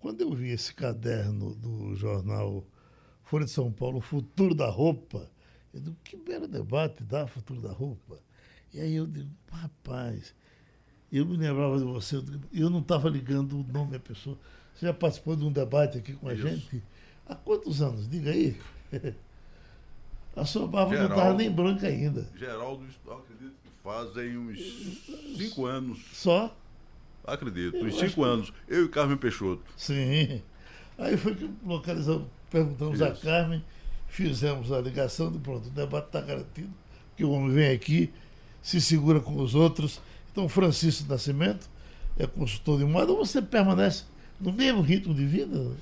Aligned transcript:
Quando 0.00 0.20
eu 0.20 0.32
vi 0.32 0.50
esse 0.50 0.72
caderno 0.72 1.54
do 1.54 1.94
jornal 1.96 2.64
Folha 3.24 3.44
de 3.44 3.52
São 3.52 3.70
Paulo, 3.70 3.98
O 3.98 4.00
Futuro 4.00 4.54
da 4.54 4.70
Roupa, 4.70 5.30
eu 5.72 5.80
digo, 5.80 5.96
que 6.04 6.16
belo 6.16 6.48
debate 6.48 7.02
dá 7.02 7.26
Futuro 7.26 7.60
da 7.60 7.72
Roupa. 7.72 8.18
E 8.72 8.80
aí 8.80 8.94
eu 8.94 9.06
digo, 9.06 9.30
rapaz, 9.50 10.34
eu 11.10 11.26
me 11.26 11.36
lembrava 11.36 11.78
de 11.78 11.84
você, 11.84 12.16
eu 12.52 12.70
não 12.70 12.80
estava 12.80 13.08
ligando 13.08 13.60
o 13.60 13.72
nome 13.72 13.92
da 13.92 13.98
pessoa. 13.98 14.38
Você 14.74 14.86
já 14.86 14.94
participou 14.94 15.34
de 15.34 15.44
um 15.44 15.52
debate 15.52 15.98
aqui 15.98 16.12
com 16.12 16.28
a 16.28 16.34
Isso. 16.34 16.46
gente? 16.46 16.82
Há 17.26 17.34
quantos 17.34 17.82
anos? 17.82 18.08
Diga 18.08 18.30
aí. 18.30 18.56
A 20.36 20.44
sua 20.44 20.68
barba 20.68 20.90
Geraldo, 20.92 21.08
não 21.08 21.16
estava 21.18 21.36
nem 21.36 21.50
branca 21.50 21.86
ainda. 21.88 22.30
Geraldo, 22.36 22.84
acredito 22.84 23.54
que 23.60 23.70
fazem 23.82 24.38
uns 24.38 24.58
cinco 25.36 25.66
anos. 25.66 25.98
Só? 26.12 26.56
Acredito, 27.24 27.84
uns 27.84 27.98
cinco 27.98 28.14
que... 28.14 28.22
anos. 28.22 28.52
Eu 28.66 28.86
e 28.86 28.88
Carmen 28.88 29.16
Peixoto. 29.16 29.62
Sim. 29.76 30.42
Aí 30.96 31.16
foi 31.16 31.34
que 31.34 31.50
localizamos, 31.64 32.26
perguntamos 32.50 32.94
Isso. 32.94 33.04
a 33.04 33.12
Carmen, 33.12 33.64
fizemos 34.08 34.72
a 34.72 34.80
ligação, 34.80 35.30
de 35.30 35.38
pronto, 35.38 35.68
o 35.68 35.70
debate 35.70 36.06
está 36.06 36.20
garantido, 36.20 36.70
que 37.16 37.24
o 37.24 37.30
homem 37.30 37.52
vem 37.52 37.70
aqui, 37.70 38.12
se 38.62 38.80
segura 38.80 39.20
com 39.20 39.40
os 39.40 39.54
outros. 39.54 40.00
Então, 40.32 40.48
Francisco 40.48 41.08
Nascimento 41.08 41.68
é 42.18 42.26
consultor 42.26 42.78
de 42.78 42.84
moda, 42.84 43.12
você 43.12 43.40
permanece 43.40 44.04
no 44.40 44.52
mesmo 44.52 44.80
ritmo 44.80 45.14
de 45.14 45.24
vida? 45.24 45.72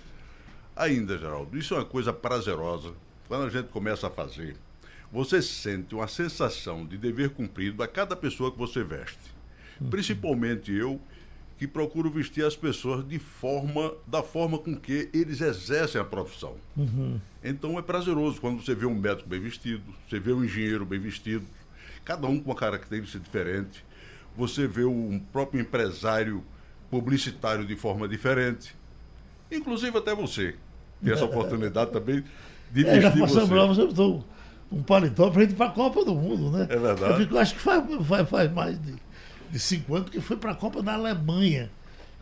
Ainda, 0.74 1.16
Geraldo. 1.16 1.56
Isso 1.56 1.74
é 1.74 1.78
uma 1.78 1.84
coisa 1.84 2.12
prazerosa. 2.12 2.92
Quando 3.28 3.46
a 3.46 3.50
gente 3.50 3.68
começa 3.68 4.06
a 4.06 4.10
fazer, 4.10 4.56
você 5.10 5.40
sente 5.40 5.94
uma 5.94 6.06
sensação 6.06 6.84
de 6.84 6.98
dever 6.98 7.30
cumprido 7.30 7.82
a 7.82 7.88
cada 7.88 8.14
pessoa 8.14 8.52
que 8.52 8.58
você 8.58 8.84
veste. 8.84 9.18
Uhum. 9.80 9.88
Principalmente 9.88 10.72
eu, 10.72 11.00
que 11.58 11.66
procuro 11.66 12.10
vestir 12.10 12.44
as 12.44 12.54
pessoas 12.54 13.06
de 13.06 13.18
forma 13.18 13.92
da 14.06 14.22
forma 14.22 14.58
com 14.58 14.76
que 14.76 15.08
eles 15.12 15.40
exercem 15.40 16.00
a 16.00 16.04
profissão. 16.04 16.54
Uhum. 16.76 17.18
Então 17.42 17.78
é 17.78 17.82
prazeroso 17.82 18.40
quando 18.40 18.62
você 18.62 18.74
vê 18.74 18.84
um 18.84 18.94
médico 18.94 19.28
bem 19.28 19.40
vestido, 19.40 19.82
você 20.08 20.20
vê 20.20 20.32
um 20.32 20.44
engenheiro 20.44 20.84
bem 20.84 20.98
vestido, 20.98 21.46
cada 22.04 22.26
um 22.26 22.38
com 22.38 22.50
uma 22.50 22.56
característica 22.56 23.18
diferente. 23.18 23.84
Você 24.36 24.66
vê 24.66 24.84
um 24.84 25.18
próprio 25.32 25.60
empresário 25.60 26.44
publicitário 26.90 27.64
de 27.64 27.74
forma 27.74 28.06
diferente. 28.06 28.76
Inclusive 29.50 29.96
até 29.96 30.14
você 30.14 30.56
tem 31.02 31.12
essa 31.12 31.24
oportunidade 31.26 31.90
também 31.90 32.22
de 32.70 32.84
vestir 32.84 32.98
é, 32.98 33.00
já 33.00 33.10
passamos 33.12 33.48
você. 33.48 33.54
Lá, 33.54 33.66
você 33.66 34.22
um 34.70 34.82
paletó 34.82 35.30
para 35.30 35.44
ir 35.44 35.54
para 35.54 35.66
a 35.66 35.70
Copa 35.70 36.04
do 36.04 36.14
Mundo, 36.14 36.50
né? 36.50 36.66
É 36.68 36.76
verdade. 36.76 37.28
Eu 37.30 37.38
acho 37.38 37.54
que 37.54 37.60
faz, 37.60 37.84
faz, 38.04 38.28
faz 38.28 38.52
mais 38.52 38.80
de 38.82 38.94
de 39.50 39.58
cinco 39.58 39.94
anos, 39.94 40.06
porque 40.06 40.20
foi 40.20 40.36
para 40.36 40.52
a 40.52 40.54
Copa 40.54 40.82
na 40.82 40.94
Alemanha 40.94 41.70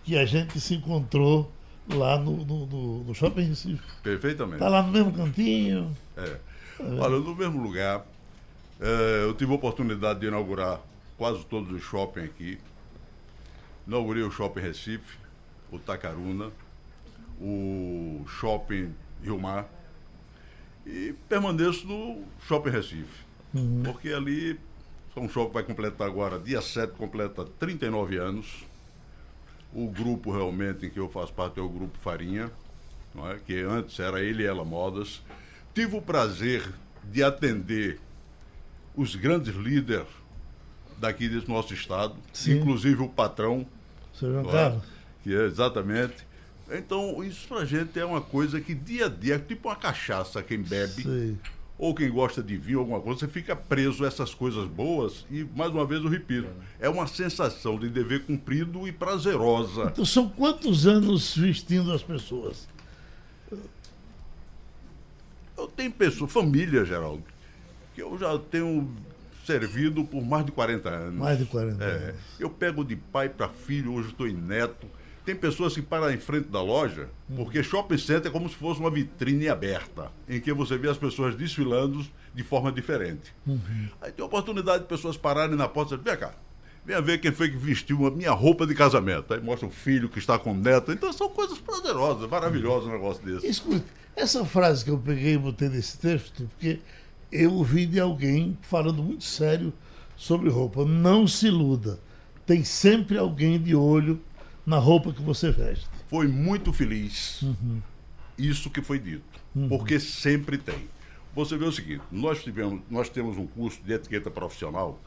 que 0.05 0.17
a 0.17 0.25
gente 0.25 0.61
se 0.61 0.75
encontrou 0.75 1.50
lá 1.89 2.19
no, 2.19 2.44
no, 2.44 2.66
no, 2.66 3.05
no 3.05 3.14
Shopping 3.14 3.48
Recife. 3.48 3.83
Perfeitamente. 4.03 4.56
Está 4.56 4.69
lá 4.69 4.83
no 4.83 4.92
mesmo 4.92 5.12
cantinho. 5.12 5.97
É. 6.16 6.22
é. 6.81 6.84
Olha, 6.98 7.19
no 7.19 7.34
mesmo 7.34 7.62
lugar, 7.62 8.06
é, 8.81 9.25
eu 9.25 9.34
tive 9.34 9.53
a 9.53 9.55
oportunidade 9.55 10.21
de 10.21 10.26
inaugurar 10.26 10.81
quase 11.16 11.44
todos 11.47 11.71
os 11.72 11.82
shoppings 11.82 12.26
aqui. 12.26 12.59
Inaugurei 13.87 14.22
o 14.22 14.31
Shopping 14.31 14.60
Recife, 14.60 15.19
o 15.70 15.78
Tacaruna, 15.78 16.50
o 17.41 18.25
Shopping 18.26 18.94
Rio 19.22 19.38
Mar 19.38 19.69
e 20.87 21.15
permaneço 21.28 21.87
no 21.87 22.22
Shopping 22.47 22.70
Recife. 22.70 23.25
Uhum. 23.54 23.82
Porque 23.84 24.09
ali 24.09 24.59
são 25.14 25.28
Shopping 25.28 25.52
vai 25.52 25.62
completar 25.62 26.08
agora, 26.08 26.41
dia 26.41 26.60
7, 26.60 26.94
completa 26.94 27.44
39 27.44 28.16
anos. 28.16 28.66
O 29.72 29.88
grupo 29.88 30.32
realmente 30.32 30.86
em 30.86 30.91
que 30.91 30.98
eu 30.98 31.08
faço 31.08 31.32
parte 31.32 31.58
é 31.58 31.62
o 31.62 31.69
Grupo 31.69 31.97
Farinha, 31.98 32.50
não 33.14 33.30
é? 33.30 33.38
que 33.38 33.60
antes 33.60 33.98
era 33.98 34.20
ele 34.20 34.42
e 34.42 34.47
ela 34.47 34.64
Modas. 34.64 35.22
Tive 35.72 35.97
o 35.97 36.02
prazer 36.02 36.69
de 37.04 37.22
atender 37.22 38.00
os 38.97 39.14
grandes 39.14 39.54
líderes 39.54 40.06
daqui 40.98 41.28
desse 41.28 41.48
nosso 41.48 41.72
estado, 41.75 42.16
Sim. 42.32 42.58
inclusive 42.58 43.02
o 43.02 43.08
patrão. 43.08 43.66
Seu 44.12 44.32
João 44.32 44.48
é? 44.48 44.52
Carlos. 44.52 44.84
Que 45.22 45.34
é 45.34 45.44
exatamente. 45.44 46.26
Então, 46.70 47.22
isso 47.22 47.46
pra 47.48 47.64
gente 47.64 47.98
é 47.98 48.04
uma 48.04 48.20
coisa 48.20 48.60
que 48.60 48.75
dia 48.75 49.06
a 49.06 49.08
dia, 49.08 49.34
é 49.34 49.38
tipo 49.38 49.69
uma 49.69 49.76
cachaça, 49.76 50.42
quem 50.42 50.60
bebe. 50.60 51.02
Sim 51.02 51.38
ou 51.77 51.95
quem 51.95 52.11
gosta 52.11 52.43
de 52.43 52.57
vinho, 52.57 52.79
alguma 52.79 53.01
coisa, 53.01 53.21
você 53.21 53.29
fica 53.29 53.57
preso 53.57 54.05
a 54.05 54.07
essas 54.07 54.33
coisas 54.33 54.67
boas 54.67 55.27
e, 55.31 55.45
mais 55.57 55.73
uma 55.73 55.85
vez, 55.85 56.03
eu 56.03 56.09
repito, 56.09 56.49
é 56.79 56.89
uma 56.89 57.07
sensação 57.07 57.79
de 57.79 57.89
dever 57.89 58.25
cumprido 58.25 58.87
e 58.87 58.93
prazerosa. 58.93 59.85
Então, 59.93 60.05
são 60.05 60.29
quantos 60.29 60.87
anos 60.87 61.37
vestindo 61.37 61.93
as 61.93 62.03
pessoas? 62.03 62.69
Eu 65.57 65.67
tenho 65.69 65.91
pessoas, 65.91 66.33
família, 66.33 66.85
Geraldo, 66.85 67.25
que 67.95 68.03
eu 68.03 68.17
já 68.19 68.39
tenho 68.39 68.89
servido 69.45 70.05
por 70.05 70.25
mais 70.25 70.47
de 70.47 70.53
40 70.53 70.89
anos. 70.89 71.19
Mais 71.19 71.39
de 71.39 71.45
40 71.45 71.85
é, 71.85 71.89
anos. 71.89 72.17
Eu 72.39 72.51
pego 72.51 72.85
de 72.85 72.97
pai 72.97 73.29
para 73.29 73.49
filho, 73.49 73.93
hoje 73.95 74.09
estou 74.09 74.27
em 74.27 74.35
neto. 74.35 74.87
Tem 75.25 75.35
pessoas 75.35 75.75
que 75.75 75.81
param 75.81 76.11
em 76.11 76.19
frente 76.19 76.49
da 76.49 76.61
loja, 76.61 77.09
porque 77.35 77.62
shopping 77.62 77.97
center 77.97 78.31
é 78.31 78.31
como 78.31 78.47
se 78.47 78.55
fosse 78.57 78.79
uma 78.79 78.91
vitrine 78.91 79.49
aberta, 79.49 80.12
em 80.29 80.39
que 80.39 80.53
você 80.53 80.77
vê 80.77 80.91
as 80.91 80.99
pessoas 80.99 81.35
desfilando 81.35 82.05
de 82.35 82.43
forma 82.43 82.71
diferente. 82.71 83.35
Uhum. 83.47 83.89
Aí 84.03 84.12
tem 84.12 84.23
a 84.23 84.27
oportunidade 84.27 84.83
de 84.83 84.89
pessoas 84.89 85.17
pararem 85.17 85.57
na 85.57 85.67
porta 85.67 85.95
e 85.95 85.99
dizer, 85.99 86.11
vem 86.11 86.21
cá, 86.21 86.35
venha 86.85 87.01
ver 87.01 87.19
quem 87.19 87.33
foi 87.33 87.49
que 87.49 87.57
vestiu 87.57 88.07
a 88.07 88.11
minha 88.11 88.33
roupa 88.33 88.67
de 88.67 88.75
casamento. 88.75 89.33
Aí 89.33 89.41
mostra 89.41 89.67
o 89.67 89.71
filho 89.71 90.11
que 90.11 90.19
está 90.19 90.39
com 90.39 90.53
o 90.53 90.55
neto. 90.55 90.93
Então 90.93 91.11
são 91.11 91.31
coisas 91.31 91.59
prazerosas, 91.59 92.29
maravilhosas 92.29 92.89
um 92.89 92.93
negócio 92.93 93.25
desse. 93.25 93.47
Escute, 93.47 93.85
essa 94.15 94.45
frase 94.45 94.85
que 94.85 94.91
eu 94.91 94.99
peguei 94.99 95.35
e 95.35 95.39
botei 95.39 95.71
nesse 95.71 95.99
texto, 95.99 96.49
porque 96.51 96.81
eu 97.33 97.53
ouvi 97.55 97.87
de 97.87 97.99
alguém 97.99 98.59
falando 98.61 99.03
muito 99.03 99.25
sério 99.25 99.73
sobre 100.17 100.51
roupa. 100.51 100.85
Não 100.85 101.27
se 101.27 101.47
iluda. 101.47 101.99
Tem 102.45 102.62
sempre 102.62 103.17
alguém 103.17 103.59
de 103.59 103.75
olho 103.75 104.21
na 104.66 104.78
roupa 104.78 105.12
que 105.12 105.22
você 105.22 105.50
veste. 105.50 105.88
Foi 106.08 106.26
muito 106.26 106.72
feliz 106.72 107.42
uhum. 107.42 107.80
isso 108.38 108.70
que 108.70 108.82
foi 108.82 108.98
dito, 108.98 109.41
uhum. 109.54 109.69
porque 109.69 110.00
sempre 110.00 110.58
tem. 110.58 110.88
Você 111.34 111.56
vê 111.56 111.64
o 111.64 111.72
seguinte, 111.72 112.02
nós 112.12 112.42
tivemos, 112.42 112.80
nós 112.88 113.08
temos 113.08 113.36
um 113.36 113.47
curso 113.47 113.82
de 113.82 113.92
etiqueta 113.92 114.30
profissional 114.30 115.00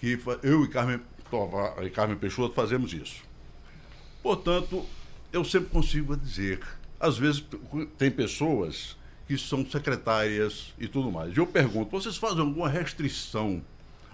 que 0.00 0.18
eu 0.42 0.64
e 0.64 0.68
Carmen, 0.68 1.00
e 1.84 1.90
Carmen 1.90 2.16
Peixoto 2.16 2.54
fazemos 2.54 2.92
isso. 2.92 3.22
Portanto, 4.22 4.84
eu 5.32 5.44
sempre 5.44 5.68
consigo 5.68 6.16
dizer, 6.16 6.60
às 6.98 7.18
vezes 7.18 7.44
tem 7.96 8.10
pessoas 8.10 8.96
que 9.26 9.38
são 9.38 9.64
secretárias 9.64 10.74
e 10.78 10.88
tudo 10.88 11.10
mais. 11.10 11.36
Eu 11.36 11.46
pergunto, 11.46 11.90
vocês 11.90 12.16
fazem 12.16 12.40
alguma 12.40 12.68
restrição? 12.68 13.62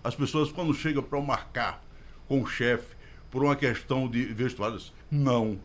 As 0.05 0.15
pessoas 0.15 0.53
quando 0.53 0.75
chegam 0.75 1.03
para 1.03 1.21
marcar 1.21 1.83
com 2.27 2.43
o 2.43 2.47
chefe, 2.47 2.98
por 3.31 3.43
uma 3.43 3.57
questão 3.57 4.09
de 4.09 4.25
vestuários? 4.27 4.93
Não. 5.11 5.59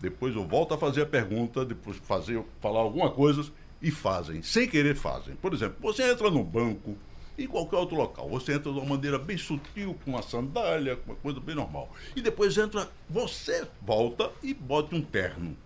Depois 0.00 0.34
eu 0.34 0.46
volto 0.46 0.74
a 0.74 0.78
fazer 0.78 1.02
a 1.02 1.06
pergunta, 1.06 1.64
depois 1.64 1.96
fazer, 1.96 2.42
falar 2.60 2.80
alguma 2.80 3.10
coisa 3.10 3.50
e 3.80 3.90
fazem, 3.90 4.42
sem 4.42 4.68
querer 4.68 4.94
fazem. 4.94 5.34
Por 5.36 5.52
exemplo, 5.52 5.76
você 5.80 6.10
entra 6.10 6.30
no 6.30 6.44
banco, 6.44 6.96
em 7.38 7.46
qualquer 7.46 7.76
outro 7.76 7.96
local, 7.96 8.28
você 8.28 8.54
entra 8.54 8.72
de 8.72 8.78
uma 8.78 8.96
maneira 8.96 9.18
bem 9.18 9.36
sutil, 9.36 9.96
com 10.04 10.12
uma 10.12 10.22
sandália, 10.22 10.96
com 10.96 11.12
uma 11.12 11.16
coisa 11.16 11.40
bem 11.40 11.54
normal. 11.54 11.90
E 12.14 12.20
depois 12.20 12.56
entra, 12.56 12.88
você 13.08 13.66
volta 13.82 14.30
e 14.42 14.54
bota 14.54 14.94
um 14.94 15.02
terno 15.02 15.56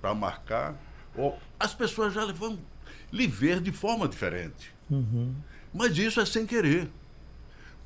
para 0.00 0.14
marcar. 0.14 0.76
As 1.58 1.72
pessoas 1.72 2.12
já 2.12 2.24
vão 2.32 2.58
lhe 3.12 3.26
ver 3.26 3.60
de 3.60 3.70
forma 3.70 4.08
diferente. 4.08 4.74
Uhum. 4.90 5.34
Mas 5.72 5.96
isso 5.96 6.20
é 6.20 6.26
sem 6.26 6.44
querer. 6.46 6.90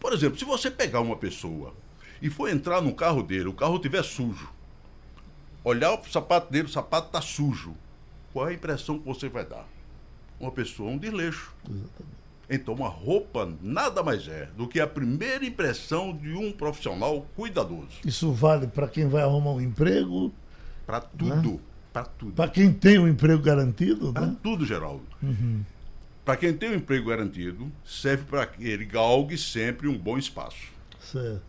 Por 0.00 0.12
exemplo, 0.12 0.38
se 0.38 0.44
você 0.44 0.70
pegar 0.70 1.00
uma 1.00 1.16
pessoa 1.16 1.74
e 2.20 2.30
for 2.30 2.48
entrar 2.48 2.80
no 2.80 2.94
carro 2.94 3.22
dele, 3.22 3.48
o 3.48 3.52
carro 3.52 3.76
estiver 3.76 4.02
sujo, 4.02 4.48
olhar 5.64 5.94
o 5.94 6.04
sapato 6.10 6.50
dele, 6.52 6.66
o 6.66 6.70
sapato 6.70 7.08
está 7.08 7.20
sujo, 7.20 7.74
qual 8.32 8.48
é 8.48 8.50
a 8.50 8.54
impressão 8.54 8.98
que 8.98 9.04
você 9.04 9.28
vai 9.28 9.44
dar? 9.44 9.66
Uma 10.38 10.52
pessoa, 10.52 10.90
um 10.90 10.98
desleixo. 10.98 11.54
Exatamente. 11.68 12.18
Então, 12.50 12.74
uma 12.74 12.88
roupa 12.88 13.52
nada 13.60 14.02
mais 14.02 14.26
é 14.26 14.48
do 14.56 14.66
que 14.66 14.80
a 14.80 14.86
primeira 14.86 15.44
impressão 15.44 16.16
de 16.16 16.32
um 16.32 16.50
profissional 16.50 17.26
cuidadoso. 17.36 17.98
Isso 18.04 18.32
vale 18.32 18.66
para 18.66 18.88
quem 18.88 19.06
vai 19.06 19.22
arrumar 19.22 19.50
um 19.50 19.60
emprego, 19.60 20.32
Para 20.86 21.00
tudo. 21.00 21.52
Né? 21.52 21.58
Para 21.92 22.04
tudo. 22.04 22.32
Para 22.32 22.50
quem 22.50 22.72
tem 22.72 22.98
um 22.98 23.06
emprego 23.06 23.42
garantido, 23.42 24.12
Para 24.12 24.26
né? 24.26 24.36
tudo, 24.42 24.64
Geraldo. 24.64 25.04
Uhum. 25.22 25.62
Para 26.24 26.36
quem 26.36 26.54
tem 26.54 26.70
um 26.70 26.74
emprego 26.74 27.08
garantido, 27.08 27.70
serve 27.84 28.24
para 28.24 28.46
que 28.46 28.66
ele 28.66 28.84
galgue 28.84 29.36
sempre 29.36 29.88
um 29.88 29.98
bom 29.98 30.16
espaço. 30.16 30.72
Certo. 31.00 31.42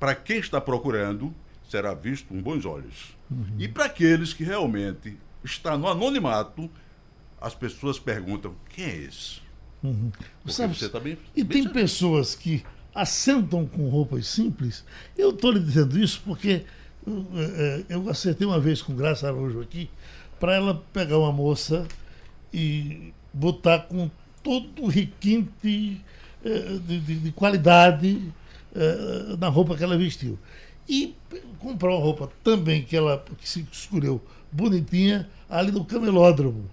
Para 0.00 0.14
quem 0.14 0.38
está 0.38 0.60
procurando, 0.60 1.32
será 1.68 1.94
visto 1.94 2.28
com 2.28 2.42
bons 2.42 2.64
olhos. 2.64 3.14
Uhum. 3.30 3.56
E 3.58 3.68
para 3.68 3.84
aqueles 3.84 4.32
que 4.32 4.42
realmente 4.42 5.16
está 5.44 5.76
no 5.76 5.86
anonimato, 5.86 6.68
as 7.40 7.54
pessoas 7.54 7.98
perguntam: 7.98 8.54
quem 8.70 8.84
é 8.86 8.96
esse? 8.96 9.40
Uhum. 9.82 10.10
Sabe, 10.46 10.76
você 10.76 10.88
tá 10.88 10.98
bem, 10.98 11.16
e 11.36 11.44
bem 11.44 11.52
tem 11.52 11.62
certo. 11.64 11.74
pessoas 11.74 12.34
que 12.34 12.64
assentam 12.94 13.66
com 13.66 13.88
roupas 13.88 14.26
simples. 14.26 14.84
Eu 15.16 15.30
estou 15.30 15.52
lhe 15.52 15.60
dizendo 15.60 15.98
isso 15.98 16.20
porque 16.24 16.64
eu, 17.06 17.26
é, 17.36 17.84
eu 17.88 18.08
acertei 18.10 18.46
uma 18.46 18.58
vez 18.58 18.82
com 18.82 18.94
Graça 18.94 19.28
Araújo 19.28 19.60
aqui 19.60 19.88
para 20.40 20.54
ela 20.54 20.82
pegar 20.92 21.18
uma 21.18 21.30
moça 21.30 21.86
e 22.52 23.12
botar 23.32 23.80
com 23.80 24.10
todo 24.42 24.82
o 24.82 24.88
requinte 24.88 26.00
eh, 26.42 26.78
de, 26.86 27.00
de, 27.00 27.18
de 27.18 27.32
qualidade 27.32 28.32
eh, 28.74 29.36
na 29.38 29.48
roupa 29.48 29.76
que 29.76 29.84
ela 29.84 29.96
vestiu. 29.96 30.38
E 30.88 31.14
comprar 31.58 31.90
uma 31.90 32.00
roupa 32.00 32.30
também 32.42 32.82
que 32.82 32.96
ela 32.96 33.24
que 33.38 33.48
se 33.48 33.66
escolheu 33.70 34.20
bonitinha 34.50 35.28
ali 35.48 35.70
no 35.70 35.84
camelódromo 35.84 36.68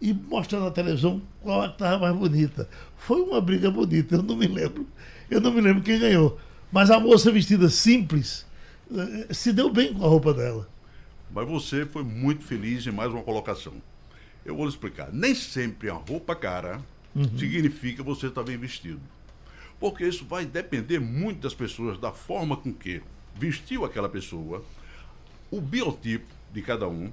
e 0.00 0.12
mostrar 0.12 0.60
na 0.60 0.70
televisão 0.70 1.22
qual 1.40 1.64
estava 1.66 1.98
mais 1.98 2.16
bonita. 2.16 2.68
Foi 2.98 3.22
uma 3.22 3.40
briga 3.40 3.70
bonita, 3.70 4.16
eu 4.16 4.22
não 4.22 4.36
me 4.36 4.46
lembro. 4.46 4.86
Eu 5.30 5.40
não 5.40 5.52
me 5.52 5.60
lembro 5.60 5.82
quem 5.82 5.98
ganhou. 5.98 6.38
Mas 6.70 6.90
a 6.90 7.00
moça 7.00 7.30
vestida 7.30 7.68
simples 7.70 8.44
eh, 8.94 9.32
se 9.32 9.52
deu 9.52 9.70
bem 9.70 9.94
com 9.94 10.04
a 10.04 10.08
roupa 10.08 10.34
dela. 10.34 10.68
Mas 11.32 11.48
você 11.48 11.86
foi 11.86 12.04
muito 12.04 12.44
feliz 12.44 12.86
em 12.86 12.90
mais 12.90 13.10
uma 13.10 13.22
colocação. 13.22 13.72
Eu 14.44 14.54
vou 14.54 14.66
lhe 14.66 14.70
explicar. 14.70 15.10
Nem 15.12 15.34
sempre 15.34 15.88
a 15.88 15.94
roupa 15.94 16.36
cara 16.36 16.80
uhum. 17.14 17.38
significa 17.38 18.02
você 18.02 18.26
estar 18.26 18.42
bem 18.42 18.58
vestido. 18.58 19.00
Porque 19.78 20.06
isso 20.06 20.24
vai 20.24 20.44
depender 20.44 20.98
muito 20.98 21.40
das 21.40 21.54
pessoas, 21.54 21.98
da 21.98 22.12
forma 22.12 22.56
com 22.56 22.72
que 22.72 23.02
vestiu 23.34 23.84
aquela 23.84 24.08
pessoa, 24.08 24.64
o 25.50 25.60
biotipo 25.60 26.26
de 26.52 26.62
cada 26.62 26.88
um 26.88 27.10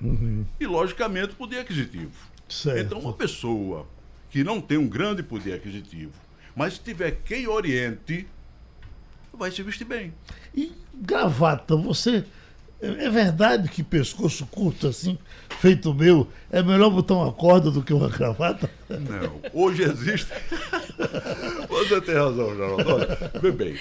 uhum. 0.00 0.44
e, 0.58 0.66
logicamente, 0.66 1.32
o 1.32 1.36
poder 1.36 1.60
aquisitivo. 1.60 2.12
Certo. 2.48 2.80
Então, 2.80 2.98
uma 2.98 3.12
pessoa 3.12 3.86
que 4.30 4.42
não 4.42 4.60
tem 4.60 4.78
um 4.78 4.88
grande 4.88 5.22
poder 5.22 5.54
aquisitivo, 5.54 6.12
mas 6.54 6.78
tiver 6.78 7.18
quem 7.24 7.46
oriente, 7.46 8.26
vai 9.32 9.50
se 9.50 9.62
vestir 9.62 9.84
bem. 9.84 10.12
E 10.54 10.72
gravata, 10.94 11.76
você 11.76 12.24
é 12.80 13.08
verdade 13.08 13.68
que 13.68 13.82
pescoço 13.82 14.44
curto 14.46 14.88
assim, 14.88 15.16
feito 15.60 15.94
meu, 15.94 16.28
é 16.50 16.62
melhor 16.62 16.90
botar 16.90 17.14
uma 17.14 17.32
corda 17.32 17.70
do 17.70 17.82
que 17.82 17.92
uma 17.92 18.08
gravata? 18.08 18.68
Não. 18.88 19.40
Hoje 19.52 19.84
existe. 19.84 20.30
Você 21.68 22.00
tem 22.00 22.14
razão, 22.14 22.54
Geraldo. 22.54 22.84
Olha, 22.88 23.52
bem, 23.52 23.78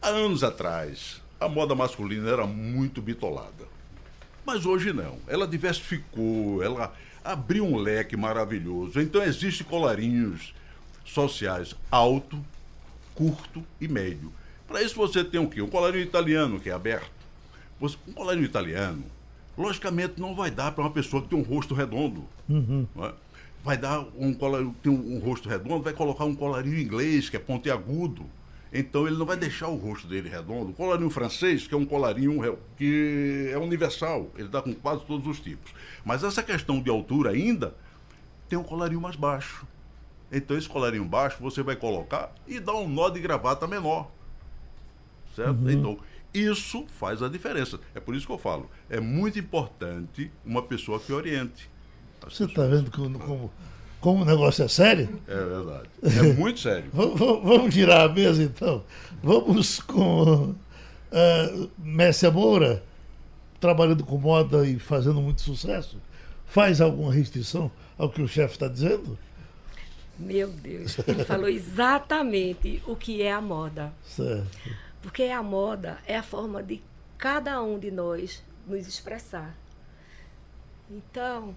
há 0.00 0.08
anos 0.08 0.42
atrás, 0.44 1.20
a 1.40 1.48
moda 1.48 1.74
masculina 1.74 2.30
era 2.30 2.46
muito 2.46 3.00
bitolada. 3.00 3.66
Mas 4.44 4.64
hoje 4.64 4.92
não. 4.92 5.18
Ela 5.26 5.46
diversificou, 5.46 6.62
ela 6.62 6.92
abriu 7.24 7.64
um 7.64 7.76
leque 7.76 8.16
maravilhoso. 8.16 9.00
Então 9.00 9.22
existem 9.22 9.66
colarinhos 9.66 10.54
sociais 11.04 11.74
alto, 11.90 12.42
curto 13.14 13.62
e 13.80 13.88
médio. 13.88 14.32
Para 14.66 14.82
isso 14.82 14.94
você 14.96 15.24
tem 15.24 15.40
o 15.40 15.48
quê? 15.48 15.60
Um 15.60 15.68
colarinho 15.68 16.04
italiano 16.04 16.60
que 16.60 16.70
é 16.70 16.72
aberto 16.72 17.18
um 17.80 18.12
colarinho 18.12 18.44
italiano, 18.44 19.04
logicamente 19.56 20.20
não 20.20 20.34
vai 20.34 20.50
dar 20.50 20.72
para 20.72 20.84
uma 20.84 20.90
pessoa 20.90 21.22
que 21.22 21.28
tem 21.28 21.38
um 21.38 21.42
rosto 21.42 21.74
redondo. 21.74 22.24
Uhum. 22.48 22.86
É? 22.98 23.12
Vai 23.64 23.76
dar 23.76 24.06
um 24.16 24.32
colarinho 24.32 24.74
tem 24.82 24.90
um, 24.90 25.16
um, 25.16 25.18
rosto 25.18 25.48
redondo, 25.48 25.82
vai 25.82 25.92
colocar 25.92 26.24
um 26.24 26.34
colarinho 26.34 26.78
inglês, 26.78 27.28
que 27.28 27.36
é 27.36 27.40
pontiagudo. 27.40 28.24
Então 28.72 29.06
ele 29.06 29.16
não 29.16 29.26
vai 29.26 29.36
deixar 29.36 29.68
o 29.68 29.76
rosto 29.76 30.06
dele 30.06 30.28
redondo. 30.28 30.70
O 30.70 30.74
colarinho 30.74 31.10
francês, 31.10 31.66
que 31.66 31.74
é 31.74 31.76
um 31.76 31.86
colarinho 31.86 32.58
que 32.76 33.50
é 33.52 33.58
universal, 33.58 34.30
ele 34.36 34.48
dá 34.48 34.62
com 34.62 34.74
quase 34.74 35.04
todos 35.04 35.26
os 35.26 35.40
tipos. 35.40 35.72
Mas 36.04 36.22
essa 36.22 36.42
questão 36.42 36.80
de 36.80 36.90
altura 36.90 37.30
ainda 37.30 37.74
tem 38.48 38.58
um 38.58 38.62
colarinho 38.62 39.00
mais 39.00 39.16
baixo. 39.16 39.66
Então 40.30 40.56
esse 40.56 40.68
colarinho 40.68 41.04
baixo 41.04 41.38
você 41.40 41.62
vai 41.62 41.76
colocar 41.76 42.32
e 42.46 42.60
dá 42.60 42.74
um 42.74 42.88
nó 42.88 43.08
de 43.08 43.20
gravata 43.20 43.66
menor. 43.66 44.10
Certo? 45.34 45.60
Uhum. 45.60 45.70
Então, 45.70 45.98
isso 46.32 46.84
faz 46.88 47.22
a 47.22 47.28
diferença. 47.28 47.80
É 47.94 48.00
por 48.00 48.14
isso 48.14 48.26
que 48.26 48.32
eu 48.32 48.38
falo. 48.38 48.68
É 48.90 49.00
muito 49.00 49.38
importante 49.38 50.30
uma 50.44 50.62
pessoa 50.62 51.00
que 51.00 51.12
oriente. 51.12 51.70
Você 52.22 52.44
está 52.44 52.66
vendo 52.66 52.90
como, 52.90 53.18
como, 53.18 53.52
como 54.00 54.22
o 54.22 54.24
negócio 54.24 54.64
é 54.64 54.68
sério? 54.68 55.20
É 55.26 55.34
verdade. 55.34 55.88
É 56.02 56.32
muito 56.34 56.60
sério. 56.60 56.90
vamos 56.92 57.74
girar 57.74 58.02
a 58.02 58.12
mesa 58.12 58.42
então. 58.42 58.84
Vamos 59.22 59.80
com 59.80 60.50
uh, 60.52 61.70
Messia 61.78 62.30
Moura, 62.30 62.82
trabalhando 63.60 64.04
com 64.04 64.18
moda 64.18 64.66
e 64.66 64.78
fazendo 64.78 65.20
muito 65.20 65.40
sucesso. 65.40 66.00
Faz 66.46 66.80
alguma 66.80 67.12
restrição 67.12 67.70
ao 67.96 68.08
que 68.08 68.22
o 68.22 68.28
chefe 68.28 68.54
está 68.54 68.68
dizendo? 68.68 69.18
Meu 70.18 70.48
Deus, 70.48 70.98
ele 71.06 71.24
falou 71.24 71.48
exatamente 71.48 72.82
o 72.86 72.96
que 72.96 73.22
é 73.22 73.32
a 73.32 73.40
moda. 73.40 73.92
Certo. 74.02 74.48
Porque 75.00 75.24
a 75.24 75.42
moda 75.42 75.98
é 76.06 76.16
a 76.16 76.22
forma 76.22 76.62
de 76.62 76.82
cada 77.16 77.62
um 77.62 77.78
de 77.78 77.90
nós 77.90 78.42
nos 78.66 78.86
expressar. 78.86 79.54
Então, 80.90 81.54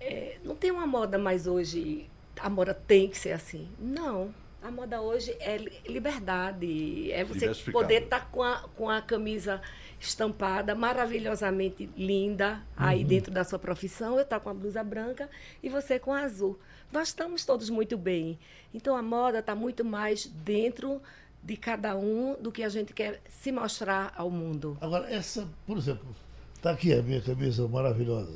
é, 0.00 0.38
não 0.44 0.54
tem 0.54 0.70
uma 0.70 0.86
moda 0.86 1.18
mais 1.18 1.46
hoje, 1.46 2.08
a 2.40 2.48
moda 2.48 2.74
tem 2.74 3.08
que 3.08 3.18
ser 3.18 3.32
assim. 3.32 3.68
Não. 3.78 4.34
A 4.62 4.70
moda 4.70 5.00
hoje 5.00 5.36
é 5.38 5.58
liberdade. 5.86 7.12
É 7.12 7.24
você 7.24 7.54
poder 7.70 8.04
estar 8.04 8.20
tá 8.20 8.26
com, 8.26 8.42
a, 8.42 8.68
com 8.74 8.90
a 8.90 9.00
camisa 9.00 9.60
estampada, 10.00 10.74
maravilhosamente 10.74 11.88
linda, 11.96 12.62
aí 12.76 13.02
uhum. 13.02 13.06
dentro 13.06 13.32
da 13.32 13.44
sua 13.44 13.58
profissão. 13.58 14.16
Eu 14.16 14.22
estou 14.22 14.40
com 14.40 14.50
a 14.50 14.54
blusa 14.54 14.82
branca 14.82 15.30
e 15.62 15.68
você 15.68 15.98
com 15.98 16.12
a 16.12 16.22
azul. 16.22 16.58
Nós 16.92 17.08
estamos 17.08 17.44
todos 17.44 17.70
muito 17.70 17.96
bem. 17.96 18.38
Então 18.74 18.96
a 18.96 19.02
moda 19.02 19.38
está 19.38 19.54
muito 19.54 19.84
mais 19.84 20.26
dentro 20.26 21.00
de 21.42 21.56
cada 21.56 21.96
um 21.96 22.36
do 22.40 22.50
que 22.50 22.64
a 22.64 22.68
gente 22.68 22.92
quer 22.92 23.20
se 23.28 23.52
mostrar 23.52 24.12
ao 24.16 24.28
mundo. 24.30 24.76
Agora, 24.80 25.08
essa, 25.08 25.48
por 25.64 25.78
exemplo, 25.78 26.14
está 26.56 26.72
aqui 26.72 26.92
a 26.92 27.00
minha 27.02 27.20
camisa 27.20 27.68
maravilhosa, 27.68 28.32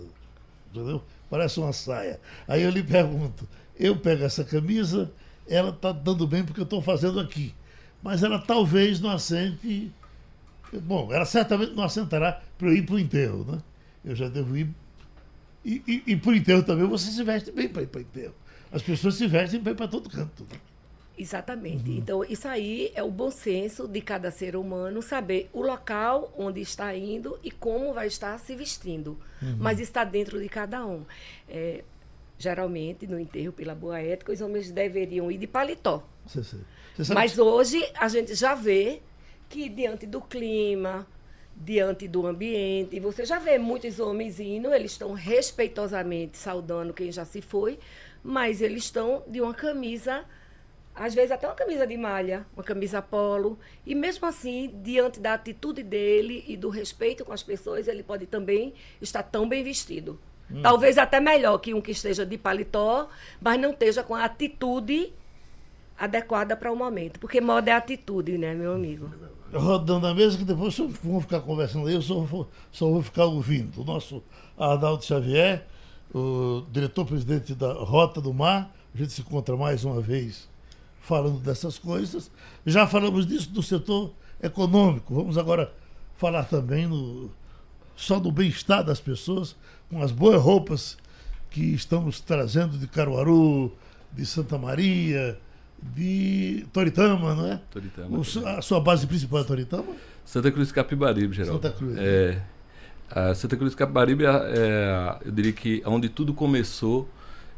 entendeu? 0.70 1.02
Parece 1.28 1.60
uma 1.60 1.72
saia. 1.72 2.20
Aí 2.48 2.62
eu 2.62 2.70
lhe 2.70 2.82
pergunto, 2.82 3.48
eu 3.78 3.96
pego 3.96 4.24
essa 4.24 4.44
camisa, 4.44 5.10
ela 5.48 5.70
está 5.70 5.92
dando 5.92 6.26
bem 6.26 6.44
porque 6.44 6.60
eu 6.60 6.64
estou 6.64 6.82
fazendo 6.82 7.20
aqui. 7.20 7.54
Mas 8.02 8.22
ela 8.22 8.38
talvez 8.38 9.00
não 9.00 9.10
assente. 9.10 9.92
Bom, 10.82 11.12
ela 11.12 11.24
certamente 11.24 11.72
não 11.72 11.84
assentará 11.84 12.40
para 12.56 12.68
eu 12.68 12.74
ir 12.74 12.86
para 12.86 12.94
o 12.94 12.98
enterro, 12.98 13.44
né? 13.44 13.58
Eu 14.04 14.14
já 14.14 14.28
devo 14.28 14.56
ir. 14.56 14.68
E, 15.64 15.82
e, 15.86 16.12
e 16.12 16.16
para 16.16 16.30
o 16.30 16.34
enterro 16.34 16.62
também 16.62 16.86
você 16.86 17.10
se 17.10 17.22
veste 17.22 17.52
bem 17.52 17.68
para 17.68 17.82
ir 17.82 17.86
para 17.86 17.98
o 17.98 18.02
enterro. 18.02 18.34
As 18.72 18.82
pessoas 18.82 19.16
se 19.16 19.26
vestem 19.26 19.60
bem 19.60 19.74
para 19.74 19.88
todo 19.88 20.08
canto. 20.08 20.44
Né? 20.44 20.58
Exatamente. 21.20 21.90
Uhum. 21.90 21.98
Então, 21.98 22.24
isso 22.24 22.48
aí 22.48 22.90
é 22.94 23.02
o 23.02 23.10
bom 23.10 23.30
senso 23.30 23.86
de 23.86 24.00
cada 24.00 24.30
ser 24.30 24.56
humano 24.56 25.02
saber 25.02 25.50
o 25.52 25.60
local 25.60 26.32
onde 26.34 26.62
está 26.62 26.96
indo 26.96 27.38
e 27.44 27.50
como 27.50 27.92
vai 27.92 28.06
estar 28.06 28.38
se 28.38 28.56
vestindo. 28.56 29.18
Uhum. 29.42 29.56
Mas 29.58 29.78
está 29.80 30.02
dentro 30.02 30.40
de 30.40 30.48
cada 30.48 30.86
um. 30.86 31.04
É, 31.46 31.84
geralmente, 32.38 33.06
no 33.06 33.20
enterro 33.20 33.52
pela 33.52 33.74
boa 33.74 34.00
ética, 34.00 34.32
os 34.32 34.40
homens 34.40 34.70
deveriam 34.70 35.30
ir 35.30 35.36
de 35.36 35.46
paletó. 35.46 36.02
Sim, 36.26 36.42
sim. 36.42 36.64
Mas 37.12 37.38
hoje 37.38 37.86
a 37.94 38.08
gente 38.08 38.34
já 38.34 38.54
vê 38.54 39.02
que 39.46 39.68
diante 39.68 40.06
do 40.06 40.22
clima, 40.22 41.06
diante 41.54 42.08
do 42.08 42.26
ambiente, 42.26 42.98
você 42.98 43.26
já 43.26 43.38
vê 43.38 43.58
muitos 43.58 44.00
homens 44.00 44.40
indo, 44.40 44.72
eles 44.72 44.92
estão 44.92 45.12
respeitosamente 45.12 46.38
saudando 46.38 46.94
quem 46.94 47.12
já 47.12 47.26
se 47.26 47.42
foi, 47.42 47.78
mas 48.24 48.62
eles 48.62 48.84
estão 48.84 49.22
de 49.26 49.38
uma 49.42 49.52
camisa 49.52 50.24
às 51.00 51.14
vezes 51.14 51.30
até 51.30 51.46
uma 51.46 51.54
camisa 51.54 51.86
de 51.86 51.96
malha, 51.96 52.46
uma 52.54 52.62
camisa 52.62 53.00
polo, 53.00 53.58
e 53.86 53.94
mesmo 53.94 54.28
assim, 54.28 54.70
diante 54.82 55.18
da 55.18 55.32
atitude 55.32 55.82
dele 55.82 56.44
e 56.46 56.58
do 56.58 56.68
respeito 56.68 57.24
com 57.24 57.32
as 57.32 57.42
pessoas, 57.42 57.88
ele 57.88 58.02
pode 58.02 58.26
também 58.26 58.74
estar 59.00 59.22
tão 59.22 59.48
bem 59.48 59.64
vestido. 59.64 60.20
Hum. 60.50 60.60
Talvez 60.60 60.98
até 60.98 61.18
melhor 61.18 61.56
que 61.56 61.72
um 61.72 61.80
que 61.80 61.92
esteja 61.92 62.26
de 62.26 62.36
paletó, 62.36 63.08
mas 63.40 63.58
não 63.58 63.70
esteja 63.70 64.02
com 64.02 64.14
a 64.14 64.26
atitude 64.26 65.10
adequada 65.98 66.54
para 66.54 66.70
o 66.70 66.76
momento, 66.76 67.18
porque 67.18 67.40
moda 67.40 67.70
é 67.70 67.74
atitude, 67.74 68.36
né, 68.36 68.54
meu 68.54 68.74
amigo? 68.74 69.10
Rodando 69.54 70.06
a 70.06 70.14
mesa, 70.14 70.36
que 70.36 70.44
depois 70.44 70.76
vamos 71.02 71.22
ficar 71.22 71.40
conversando 71.40 71.86
aí, 71.86 71.94
eu 71.94 72.02
só 72.02 72.20
vou, 72.20 72.46
só 72.70 72.86
vou 72.90 73.00
ficar 73.02 73.24
ouvindo. 73.24 73.80
O 73.80 73.84
nosso 73.84 74.22
Arnaldo 74.58 75.02
Xavier, 75.02 75.66
o 76.14 76.62
diretor-presidente 76.70 77.54
da 77.54 77.72
Rota 77.72 78.20
do 78.20 78.34
Mar, 78.34 78.70
a 78.94 78.98
gente 78.98 79.14
se 79.14 79.22
encontra 79.22 79.56
mais 79.56 79.82
uma 79.82 79.98
vez 79.98 80.49
falando 81.00 81.38
dessas 81.40 81.78
coisas. 81.78 82.30
Já 82.64 82.86
falamos 82.86 83.26
disso 83.26 83.50
do 83.50 83.62
setor 83.62 84.12
econômico. 84.42 85.14
Vamos 85.14 85.36
agora 85.36 85.72
falar 86.16 86.44
também 86.44 86.86
no, 86.86 87.30
só 87.96 88.18
do 88.18 88.30
bem-estar 88.30 88.84
das 88.84 89.00
pessoas, 89.00 89.56
com 89.90 90.02
as 90.02 90.12
boas 90.12 90.40
roupas 90.40 90.96
que 91.50 91.62
estamos 91.74 92.20
trazendo 92.20 92.78
de 92.78 92.86
Caruaru, 92.86 93.72
de 94.12 94.24
Santa 94.24 94.56
Maria, 94.56 95.38
de 95.82 96.66
Toritama, 96.72 97.34
não 97.34 97.46
é? 97.46 97.60
Toritama. 97.70 98.18
O, 98.18 98.22
a 98.46 98.62
sua 98.62 98.80
base 98.80 99.06
principal 99.06 99.40
é 99.40 99.44
Toritama? 99.44 99.94
Santa 100.24 100.50
Cruz 100.52 100.70
Capibaribe, 100.70 101.34
Geraldo. 101.34 101.60
Santa 101.60 101.76
Cruz. 101.76 101.96
É, 101.98 102.40
a 103.10 103.34
Santa 103.34 103.56
Cruz 103.56 103.74
Capibaribe 103.74 104.24
é, 104.24 104.28
é, 104.28 105.18
eu 105.24 105.32
diria 105.32 105.52
que 105.52 105.82
onde 105.84 106.08
tudo 106.08 106.32
começou 106.32 107.08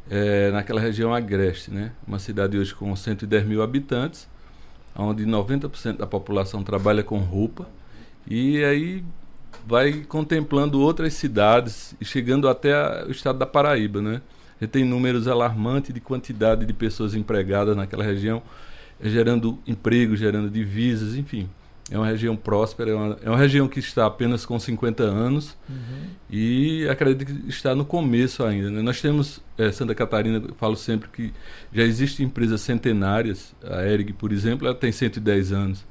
é, 0.09 0.51
naquela 0.51 0.81
região 0.81 1.13
agreste, 1.13 1.71
né? 1.71 1.91
Uma 2.07 2.19
cidade 2.19 2.57
hoje 2.57 2.73
com 2.73 2.95
110 2.95 3.45
mil 3.45 3.61
habitantes, 3.61 4.27
onde 4.95 5.25
90% 5.25 5.97
da 5.97 6.07
população 6.07 6.63
trabalha 6.63 7.03
com 7.03 7.17
roupa 7.17 7.67
e 8.27 8.63
aí 8.63 9.03
vai 9.65 10.03
contemplando 10.07 10.79
outras 10.79 11.13
cidades 11.13 11.95
e 11.99 12.05
chegando 12.05 12.47
até 12.47 13.05
o 13.05 13.11
estado 13.11 13.39
da 13.39 13.45
Paraíba, 13.45 14.01
né? 14.01 14.21
A 14.59 14.63
gente 14.63 14.71
tem 14.71 14.83
números 14.83 15.27
alarmantes 15.27 15.93
de 15.93 15.99
quantidade 15.99 16.65
de 16.65 16.73
pessoas 16.73 17.15
empregadas 17.15 17.75
naquela 17.75 18.03
região, 18.03 18.41
gerando 19.01 19.59
emprego, 19.67 20.15
gerando 20.15 20.49
divisas, 20.49 21.15
enfim. 21.15 21.49
É 21.93 21.97
uma 21.99 22.07
região 22.07 22.35
próspera, 22.35 22.89
é 22.89 22.95
uma, 22.95 23.17
é 23.21 23.29
uma 23.29 23.37
região 23.37 23.67
que 23.67 23.77
está 23.77 24.07
apenas 24.07 24.47
com 24.47 24.57
50 24.57 25.03
anos 25.03 25.55
uhum. 25.69 26.07
e 26.27 26.87
acredito 26.89 27.23
que 27.23 27.47
está 27.47 27.75
no 27.75 27.85
começo 27.85 28.43
ainda. 28.43 28.71
Né? 28.71 28.81
Nós 28.81 28.99
temos 28.99 29.39
é, 29.59 29.71
Santa 29.71 29.93
Catarina, 29.93 30.41
eu 30.43 30.55
falo 30.55 30.75
sempre 30.75 31.07
que 31.09 31.31
já 31.71 31.83
existem 31.83 32.25
empresas 32.25 32.61
centenárias, 32.61 33.53
a 33.63 33.85
ERG, 33.85 34.11
por 34.13 34.31
exemplo, 34.31 34.65
ela 34.65 34.75
tem 34.75 34.91
110 34.91 35.51
anos. 35.51 35.85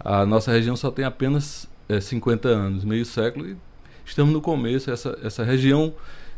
A 0.00 0.26
nossa 0.26 0.50
região 0.50 0.74
só 0.74 0.90
tem 0.90 1.04
apenas 1.04 1.70
é, 1.88 2.00
50 2.00 2.48
anos, 2.48 2.84
meio 2.84 3.04
século, 3.04 3.46
e 3.46 3.56
estamos 4.04 4.32
no 4.32 4.40
começo. 4.40 4.90
Essa, 4.90 5.16
essa 5.22 5.44
região 5.44 5.94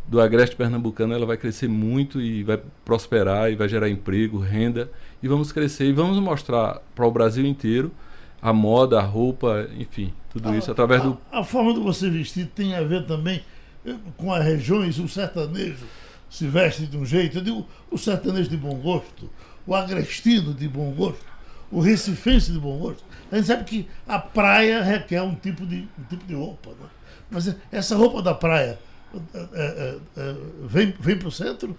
do 0.07 0.21
agreste 0.21 0.57
pernambucano 0.57 1.15
ela 1.15 1.25
vai 1.25 1.39
crescer 1.39 1.69
muito 1.69 2.21
e 2.21 2.43
vai 2.43 2.61
prosperar 2.85 3.51
e 3.51 3.57
vai 3.57 3.67
gerar 3.67 3.89
emprego, 3.89 4.39
renda, 4.39 4.91
e 5.23 5.27
vamos 5.27 5.53
crescer 5.53 5.87
e 5.87 5.93
vamos 5.95 6.19
mostrar 6.19 6.83
para 6.95 7.07
o 7.07 7.11
Brasil 7.11 7.47
inteiro 7.47 7.91
a 8.45 8.53
moda, 8.53 8.99
a 8.99 9.03
roupa, 9.03 9.67
enfim, 9.79 10.13
tudo 10.31 10.51
a, 10.51 10.57
isso 10.57 10.71
através 10.71 11.01
a, 11.01 11.05
do. 11.05 11.19
A 11.33 11.43
forma 11.43 11.73
de 11.73 11.81
você 11.81 12.11
vestir 12.11 12.47
tem 12.55 12.75
a 12.75 12.83
ver 12.83 13.07
também 13.07 13.43
eh, 13.87 13.95
com 14.19 14.31
as 14.31 14.45
regiões, 14.45 14.99
o 14.99 15.09
sertanejo 15.09 15.87
se 16.29 16.47
veste 16.47 16.85
de 16.85 16.95
um 16.95 17.07
jeito, 17.07 17.39
eu 17.39 17.43
digo 17.43 17.67
o 17.91 17.97
sertanejo 17.97 18.51
de 18.51 18.57
bom 18.59 18.75
gosto, 18.75 19.31
o 19.67 19.75
agrestino 19.75 20.53
de 20.53 20.69
bom 20.69 20.91
gosto, 20.91 21.25
o 21.73 21.81
recifense 21.81 22.53
de 22.53 22.59
bom 22.59 22.77
gosto. 22.77 23.03
A 23.33 23.37
gente 23.37 23.47
sabe 23.47 23.65
que 23.65 23.89
a 24.07 24.19
praia 24.19 24.83
requer 24.83 25.23
um 25.23 25.35
tipo 25.35 25.65
de, 25.65 25.89
um 25.99 26.05
tipo 26.05 26.27
de 26.27 26.35
roupa, 26.35 26.71
né? 26.71 26.89
mas 27.31 27.57
essa 27.73 27.97
roupa 27.97 28.21
da 28.21 28.35
praia 28.35 28.79
é, 29.33 29.39
é, 29.55 29.99
é, 30.19 30.35
vem, 30.65 30.93
vem 31.01 31.17
para 31.17 31.29
o 31.29 31.33
centro? 31.33 31.75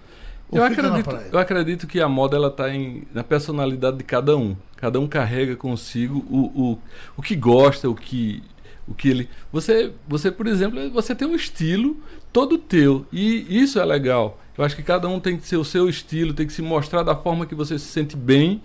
Eu 0.52 0.64
acredito, 0.64 1.10
eu 1.32 1.40
acredito 1.40 1.88
que 1.88 2.00
a 2.00 2.08
moda 2.08 2.38
ela 2.38 2.48
está 2.48 2.66
na 3.14 3.24
personalidade 3.24 3.98
de 3.98 4.04
cada 4.04 4.38
um. 4.38 4.56
Cada 4.78 5.00
um 5.00 5.08
carrega 5.08 5.56
consigo 5.56 6.20
o, 6.30 6.72
o, 6.72 6.80
o 7.18 7.22
que 7.22 7.36
gosta, 7.36 7.90
o 7.90 7.96
que, 7.96 8.44
o 8.88 8.94
que 8.94 9.10
ele. 9.10 9.30
Você, 9.52 9.92
você, 10.08 10.32
por 10.32 10.48
exemplo, 10.48 10.90
você 10.92 11.16
tem 11.16 11.28
um 11.28 11.36
estilo 11.36 11.98
todo 12.32 12.58
teu. 12.58 13.06
E 13.12 13.62
isso 13.62 13.80
é 13.80 13.86
legal. 13.86 14.40
Eu 14.58 14.64
acho 14.64 14.76
que 14.76 14.84
cada 14.84 15.08
um 15.08 15.20
tem 15.20 15.36
que 15.38 15.48
ser 15.48 15.58
o 15.58 15.66
seu 15.66 15.90
estilo, 15.90 16.34
tem 16.34 16.48
que 16.48 16.54
se 16.54 16.62
mostrar 16.62 17.04
da 17.04 17.16
forma 17.16 17.46
que 17.46 17.56
você 17.56 17.78
se 17.80 17.86
sente 17.86 18.16
bem. 18.16 18.62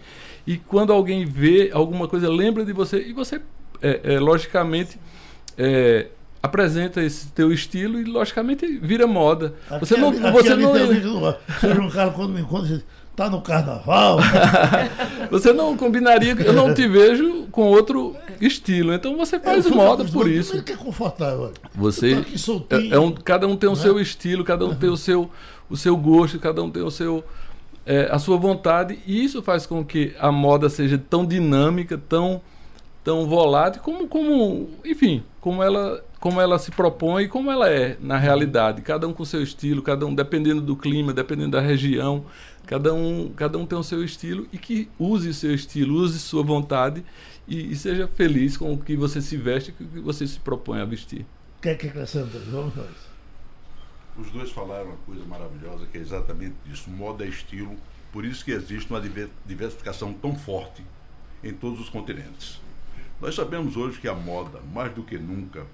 E 0.46 0.56
quando 0.56 0.92
alguém 0.92 1.24
vê 1.24 1.70
alguma 1.72 2.06
coisa, 2.06 2.28
lembra 2.28 2.64
de 2.64 2.72
você. 2.72 3.00
E 3.00 3.12
você, 3.12 3.40
é, 3.82 4.14
é, 4.14 4.20
logicamente, 4.20 4.98
é, 5.56 6.08
apresenta 6.42 7.02
esse 7.02 7.28
teu 7.28 7.52
estilo 7.52 8.00
e 8.00 8.04
logicamente 8.04 8.66
vira 8.78 9.06
moda. 9.06 9.54
Aqui, 9.68 9.80
você 9.80 9.96
não, 9.96 10.08
aqui, 10.08 10.20
você 10.20 10.54
não, 10.54 10.74
seja 11.60 11.80
um 11.80 11.90
cara 11.90 12.10
quando 12.10 12.32
me 12.32 12.40
encontra 12.40 12.82
tá 13.14 13.28
no 13.28 13.42
carnaval. 13.42 14.18
você 15.30 15.52
não 15.52 15.76
combinaria, 15.76 16.32
eu 16.40 16.52
não 16.54 16.72
te 16.72 16.88
vejo 16.88 17.46
com 17.50 17.64
outro 17.64 18.16
estilo. 18.40 18.94
Então 18.94 19.16
você 19.16 19.38
faz 19.38 19.66
moda 19.66 20.04
por 20.04 20.28
isso. 20.28 20.62
Que 20.62 20.72
é 20.72 20.76
confortável. 20.76 21.52
Você 21.74 22.24
é, 22.70 22.94
é, 22.94 22.98
um, 22.98 23.12
cada 23.12 23.46
um 23.46 23.56
tem 23.56 23.68
o 23.68 23.76
seu 23.76 23.98
é? 23.98 24.02
estilo, 24.02 24.42
cada 24.42 24.64
um 24.64 24.70
uhum. 24.70 24.74
tem 24.74 24.88
o 24.88 24.96
seu 24.96 25.30
o 25.68 25.76
seu 25.76 25.96
gosto, 25.96 26.38
cada 26.38 26.62
um 26.62 26.70
tem 26.70 26.82
o 26.82 26.90
seu 26.90 27.22
é, 27.84 28.08
a 28.10 28.18
sua 28.18 28.36
vontade 28.36 28.98
e 29.06 29.22
isso 29.24 29.42
faz 29.42 29.66
com 29.66 29.84
que 29.84 30.14
a 30.18 30.32
moda 30.32 30.68
seja 30.68 30.98
tão 30.98 31.24
dinâmica, 31.24 32.00
tão 32.08 32.40
tão 33.02 33.26
volátil 33.26 33.82
como 33.82 34.06
como, 34.08 34.70
enfim, 34.84 35.22
como 35.40 35.62
ela 35.62 36.04
como 36.20 36.38
ela 36.38 36.58
se 36.58 36.70
propõe 36.70 37.24
e 37.24 37.28
como 37.28 37.50
ela 37.50 37.68
é 37.70 37.96
na 37.98 38.18
realidade. 38.18 38.82
Cada 38.82 39.08
um 39.08 39.12
com 39.12 39.24
seu 39.24 39.42
estilo, 39.42 39.80
cada 39.80 40.04
um 40.04 40.14
dependendo 40.14 40.60
do 40.60 40.76
clima, 40.76 41.14
dependendo 41.14 41.52
da 41.52 41.60
região, 41.60 42.26
cada 42.66 42.92
um, 42.92 43.32
cada 43.34 43.56
um 43.56 43.64
tem 43.64 43.78
o 43.78 43.82
seu 43.82 44.04
estilo 44.04 44.46
e 44.52 44.58
que 44.58 44.88
use 44.98 45.30
o 45.30 45.34
seu 45.34 45.54
estilo, 45.54 45.94
use 45.94 46.18
sua 46.18 46.42
vontade 46.42 47.02
e, 47.48 47.72
e 47.72 47.74
seja 47.74 48.06
feliz 48.06 48.56
com 48.56 48.74
o 48.74 48.78
que 48.78 48.94
você 48.96 49.22
se 49.22 49.36
veste 49.38 49.74
e 49.80 49.82
o 49.82 49.88
que 49.88 50.00
você 50.00 50.26
se 50.26 50.38
propõe 50.38 50.80
a 50.80 50.84
vestir. 50.84 51.24
O 51.58 51.62
que 51.62 51.70
é 51.70 51.72
acrescenta? 51.72 52.38
Vamos 52.50 52.74
Os 54.18 54.30
dois 54.30 54.50
falaram 54.50 54.88
uma 54.88 54.96
coisa 55.06 55.24
maravilhosa 55.24 55.86
que 55.90 55.96
é 55.96 56.00
exatamente 56.02 56.54
isso. 56.70 56.90
Moda 56.90 57.24
é 57.24 57.28
estilo, 57.28 57.74
por 58.12 58.26
isso 58.26 58.44
que 58.44 58.50
existe 58.50 58.90
uma 58.90 59.02
diversificação 59.46 60.12
tão 60.12 60.34
forte 60.34 60.84
em 61.42 61.54
todos 61.54 61.80
os 61.80 61.88
continentes. 61.88 62.60
Nós 63.20 63.34
sabemos 63.34 63.76
hoje 63.76 64.00
que 64.00 64.08
a 64.08 64.14
moda, 64.14 64.60
mais 64.72 64.92
do 64.94 65.02
que 65.02 65.18
nunca, 65.18 65.66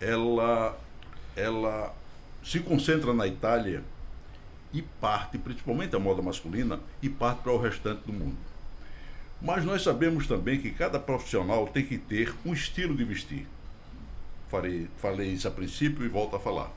ela, 0.00 0.78
ela 1.36 1.94
se 2.42 2.60
concentra 2.60 3.12
na 3.12 3.26
Itália 3.26 3.84
e 4.72 4.80
parte, 4.80 5.36
principalmente 5.36 5.94
a 5.94 5.98
moda 5.98 6.22
masculina, 6.22 6.80
e 7.02 7.10
parte 7.10 7.42
para 7.42 7.52
o 7.52 7.60
restante 7.60 8.06
do 8.06 8.12
mundo. 8.12 8.38
Mas 9.40 9.64
nós 9.66 9.82
sabemos 9.82 10.26
também 10.26 10.60
que 10.60 10.70
cada 10.70 10.98
profissional 10.98 11.66
tem 11.66 11.84
que 11.84 11.98
ter 11.98 12.34
um 12.44 12.54
estilo 12.54 12.96
de 12.96 13.04
vestir. 13.04 13.46
Falei, 14.48 14.88
falei 14.96 15.28
isso 15.30 15.48
a 15.48 15.50
princípio 15.50 16.06
e 16.06 16.08
volto 16.08 16.36
a 16.36 16.40
falar. 16.40 16.70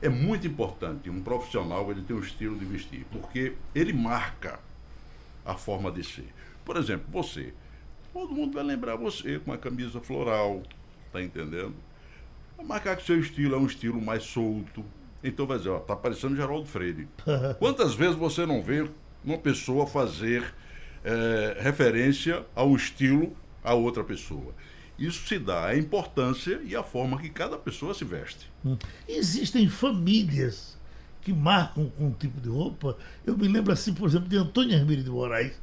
É 0.00 0.08
muito 0.08 0.46
importante 0.46 1.10
um 1.10 1.22
profissional 1.22 1.90
ele 1.90 2.02
ter 2.02 2.14
um 2.14 2.20
estilo 2.20 2.56
de 2.56 2.64
vestir, 2.64 3.04
porque 3.10 3.54
ele 3.74 3.92
marca 3.92 4.60
a 5.44 5.56
forma 5.56 5.90
de 5.90 6.04
ser. 6.04 6.32
Por 6.64 6.76
exemplo, 6.76 7.06
você, 7.10 7.52
todo 8.12 8.32
mundo 8.32 8.54
vai 8.54 8.64
lembrar 8.64 8.96
você 8.96 9.38
com 9.38 9.52
a 9.52 9.58
camisa 9.58 10.00
floral, 10.00 10.62
tá 11.12 11.22
entendendo? 11.22 11.74
marcar 12.62 12.96
que 12.96 13.04
seu 13.04 13.18
estilo 13.18 13.54
é 13.54 13.58
um 13.58 13.66
estilo 13.66 14.00
mais 14.00 14.22
solto. 14.22 14.84
Então 15.22 15.46
vai 15.46 15.58
dizer, 15.58 15.70
ó, 15.70 15.78
tá 15.78 15.94
parecendo 15.94 16.36
Geraldo 16.36 16.66
Freire. 16.66 17.08
Quantas 17.58 17.94
vezes 17.94 18.16
você 18.16 18.46
não 18.46 18.62
vê 18.62 18.88
uma 19.24 19.38
pessoa 19.38 19.86
fazer 19.86 20.54
é, 21.04 21.58
referência 21.60 22.44
ao 22.54 22.74
estilo 22.74 23.34
a 23.62 23.74
outra 23.74 24.02
pessoa? 24.02 24.54
Isso 24.98 25.26
se 25.26 25.38
dá 25.38 25.66
a 25.66 25.76
importância 25.76 26.60
e 26.64 26.76
a 26.76 26.82
forma 26.82 27.18
que 27.18 27.30
cada 27.30 27.56
pessoa 27.56 27.94
se 27.94 28.04
veste. 28.04 28.50
Hum. 28.64 28.76
Existem 29.08 29.68
famílias 29.68 30.78
que 31.22 31.32
marcam 31.32 31.90
com 31.96 32.06
um 32.06 32.12
tipo 32.12 32.40
de 32.40 32.48
roupa. 32.48 32.96
Eu 33.26 33.36
me 33.36 33.48
lembro 33.48 33.72
assim, 33.72 33.94
por 33.94 34.08
exemplo, 34.08 34.28
de 34.28 34.36
Antônio 34.36 34.74
Hermílio 34.74 35.04
de 35.04 35.10
Moraes, 35.10 35.54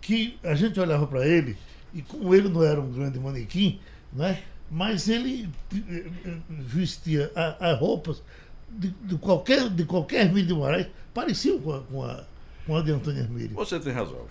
que 0.00 0.38
a 0.42 0.54
gente 0.54 0.78
olhava 0.78 1.06
para 1.06 1.26
ele, 1.26 1.56
e 1.96 2.02
como 2.02 2.34
ele 2.34 2.48
não 2.48 2.62
era 2.62 2.78
um 2.78 2.92
grande 2.92 3.18
manequim, 3.18 3.80
né? 4.12 4.42
mas 4.70 5.08
ele 5.08 5.48
eh, 5.72 6.10
eh, 6.26 6.36
vestia 6.50 7.32
as 7.58 7.78
roupas 7.78 8.22
de, 8.68 8.90
de, 8.90 9.16
qualquer, 9.16 9.70
de 9.70 9.84
qualquer 9.86 10.26
Hermílio 10.26 10.46
de 10.46 10.54
Moraes, 10.54 10.88
pareciam 11.14 11.58
com 11.58 11.72
a, 11.72 11.80
com 11.80 12.04
a, 12.04 12.24
com 12.66 12.76
a 12.76 12.82
de 12.82 12.90
Antônio 12.90 13.22
Hermílio. 13.22 13.56
Você 13.56 13.80
tem 13.80 13.92
razão. 13.92 14.26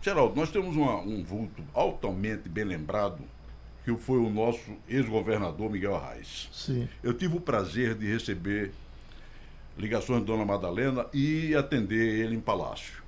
Geraldo, 0.00 0.36
nós 0.36 0.50
temos 0.50 0.76
uma, 0.76 1.00
um 1.00 1.24
vulto 1.24 1.62
altamente 1.74 2.48
bem 2.48 2.64
lembrado, 2.64 3.18
que 3.84 3.94
foi 3.96 4.18
o 4.18 4.30
nosso 4.30 4.76
ex-governador 4.88 5.70
Miguel 5.70 5.96
Arraes. 5.96 6.48
Sim. 6.52 6.88
Eu 7.02 7.12
tive 7.14 7.36
o 7.36 7.40
prazer 7.40 7.96
de 7.96 8.06
receber 8.06 8.72
ligações 9.76 10.20
de 10.20 10.26
Dona 10.26 10.44
Madalena 10.44 11.06
e 11.12 11.52
atender 11.56 12.20
ele 12.20 12.36
em 12.36 12.40
palácio. 12.40 13.02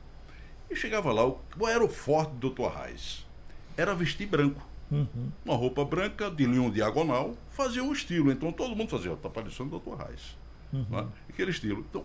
E 0.69 0.75
chegava 0.75 1.13
lá, 1.13 1.31
qual 1.57 1.71
era 1.71 1.85
o 1.85 1.89
forte 1.89 2.31
do 2.33 2.39
doutor 2.39 2.73
Arraes? 2.73 3.27
Era 3.77 3.95
vestir 3.95 4.27
branco. 4.27 4.67
Uhum. 4.91 5.31
Uma 5.45 5.57
roupa 5.57 5.85
branca, 5.85 6.31
de 6.31 6.45
linha 6.45 6.71
diagonal, 6.71 7.35
fazia 7.51 7.83
um 7.83 7.93
estilo. 7.93 8.31
Então 8.31 8.53
todo 8.53 8.77
mundo 8.77 8.91
fazia, 8.91 9.13
está 9.13 9.31
parecendo 9.31 9.75
o 9.75 9.81
Dr. 9.81 10.03
Reis. 10.03 10.37
Uhum. 10.73 10.87
Né? 10.91 11.07
Aquele 11.29 11.51
estilo. 11.51 11.85
Então, 11.89 12.05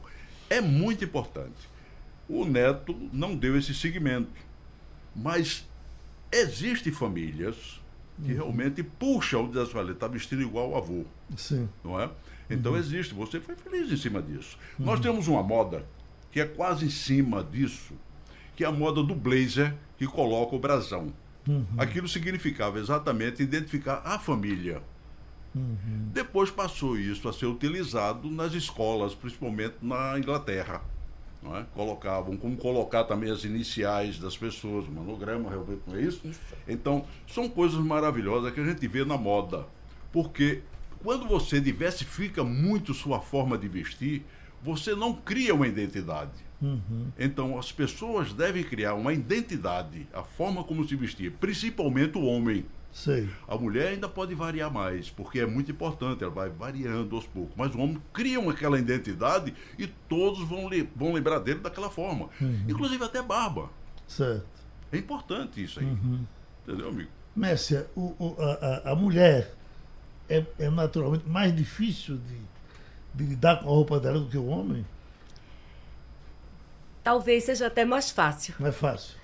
é 0.50 0.62
muito 0.62 1.04
importante. 1.04 1.70
O 2.30 2.46
neto 2.46 2.96
não 3.12 3.36
deu 3.36 3.58
esse 3.58 3.74
segmento. 3.74 4.30
Mas 5.16 5.66
existem 6.32 6.92
famílias 6.92 7.82
que 8.24 8.32
uhum. 8.32 8.38
realmente 8.38 8.84
puxam, 8.84 9.48
diz 9.48 9.58
assim, 9.58 9.92
está 9.92 10.08
vestindo 10.08 10.42
igual 10.42 10.72
o 10.72 10.78
avô. 10.78 11.06
Sim. 11.36 11.70
Não 11.84 12.00
é? 12.00 12.10
Então 12.50 12.72
uhum. 12.72 12.78
existe, 12.78 13.14
você 13.14 13.40
foi 13.40 13.56
feliz 13.56 13.92
em 13.92 13.98
cima 13.98 14.22
disso. 14.22 14.58
Nós 14.80 14.96
uhum. 14.96 15.02
temos 15.02 15.28
uma 15.28 15.44
moda 15.44 15.86
que 16.32 16.40
é 16.40 16.46
quase 16.46 16.86
em 16.86 16.90
cima 16.90 17.44
disso, 17.44 17.94
que 18.56 18.64
é 18.64 18.68
a 18.68 18.72
moda 18.72 19.04
do 19.04 19.14
blazer 19.14 19.76
que 19.98 20.06
coloca 20.06 20.56
o 20.56 20.60
brasão. 20.60 21.14
Uhum. 21.48 21.66
Aquilo 21.78 22.08
significava 22.08 22.80
exatamente 22.80 23.42
identificar 23.42 24.02
a 24.04 24.20
família. 24.20 24.82
Uhum. 25.56 26.10
Depois 26.14 26.52
passou 26.52 26.98
isso 26.98 27.28
a 27.28 27.34
ser 27.34 27.46
utilizado 27.46 28.30
nas 28.30 28.54
escolas, 28.54 29.16
principalmente 29.16 29.76
na 29.82 30.18
Inglaterra. 30.18 30.82
É? 31.56 31.64
Colocavam, 31.74 32.36
como 32.36 32.58
colocar 32.58 33.06
também 33.06 33.32
as 33.32 33.44
iniciais 33.44 34.20
das 34.20 34.36
pessoas, 34.36 34.88
monograma, 34.88 35.50
não 35.86 35.96
é 35.96 36.02
isso? 36.02 36.28
isso? 36.28 36.40
Então, 36.68 37.06
são 37.28 37.48
coisas 37.48 37.80
maravilhosas 37.80 38.54
que 38.54 38.60
a 38.60 38.66
gente 38.66 38.86
vê 38.88 39.06
na 39.06 39.18
moda. 39.18 39.66
Porque 40.12 40.62
quando 41.04 41.28
você 41.28 41.62
diversifica 41.62 42.44
muito 42.44 42.94
sua 42.94 43.22
forma 43.22 43.58
de 43.58 43.68
vestir, 43.68 44.26
você 44.62 44.96
não 44.96 45.14
cria 45.14 45.54
uma 45.54 45.68
identidade. 45.68 46.47
Uhum. 46.62 47.08
Então, 47.18 47.58
as 47.58 47.72
pessoas 47.72 48.34
devem 48.34 48.64
criar 48.64 48.96
uma 48.96 49.14
identidade, 49.14 50.08
a 50.14 50.24
forma 50.24 50.64
como 50.64 50.88
se 50.88 50.96
vestir, 50.96 51.32
principalmente 51.34 52.18
o 52.18 52.24
homem. 52.24 52.66
Sei. 52.92 53.30
A 53.48 53.56
mulher 53.56 53.90
ainda 53.90 54.10
pode 54.10 54.34
variar 54.34 54.74
mais, 54.74 55.10
porque 55.10 55.40
é 55.40 55.46
muito 55.46 55.72
importante, 55.72 56.24
ela 56.24 56.34
vai 56.34 56.50
variando 56.50 57.16
aos 57.16 57.28
poucos. 57.28 57.54
Mas 57.56 57.76
o 57.76 57.80
homem 57.80 58.02
cria 58.12 58.40
aquela 58.50 58.80
identidade 58.80 59.54
e 59.78 59.86
todos 59.86 60.48
vão, 60.48 60.68
vão 60.96 61.14
lembrar 61.14 61.40
dele 61.40 61.60
daquela 61.60 61.90
forma. 61.90 62.30
Uhum. 62.42 62.66
Inclusive 62.68 63.04
até 63.04 63.22
barba. 63.22 63.70
Certo. 64.08 64.48
É 64.92 64.98
importante 64.98 65.64
isso 65.64 65.80
aí. 65.80 65.86
Uhum. 65.86 66.26
Entendeu, 66.64 66.90
amigo? 66.90 67.10
Messia, 67.36 67.88
o, 67.96 68.16
o, 68.18 68.36
a, 68.40 68.92
a, 68.92 68.96
mulher 68.96 69.54
é, 70.28 70.44
é 70.58 70.70
naturalmente 70.72 71.30
mais 71.30 71.56
difícil 71.56 72.18
de, 72.18 72.42
de 73.14 73.30
lidar 73.30 73.58
com 73.58 73.70
a 73.70 73.72
roupa 73.72 74.00
dela 74.00 74.20
do 74.20 74.28
que 74.28 74.38
o 74.38 74.48
homem? 74.48 74.84
Talvez 77.08 77.46
seja 77.46 77.68
até 77.68 77.86
mais 77.86 78.12
fácil. 78.12 78.54
Mais 78.60 78.76
fácil. 78.76 79.16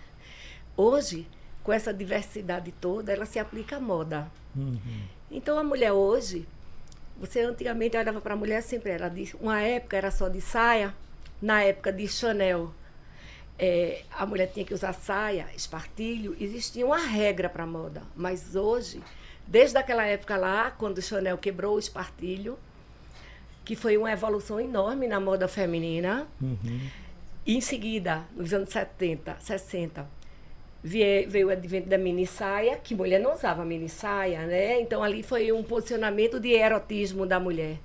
Hoje, 0.77 1.27
com 1.61 1.73
essa 1.73 1.93
diversidade 1.93 2.71
toda, 2.71 3.11
ela 3.11 3.25
se 3.25 3.37
aplica 3.37 3.75
à 3.75 3.79
moda. 3.81 4.31
Uhum. 4.55 5.01
Então 5.29 5.59
a 5.59 5.65
mulher 5.65 5.91
hoje, 5.91 6.47
você 7.17 7.41
antigamente 7.41 7.97
olhava 7.97 8.21
para 8.21 8.35
a 8.35 8.37
mulher 8.37 8.63
sempre 8.63 8.91
era 8.91 9.09
de 9.09 9.35
uma 9.37 9.59
época 9.59 9.97
era 9.97 10.11
só 10.11 10.29
de 10.29 10.39
saia, 10.39 10.95
na 11.41 11.61
época 11.61 11.91
de 11.91 12.07
Chanel 12.07 12.73
é, 13.59 14.03
a 14.17 14.25
mulher 14.25 14.47
tinha 14.53 14.65
que 14.65 14.73
usar 14.73 14.93
saia, 14.93 15.45
espartilho, 15.53 16.37
existia 16.39 16.85
uma 16.85 17.05
regra 17.05 17.49
para 17.49 17.65
moda, 17.65 18.01
mas 18.15 18.55
hoje, 18.55 19.03
desde 19.45 19.77
aquela 19.77 20.05
época 20.05 20.37
lá, 20.37 20.71
quando 20.71 20.99
o 20.99 21.01
Chanel 21.01 21.37
quebrou 21.37 21.75
o 21.75 21.79
espartilho, 21.79 22.57
que 23.65 23.75
foi 23.75 23.97
uma 23.97 24.09
evolução 24.09 24.57
enorme 24.57 25.05
na 25.05 25.19
moda 25.19 25.49
feminina. 25.49 26.25
Uhum. 26.41 26.89
E 27.45 27.57
em 27.57 27.61
seguida, 27.61 28.23
nos 28.35 28.53
anos 28.53 28.69
70, 28.69 29.37
60, 29.39 30.07
veio 30.83 31.47
o 31.47 31.51
advento 31.51 31.89
da 31.89 31.97
mini 31.97 32.27
saia, 32.27 32.77
que 32.77 32.95
mulher 32.95 33.19
não 33.19 33.33
usava 33.33 33.63
mini 33.63 33.89
saia, 33.89 34.45
né? 34.45 34.79
Então 34.81 35.03
ali 35.03 35.23
foi 35.23 35.51
um 35.51 35.63
posicionamento 35.63 36.39
de 36.39 36.53
erotismo 36.53 37.25
da 37.25 37.39
mulher. 37.39 37.79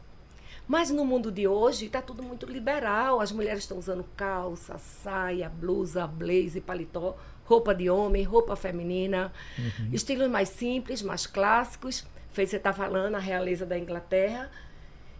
Mas 0.67 0.91
no 0.91 1.05
mundo 1.05 1.33
de 1.33 1.49
hoje 1.49 1.87
está 1.87 2.03
tudo 2.03 2.23
muito 2.23 2.45
liberal. 2.45 3.21
As 3.21 3.33
mulheres 3.33 3.61
estão 3.61 3.79
usando 3.79 4.05
calça, 4.15 4.77
saia, 4.77 5.49
blusa, 5.49 6.07
blazer, 6.07 6.63
paletó, 6.63 7.17
roupa 7.45 7.75
de 7.75 7.89
homem, 7.89 8.23
roupa 8.23 8.55
feminina, 8.55 9.33
uhum. 9.59 9.89
estilos 9.93 10.29
mais 10.29 10.51
simples, 10.51 11.01
mais 11.01 11.27
clássicos. 11.27 12.07
Fez 12.33 12.51
você 12.51 12.57
está 12.57 12.73
falando 12.73 13.15
a 13.15 13.19
realeza 13.19 13.65
da 13.65 13.79
Inglaterra, 13.79 14.51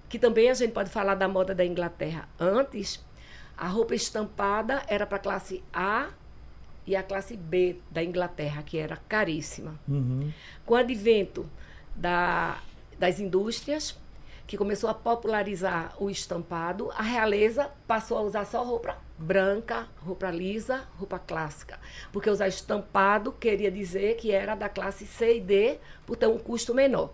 que 0.09 0.19
também 0.19 0.51
a 0.51 0.55
gente 0.55 0.73
pode 0.73 0.91
falar 0.91 1.15
da 1.15 1.27
moda 1.27 1.55
da 1.55 1.65
Inglaterra. 1.65 2.29
Antes, 2.39 3.03
a 3.59 3.67
roupa 3.67 3.95
estampada 3.95 4.83
era 4.87 5.07
para 5.07 5.17
a 5.17 5.21
classe 5.21 5.63
A 5.73 6.09
e 6.87 6.95
a 6.95 7.03
classe 7.03 7.37
B 7.37 7.81
da 7.91 8.03
Inglaterra, 8.03 8.63
que 8.63 8.79
era 8.79 8.97
caríssima. 9.09 9.79
Uhum. 9.87 10.33
Com 10.65 10.75
o 10.75 10.77
advento 10.77 11.45
da, 11.95 12.63
das 12.99 13.19
indústrias, 13.19 13.99
que 14.47 14.57
começou 14.57 14.89
a 14.89 14.95
popularizar 14.95 15.95
o 15.99 16.09
estampado, 16.09 16.91
a 16.93 17.03
realeza 17.03 17.71
passou 17.87 18.17
a 18.17 18.23
usar 18.23 18.47
só 18.47 18.65
roupa 18.65 18.97
branca, 19.19 19.87
roupa 19.99 20.31
lisa, 20.31 20.89
roupa 20.97 21.19
clássica. 21.19 21.79
Porque 22.11 22.31
usar 22.31 22.49
estampado 22.49 23.33
queria 23.33 23.71
dizer 23.71 24.17
que 24.17 24.33
era 24.33 24.55
da 24.55 24.69
classe 24.69 25.05
C 25.05 25.37
e 25.37 25.41
D, 25.41 25.79
por 26.07 26.17
ter 26.17 26.29
um 26.29 26.39
custo 26.39 26.73
menor. 26.75 27.13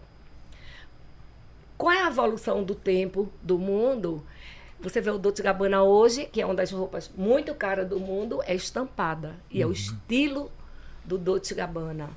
Qual 1.77 1.91
é 1.91 2.05
a 2.05 2.07
evolução 2.07 2.63
do 2.63 2.75
tempo, 2.75 3.33
do 3.43 3.59
mundo? 3.59 4.25
Você 4.81 5.01
vê 5.01 5.11
o 5.11 5.19
Dolce 5.19 5.43
Gabbana 5.43 5.83
hoje, 5.83 6.27
que 6.27 6.41
é 6.41 6.47
uma 6.47 6.55
das 6.55 6.71
roupas 6.71 7.11
muito 7.17 7.55
caras 7.55 7.89
do 7.89 7.99
mundo, 7.99 8.43
é 8.45 8.55
estampada. 8.55 9.35
E 9.51 9.57
uhum. 9.57 9.63
é 9.63 9.65
o 9.65 9.69
uhum. 9.69 9.73
estilo 9.73 10.53
do 11.05 11.19
Dolce 11.19 11.55
Gabbana. 11.55 12.11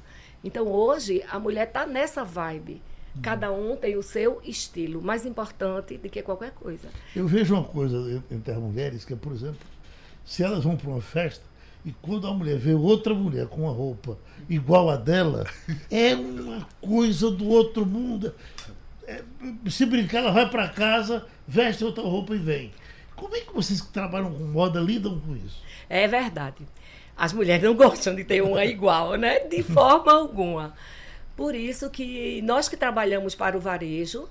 Então, 0.44 0.68
hoje, 0.68 1.24
a 1.30 1.40
mulher 1.40 1.68
está 1.68 1.86
nessa 1.86 2.24
vibe. 2.24 2.82
Uhum. 3.16 3.22
Cada 3.22 3.52
um 3.52 3.76
tem 3.76 3.96
o 3.96 4.04
seu 4.04 4.42
estilo, 4.44 5.02
mais 5.02 5.26
importante 5.26 5.98
do 5.98 6.10
que 6.10 6.22
qualquer 6.22 6.52
coisa. 6.52 6.88
Eu 7.16 7.28
vejo 7.28 7.54
uma 7.56 7.64
coisa 7.64 8.24
entre 8.30 8.52
as 8.52 8.58
mulheres, 8.58 9.06
que 9.06 9.14
é, 9.14 9.16
por 9.16 9.32
exemplo, 9.32 9.60
se 10.26 10.44
elas 10.44 10.64
vão 10.64 10.76
para 10.76 10.90
uma 10.90 11.02
festa 11.02 11.44
e 11.86 11.92
quando 12.02 12.28
a 12.28 12.34
mulher 12.34 12.58
vê 12.58 12.74
outra 12.74 13.14
mulher 13.14 13.48
com 13.48 13.62
uma 13.62 13.72
roupa 13.72 14.18
igual 14.50 14.90
a 14.90 14.98
dela, 14.98 15.46
é 15.90 16.14
uma 16.16 16.68
coisa 16.82 17.32
do 17.32 17.48
outro 17.48 17.86
mundo. 17.86 18.34
É, 19.08 19.24
se 19.70 19.86
brincar, 19.86 20.20
ela 20.20 20.32
vai 20.32 20.50
para 20.50 20.68
casa, 20.68 21.26
veste 21.48 21.84
outra 21.84 22.04
roupa 22.04 22.36
e 22.36 22.38
vem. 22.38 22.72
Como 23.16 23.36
é 23.36 23.40
que 23.40 23.54
vocês 23.54 23.80
que 23.82 23.88
trabalham 23.88 24.32
com 24.34 24.44
moda 24.44 24.80
lidam 24.80 25.20
com 25.20 25.36
isso? 25.36 25.64
É 25.90 26.08
verdade. 26.08 26.68
As 27.16 27.34
mulheres 27.34 27.64
não 27.64 27.74
gostam 27.74 28.14
de 28.14 28.24
ter 28.24 28.42
uma 28.42 28.64
igual, 28.66 29.16
né? 29.16 29.40
De 29.40 29.64
forma 29.64 30.12
alguma. 30.12 30.74
Por 31.36 31.56
isso 31.56 31.90
que 31.90 32.42
nós 32.44 32.68
que 32.68 32.76
trabalhamos 32.76 33.34
para 33.34 33.58
o 33.58 33.60
varejo, 33.60 34.28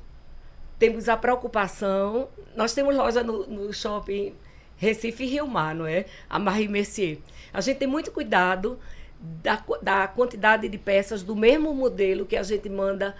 temos 0.78 1.08
a 1.08 1.16
preocupação. 1.16 2.28
Nós 2.54 2.74
temos 2.74 2.94
loja 2.94 3.22
no, 3.22 3.46
no 3.46 3.72
shopping 3.72 4.34
Recife 4.76 5.24
e 5.24 5.26
Rio 5.26 5.46
Mar, 5.46 5.74
não 5.74 5.86
é? 5.86 6.04
A 6.28 6.38
Marie 6.38 6.68
Mercier. 6.68 7.18
A 7.52 7.60
gente 7.60 7.78
tem 7.78 7.88
muito 7.88 8.12
cuidado 8.12 8.78
da, 9.18 9.62
da 9.82 10.06
quantidade 10.06 10.68
de 10.68 10.78
peças 10.78 11.22
do 11.22 11.34
mesmo 11.34 11.74
modelo 11.74 12.26
que 12.26 12.36
a 12.36 12.42
gente 12.42 12.68
manda 12.68 13.16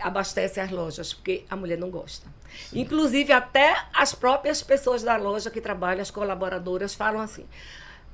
abastece 0.00 0.60
as 0.60 0.70
lojas, 0.70 1.12
porque 1.12 1.44
a 1.48 1.56
mulher 1.56 1.78
não 1.78 1.90
gosta. 1.90 2.26
Sim. 2.68 2.80
Inclusive, 2.80 3.32
até 3.32 3.76
as 3.92 4.14
próprias 4.14 4.62
pessoas 4.62 5.02
da 5.02 5.16
loja 5.16 5.50
que 5.50 5.60
trabalham, 5.60 6.02
as 6.02 6.10
colaboradoras, 6.10 6.94
falam 6.94 7.20
assim: 7.20 7.46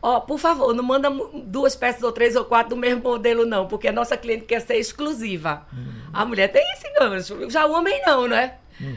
Ó, 0.02 0.18
oh, 0.18 0.20
por 0.20 0.38
favor, 0.38 0.74
não 0.74 0.84
manda 0.84 1.10
duas 1.44 1.74
peças 1.74 2.02
ou 2.02 2.12
três 2.12 2.36
ou 2.36 2.44
quatro 2.44 2.70
do 2.70 2.76
mesmo 2.76 3.02
modelo, 3.02 3.46
não, 3.46 3.66
porque 3.66 3.88
a 3.88 3.92
nossa 3.92 4.16
cliente 4.16 4.44
quer 4.44 4.60
ser 4.60 4.76
exclusiva. 4.76 5.66
Uhum. 5.72 6.10
A 6.12 6.24
mulher 6.24 6.48
tem 6.52 6.62
esse 6.72 6.88
gancho. 6.98 7.50
Já 7.50 7.66
o 7.66 7.72
homem 7.72 8.00
não, 8.06 8.28
né? 8.28 8.56
Uhum. 8.80 8.96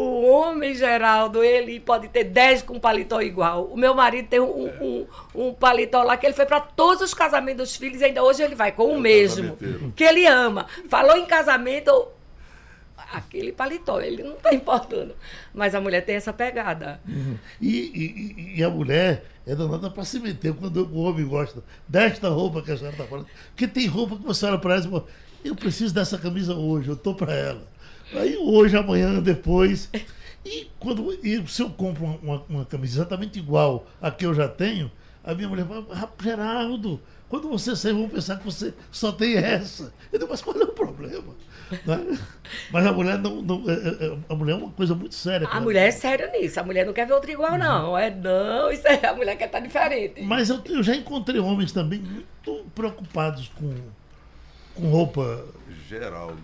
O 0.00 0.24
homem, 0.30 0.74
Geraldo, 0.74 1.44
ele 1.44 1.78
pode 1.78 2.08
ter 2.08 2.24
dez 2.24 2.62
com 2.62 2.80
paletó 2.80 3.20
igual. 3.20 3.66
O 3.66 3.76
meu 3.76 3.94
marido 3.94 4.28
tem 4.28 4.40
um, 4.40 4.68
é. 4.68 4.78
um, 4.80 5.06
um 5.34 5.52
paletó 5.52 6.02
lá 6.02 6.16
que 6.16 6.26
ele 6.26 6.34
foi 6.34 6.46
para 6.46 6.60
todos 6.60 7.02
os 7.02 7.12
casamentos 7.12 7.68
dos 7.68 7.76
filhos 7.76 8.00
e 8.00 8.06
ainda 8.06 8.22
hoje 8.22 8.42
ele 8.42 8.54
vai 8.54 8.72
com 8.72 8.84
o, 8.84 8.96
o 8.96 9.00
mesmo. 9.00 9.58
Que 9.94 10.04
ele 10.04 10.26
ama. 10.26 10.66
Falou 10.88 11.16
em 11.18 11.26
casamento, 11.26 12.08
aquele 13.12 13.52
paletó, 13.52 14.00
ele 14.00 14.22
não 14.22 14.32
está 14.32 14.54
importando. 14.54 15.14
Mas 15.52 15.74
a 15.74 15.80
mulher 15.80 16.02
tem 16.02 16.16
essa 16.16 16.32
pegada. 16.32 16.98
Uhum. 17.06 17.36
E, 17.60 17.68
e, 17.68 18.58
e, 18.58 18.64
a 18.64 18.70
mulher 18.70 19.24
é 19.46 19.54
danada 19.54 19.90
para 19.90 20.04
se 20.04 20.18
meter 20.18 20.54
quando 20.54 20.86
o 20.86 21.02
homem 21.02 21.26
gosta 21.26 21.62
desta 21.86 22.30
roupa 22.30 22.62
que 22.62 22.72
a 22.72 22.76
senhora 22.76 22.94
está 22.94 23.06
falando. 23.06 23.26
Porque 23.50 23.68
tem 23.68 23.86
roupa 23.86 24.16
que 24.16 24.24
você 24.24 24.46
olha 24.46 24.58
para 24.58 24.76
ela 24.76 24.86
e 24.86 24.90
fala, 24.90 25.06
eu 25.44 25.54
preciso 25.54 25.94
dessa 25.94 26.16
camisa 26.16 26.54
hoje, 26.54 26.88
eu 26.88 26.94
estou 26.94 27.14
para 27.14 27.34
ela. 27.34 27.68
Aí 28.14 28.36
hoje, 28.36 28.76
amanhã, 28.76 29.20
depois. 29.20 29.88
E 30.44 30.70
quando 30.78 31.12
e 31.24 31.46
se 31.48 31.62
eu 31.62 31.70
compro 31.70 32.04
uma, 32.04 32.16
uma, 32.16 32.44
uma, 32.48 32.64
camisa 32.64 33.00
exatamente 33.00 33.38
igual 33.38 33.86
a 34.00 34.10
que 34.10 34.24
eu 34.24 34.34
já 34.34 34.48
tenho, 34.48 34.90
a 35.22 35.34
minha 35.34 35.48
mulher 35.48 35.66
fala, 35.66 36.12
Geraldo, 36.20 37.00
quando 37.28 37.48
você 37.48 37.76
sair, 37.76 37.92
vão 37.92 38.08
pensar 38.08 38.38
que 38.38 38.44
você 38.44 38.74
só 38.90 39.12
tem 39.12 39.36
essa. 39.36 39.92
Eu 40.12 40.18
digo, 40.18 40.30
mas 40.30 40.42
qual 40.42 40.56
é 40.56 40.64
o 40.64 40.72
problema? 40.72 41.34
Né? 41.86 42.18
Mas 42.72 42.84
a 42.84 42.92
mulher 42.92 43.18
não, 43.18 43.40
não 43.40 43.70
é, 43.70 43.74
é, 43.74 44.06
é, 44.06 44.18
a 44.28 44.34
mulher 44.34 44.54
é 44.54 44.56
uma 44.56 44.72
coisa 44.72 44.94
muito 44.94 45.14
séria. 45.14 45.46
A 45.46 45.60
mulher 45.60 45.86
é 45.86 45.90
séria 45.92 46.28
nisso. 46.32 46.58
A 46.58 46.64
mulher 46.64 46.84
não 46.84 46.92
quer 46.92 47.06
ver 47.06 47.12
outra 47.12 47.30
igual, 47.30 47.56
não. 47.56 47.96
É 47.96 48.10
não, 48.10 48.72
isso 48.72 48.86
é, 48.88 49.06
a 49.06 49.14
mulher 49.14 49.36
quer 49.36 49.46
estar 49.46 49.60
diferente. 49.60 50.22
Mas 50.22 50.48
eu, 50.48 50.60
eu 50.64 50.82
já 50.82 50.96
encontrei 50.96 51.38
homens 51.38 51.70
também 51.70 52.00
muito 52.00 52.64
preocupados 52.74 53.48
com, 53.50 53.72
com 54.74 54.90
roupa. 54.90 55.44
Geraldo, 55.88 56.42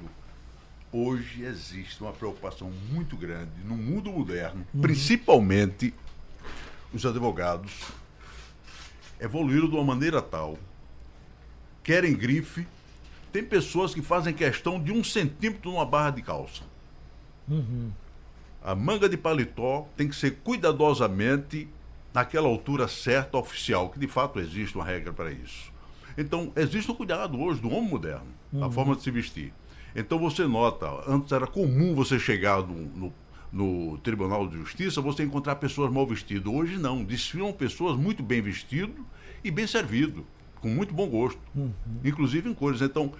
hoje 0.97 1.45
existe 1.45 2.01
uma 2.01 2.13
preocupação 2.13 2.71
muito 2.91 3.17
grande 3.17 3.53
no 3.65 3.77
mundo 3.77 4.11
moderno, 4.11 4.67
uhum. 4.73 4.81
principalmente 4.81 5.93
os 6.93 7.05
advogados 7.05 7.73
evoluíram 9.21 9.69
de 9.69 9.75
uma 9.75 9.85
maneira 9.85 10.23
tal, 10.23 10.59
querem 11.83 12.15
grife, 12.15 12.67
tem 13.33 13.45
pessoas 13.45 13.93
que 13.93 14.01
fazem 14.01 14.33
questão 14.33 14.83
de 14.83 14.93
um 14.93 15.05
centímetro 15.05 15.71
numa 15.71 15.85
barra 15.85 16.11
de 16.11 16.23
calça. 16.23 16.63
Uhum. 17.49 17.91
A 18.63 18.75
manga 18.75 19.09
de 19.09 19.17
paletó 19.17 19.87
tem 19.97 20.09
que 20.09 20.17
ser 20.17 20.39
cuidadosamente 20.43 21.69
naquela 22.13 22.49
altura 22.49 22.89
certa, 22.89 23.37
oficial, 23.37 23.91
que 23.91 23.99
de 23.99 24.09
fato 24.09 24.41
existe 24.41 24.75
uma 24.75 24.85
regra 24.85 25.13
para 25.13 25.31
isso. 25.31 25.71
Então, 26.17 26.51
existe 26.57 26.91
o 26.91 26.95
cuidado 26.95 27.39
hoje 27.39 27.61
do 27.61 27.69
homem 27.69 27.91
moderno, 27.91 28.27
uhum. 28.53 28.65
a 28.65 28.71
forma 28.71 28.97
de 28.97 29.03
se 29.03 29.11
vestir. 29.11 29.53
Então 29.97 30.19
você 30.19 30.47
nota, 30.47 30.87
antes 31.09 31.33
era 31.33 31.47
comum 31.47 31.95
você 31.95 32.19
chegar 32.19 32.63
no, 32.63 32.75
no, 32.75 33.15
no 33.51 33.99
Tribunal 33.99 34.47
de 34.47 34.59
Justiça, 34.59 35.01
você 35.01 35.23
encontrar 35.23 35.57
pessoas 35.57 35.91
mal 35.91 36.07
vestidas. 36.07 36.53
Hoje 36.53 36.77
não, 36.77 37.03
desfilam 37.03 37.51
pessoas 37.51 37.97
muito 37.97 38.23
bem 38.23 38.43
vestidas 38.43 38.95
e 39.43 39.51
bem 39.51 39.67
servidas, 39.67 40.23
com 40.61 40.69
muito 40.69 40.93
bom 40.93 41.09
gosto, 41.09 41.41
uhum. 41.55 41.73
inclusive 42.05 42.51
em 42.51 42.53
cores. 42.53 42.83
Então, 42.83 43.11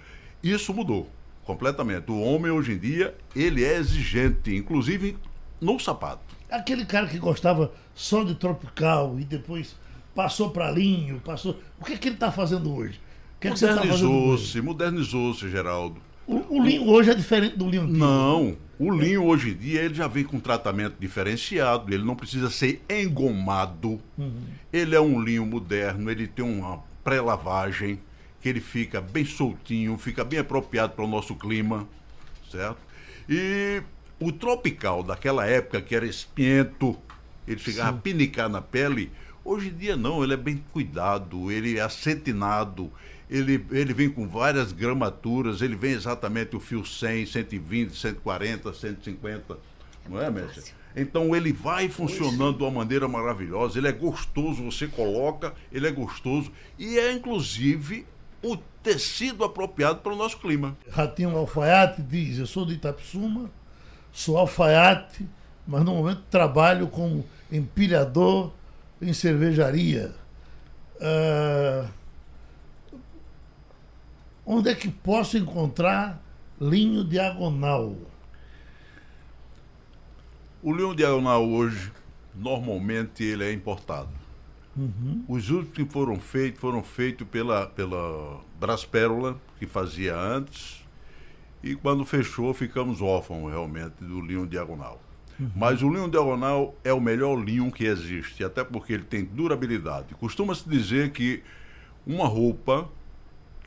isso 0.43 0.71
mudou 0.71 1.09
completamente. 1.43 2.11
O 2.11 2.21
homem 2.21 2.51
hoje 2.51 2.73
em 2.73 2.77
dia, 2.77 3.15
ele 3.35 3.63
é 3.63 3.77
exigente, 3.77 4.55
inclusive 4.55 5.17
no 5.59 5.79
sapato. 5.79 6.21
Aquele 6.51 6.85
cara 6.85 7.07
que 7.07 7.17
gostava 7.17 7.71
só 7.95 8.23
de 8.23 8.35
tropical 8.35 9.19
e 9.19 9.23
depois 9.23 9.75
passou 10.13 10.51
para 10.51 10.69
linho, 10.69 11.19
passou. 11.21 11.59
O 11.79 11.85
que, 11.85 11.93
é 11.93 11.97
que 11.97 12.07
ele 12.09 12.15
está 12.15 12.31
fazendo 12.31 12.71
hoje? 12.71 12.99
Que 13.39 13.49
modernizou-se, 13.49 14.57
é 14.57 14.61
modernizou-se, 14.61 15.49
Geraldo. 15.49 16.06
O, 16.27 16.57
o, 16.57 16.63
linho 16.63 16.85
hoje 16.87 17.09
é 17.09 17.15
diferente 17.15 17.55
do 17.57 17.69
linho 17.69 17.83
antigo. 17.83 17.97
Não, 17.97 18.57
o 18.77 18.91
linho 18.91 19.23
hoje 19.23 19.51
em 19.51 19.55
dia 19.55 19.81
ele 19.81 19.93
já 19.93 20.07
vem 20.07 20.25
com 20.25 20.39
tratamento 20.39 20.95
diferenciado, 20.99 21.93
ele 21.93 22.03
não 22.03 22.15
precisa 22.15 22.49
ser 22.49 22.83
engomado. 22.89 24.01
Uhum. 24.17 24.43
Ele 24.71 24.93
é 24.93 24.99
um 24.99 25.21
linho 25.21 25.45
moderno, 25.45 26.11
ele 26.11 26.27
tem 26.27 26.43
uma 26.43 26.83
pré-lavagem, 27.03 27.97
que 28.41 28.49
ele 28.49 28.59
fica 28.59 28.99
bem 28.99 29.23
soltinho, 29.23 29.97
fica 29.97 30.23
bem 30.23 30.39
apropriado 30.39 30.93
para 30.93 31.05
o 31.05 31.07
nosso 31.07 31.33
clima, 31.33 31.87
certo? 32.51 32.79
E 33.29 33.81
o 34.19 34.31
tropical 34.31 35.03
daquela 35.03 35.45
época, 35.45 35.81
que 35.81 35.95
era 35.95 36.05
espiento, 36.05 36.97
ele 37.47 37.59
chegava 37.59 37.91
Sim. 37.91 37.97
a 37.97 38.01
pinicar 38.01 38.49
na 38.49 38.61
pele, 38.61 39.11
hoje 39.43 39.69
em 39.69 39.73
dia 39.73 39.95
não, 39.95 40.23
ele 40.23 40.33
é 40.33 40.37
bem 40.37 40.63
cuidado, 40.73 41.49
ele 41.49 41.77
é 41.77 41.81
acetinado, 41.81 42.91
ele, 43.29 43.65
ele 43.71 43.93
vem 43.93 44.09
com 44.09 44.27
várias 44.27 44.71
gramaturas, 44.71 45.61
ele 45.61 45.75
vem 45.75 45.91
exatamente 45.91 46.55
o 46.55 46.59
fio 46.59 46.85
100, 46.85 47.25
120, 47.25 47.95
140, 47.95 48.73
150, 48.73 49.57
não 50.09 50.21
é, 50.21 50.29
mestre? 50.29 50.71
Então 50.95 51.35
ele 51.35 51.53
vai 51.53 51.89
funcionando 51.89 52.57
de 52.57 52.63
uma 52.63 52.71
maneira 52.71 53.07
maravilhosa, 53.07 53.77
ele 53.77 53.87
é 53.87 53.91
gostoso, 53.91 54.63
você 54.63 54.87
coloca, 54.87 55.53
ele 55.71 55.87
é 55.87 55.91
gostoso 55.91 56.51
e 56.79 56.97
é 56.97 57.11
inclusive 57.11 58.05
o 58.41 58.57
tecido 58.81 59.43
apropriado 59.43 59.99
para 59.99 60.13
o 60.13 60.15
nosso 60.15 60.39
clima. 60.39 60.75
Ratinho 60.89 61.35
Alfaiate 61.35 62.01
diz: 62.01 62.39
Eu 62.39 62.47
sou 62.47 62.65
de 62.65 62.73
Itapsuma, 62.73 63.51
sou 64.11 64.37
alfaiate, 64.37 65.27
mas 65.67 65.83
no 65.83 65.93
momento 65.93 66.23
trabalho 66.31 66.87
como 66.87 67.25
empilhador 67.51 68.51
em 69.01 69.13
cervejaria. 69.13 70.15
Uh, 70.95 71.87
onde 74.47 74.69
é 74.69 74.75
que 74.75 74.89
posso 74.89 75.37
encontrar 75.37 76.23
linho 76.59 77.03
diagonal? 77.03 77.95
O 80.63 80.73
linho 80.73 80.95
diagonal 80.95 81.47
hoje, 81.47 81.91
normalmente, 82.33 83.23
ele 83.23 83.43
é 83.43 83.51
importado. 83.51 84.09
Uhum. 84.75 85.25
Os 85.27 85.49
últimos 85.49 85.75
que 85.75 85.85
foram 85.85 86.19
feitos 86.19 86.61
foram 86.61 86.81
feitos 86.81 87.27
pela, 87.27 87.67
pela 87.67 88.39
Braspérola, 88.59 89.39
que 89.59 89.65
fazia 89.65 90.15
antes, 90.15 90.85
e 91.61 91.75
quando 91.75 92.05
fechou 92.05 92.53
ficamos 92.53 93.01
órfãos 93.01 93.51
realmente 93.51 93.95
do 93.99 94.21
linho 94.21 94.47
diagonal. 94.47 95.01
Uhum. 95.39 95.51
Mas 95.55 95.81
o 95.81 95.89
linho 95.89 96.09
diagonal 96.09 96.75
é 96.83 96.93
o 96.93 97.01
melhor 97.01 97.35
linho 97.35 97.71
que 97.71 97.85
existe, 97.85 98.43
até 98.43 98.63
porque 98.63 98.93
ele 98.93 99.03
tem 99.03 99.25
durabilidade. 99.25 100.15
Costuma-se 100.15 100.67
dizer 100.67 101.11
que 101.11 101.43
uma 102.05 102.27
roupa 102.27 102.89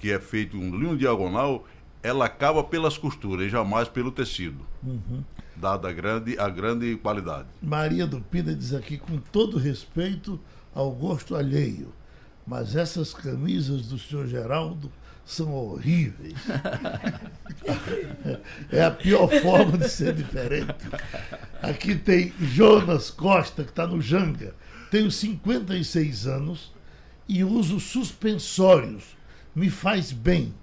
que 0.00 0.10
é 0.10 0.18
feita 0.18 0.56
um 0.56 0.76
linho 0.76 0.96
diagonal, 0.96 1.64
ela 2.02 2.24
acaba 2.24 2.64
pelas 2.64 2.96
costuras 2.96 3.46
e 3.46 3.50
jamais 3.50 3.86
pelo 3.86 4.10
tecido. 4.10 4.66
Uhum. 4.82 5.22
Dada 5.54 5.90
a 5.90 5.92
grande, 5.92 6.38
a 6.38 6.48
grande 6.48 6.96
qualidade. 6.96 7.46
Maria 7.62 8.06
do 8.06 8.20
Pina 8.20 8.54
diz 8.54 8.72
aqui, 8.72 8.96
com 8.96 9.18
todo 9.18 9.58
respeito, 9.58 10.40
ao 10.74 10.90
gosto 10.90 11.36
alheio. 11.36 11.92
Mas 12.46 12.74
essas 12.74 13.12
camisas 13.12 13.88
do 13.88 13.98
senhor 13.98 14.26
Geraldo 14.26 14.90
são 15.26 15.52
horríveis. 15.52 16.34
é 18.72 18.82
a 18.82 18.90
pior 18.90 19.28
forma 19.42 19.76
de 19.76 19.88
ser 19.88 20.14
diferente. 20.14 20.74
Aqui 21.62 21.94
tem 21.94 22.32
Jonas 22.40 23.10
Costa, 23.10 23.62
que 23.62 23.70
está 23.70 23.86
no 23.86 24.00
Janga. 24.00 24.54
Tenho 24.90 25.10
56 25.10 26.26
anos 26.26 26.72
e 27.28 27.44
uso 27.44 27.78
suspensórios. 27.78 29.19
Me 29.54 29.70
faz 29.70 30.12
bem. 30.12 30.54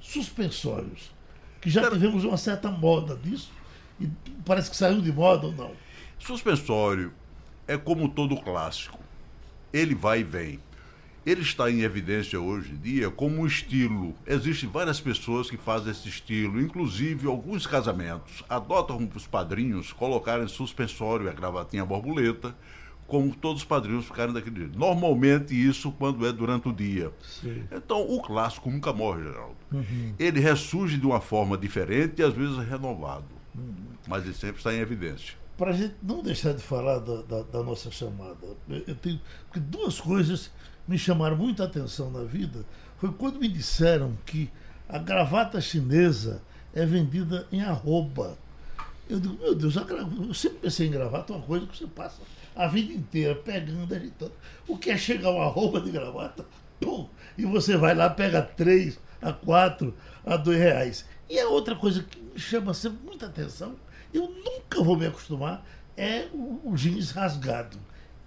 Suspensórios. 0.00 1.12
Que 1.60 1.68
já 1.68 1.90
tivemos 1.90 2.24
uma 2.24 2.36
certa 2.36 2.70
moda 2.70 3.16
disso. 3.16 3.50
E 4.00 4.08
parece 4.44 4.70
que 4.70 4.76
saiu 4.76 5.00
de 5.00 5.12
moda 5.12 5.46
ou 5.46 5.52
não. 5.52 5.72
Suspensório 6.18 7.12
é 7.68 7.76
como 7.76 8.08
todo 8.08 8.36
clássico 8.40 8.98
ele 9.72 9.94
vai 9.94 10.20
e 10.20 10.24
vem. 10.24 10.58
Ele 11.24 11.42
está 11.42 11.70
em 11.70 11.82
evidência 11.82 12.40
hoje 12.40 12.72
em 12.72 12.76
dia 12.76 13.10
como 13.10 13.42
um 13.42 13.46
estilo. 13.46 14.14
Existem 14.26 14.68
várias 14.68 15.00
pessoas 15.00 15.50
que 15.50 15.56
fazem 15.56 15.92
esse 15.92 16.08
estilo, 16.08 16.60
inclusive 16.60 17.26
alguns 17.26 17.66
casamentos 17.66 18.42
adotam 18.48 19.08
os 19.14 19.26
padrinhos 19.26 19.92
colocarem 19.92 20.48
suspensório 20.48 21.28
a 21.28 21.32
gravatinha 21.32 21.84
borboleta, 21.84 22.56
como 23.10 23.34
todos 23.34 23.62
os 23.62 23.68
padrinhos 23.68 24.06
ficarem 24.06 24.32
daquele 24.32 24.60
jeito. 24.60 24.78
Normalmente 24.78 25.52
isso 25.52 25.90
quando 25.92 26.24
é 26.24 26.32
durante 26.32 26.68
o 26.68 26.72
dia. 26.72 27.12
Sim. 27.20 27.64
Então 27.72 28.00
o 28.08 28.22
clássico 28.22 28.70
nunca 28.70 28.92
morre, 28.92 29.24
Geraldo. 29.24 29.56
Uhum. 29.72 30.14
Ele 30.18 30.38
ressurge 30.38 30.96
de 30.96 31.04
uma 31.04 31.20
forma 31.20 31.58
diferente 31.58 32.20
e 32.20 32.22
às 32.22 32.32
vezes 32.32 32.56
renovado. 32.58 33.26
Uhum. 33.54 33.74
Mas 34.06 34.24
ele 34.24 34.34
sempre 34.34 34.58
está 34.58 34.72
em 34.72 34.78
evidência 34.78 35.40
para 35.58 35.72
a 35.72 35.74
gente 35.74 35.94
não 36.02 36.22
deixar 36.22 36.54
de 36.54 36.62
falar 36.62 37.00
da, 37.00 37.20
da, 37.20 37.42
da 37.42 37.62
nossa 37.62 37.90
chamada, 37.90 38.46
eu 38.66 38.94
tenho, 38.94 39.20
porque 39.44 39.60
duas 39.60 40.00
coisas 40.00 40.50
me 40.88 40.96
chamaram 40.96 41.36
muita 41.36 41.64
atenção 41.64 42.10
na 42.10 42.24
vida. 42.24 42.64
Foi 42.96 43.12
quando 43.12 43.38
me 43.38 43.46
disseram 43.46 44.16
que 44.24 44.50
a 44.88 44.96
gravata 44.96 45.60
chinesa 45.60 46.40
é 46.74 46.86
vendida 46.86 47.46
em 47.52 47.60
arroba. 47.60 48.38
Eu 49.06 49.20
digo, 49.20 49.36
meu 49.38 49.54
Deus, 49.54 49.76
eu 49.76 50.32
sempre 50.32 50.60
pensei 50.60 50.86
em 50.86 50.92
gravata, 50.92 51.34
uma 51.34 51.42
coisa 51.42 51.66
que 51.66 51.76
você 51.76 51.86
passa 51.86 52.22
a 52.54 52.66
vida 52.66 52.92
inteira 52.92 53.34
pegando, 53.34 53.94
agitando. 53.94 54.32
O 54.66 54.76
que 54.76 54.90
é 54.90 54.96
chegar 54.96 55.30
uma 55.30 55.44
arroba 55.44 55.80
de 55.80 55.90
gravata? 55.90 56.44
Pum, 56.80 57.08
e 57.36 57.44
você 57.44 57.76
vai 57.76 57.94
lá, 57.94 58.08
pega 58.10 58.42
três, 58.42 58.98
a 59.20 59.32
quatro, 59.32 59.94
a 60.24 60.36
dois 60.36 60.58
reais. 60.58 61.04
E 61.28 61.38
a 61.38 61.48
outra 61.48 61.76
coisa 61.76 62.02
que 62.02 62.20
me 62.20 62.38
chama 62.38 62.74
sempre 62.74 63.04
muita 63.04 63.26
atenção 63.26 63.76
eu 64.12 64.28
nunca 64.44 64.82
vou 64.82 64.96
me 64.96 65.06
acostumar, 65.06 65.64
é 65.96 66.28
o, 66.32 66.60
o 66.64 66.76
jeans 66.76 67.10
rasgado. 67.10 67.78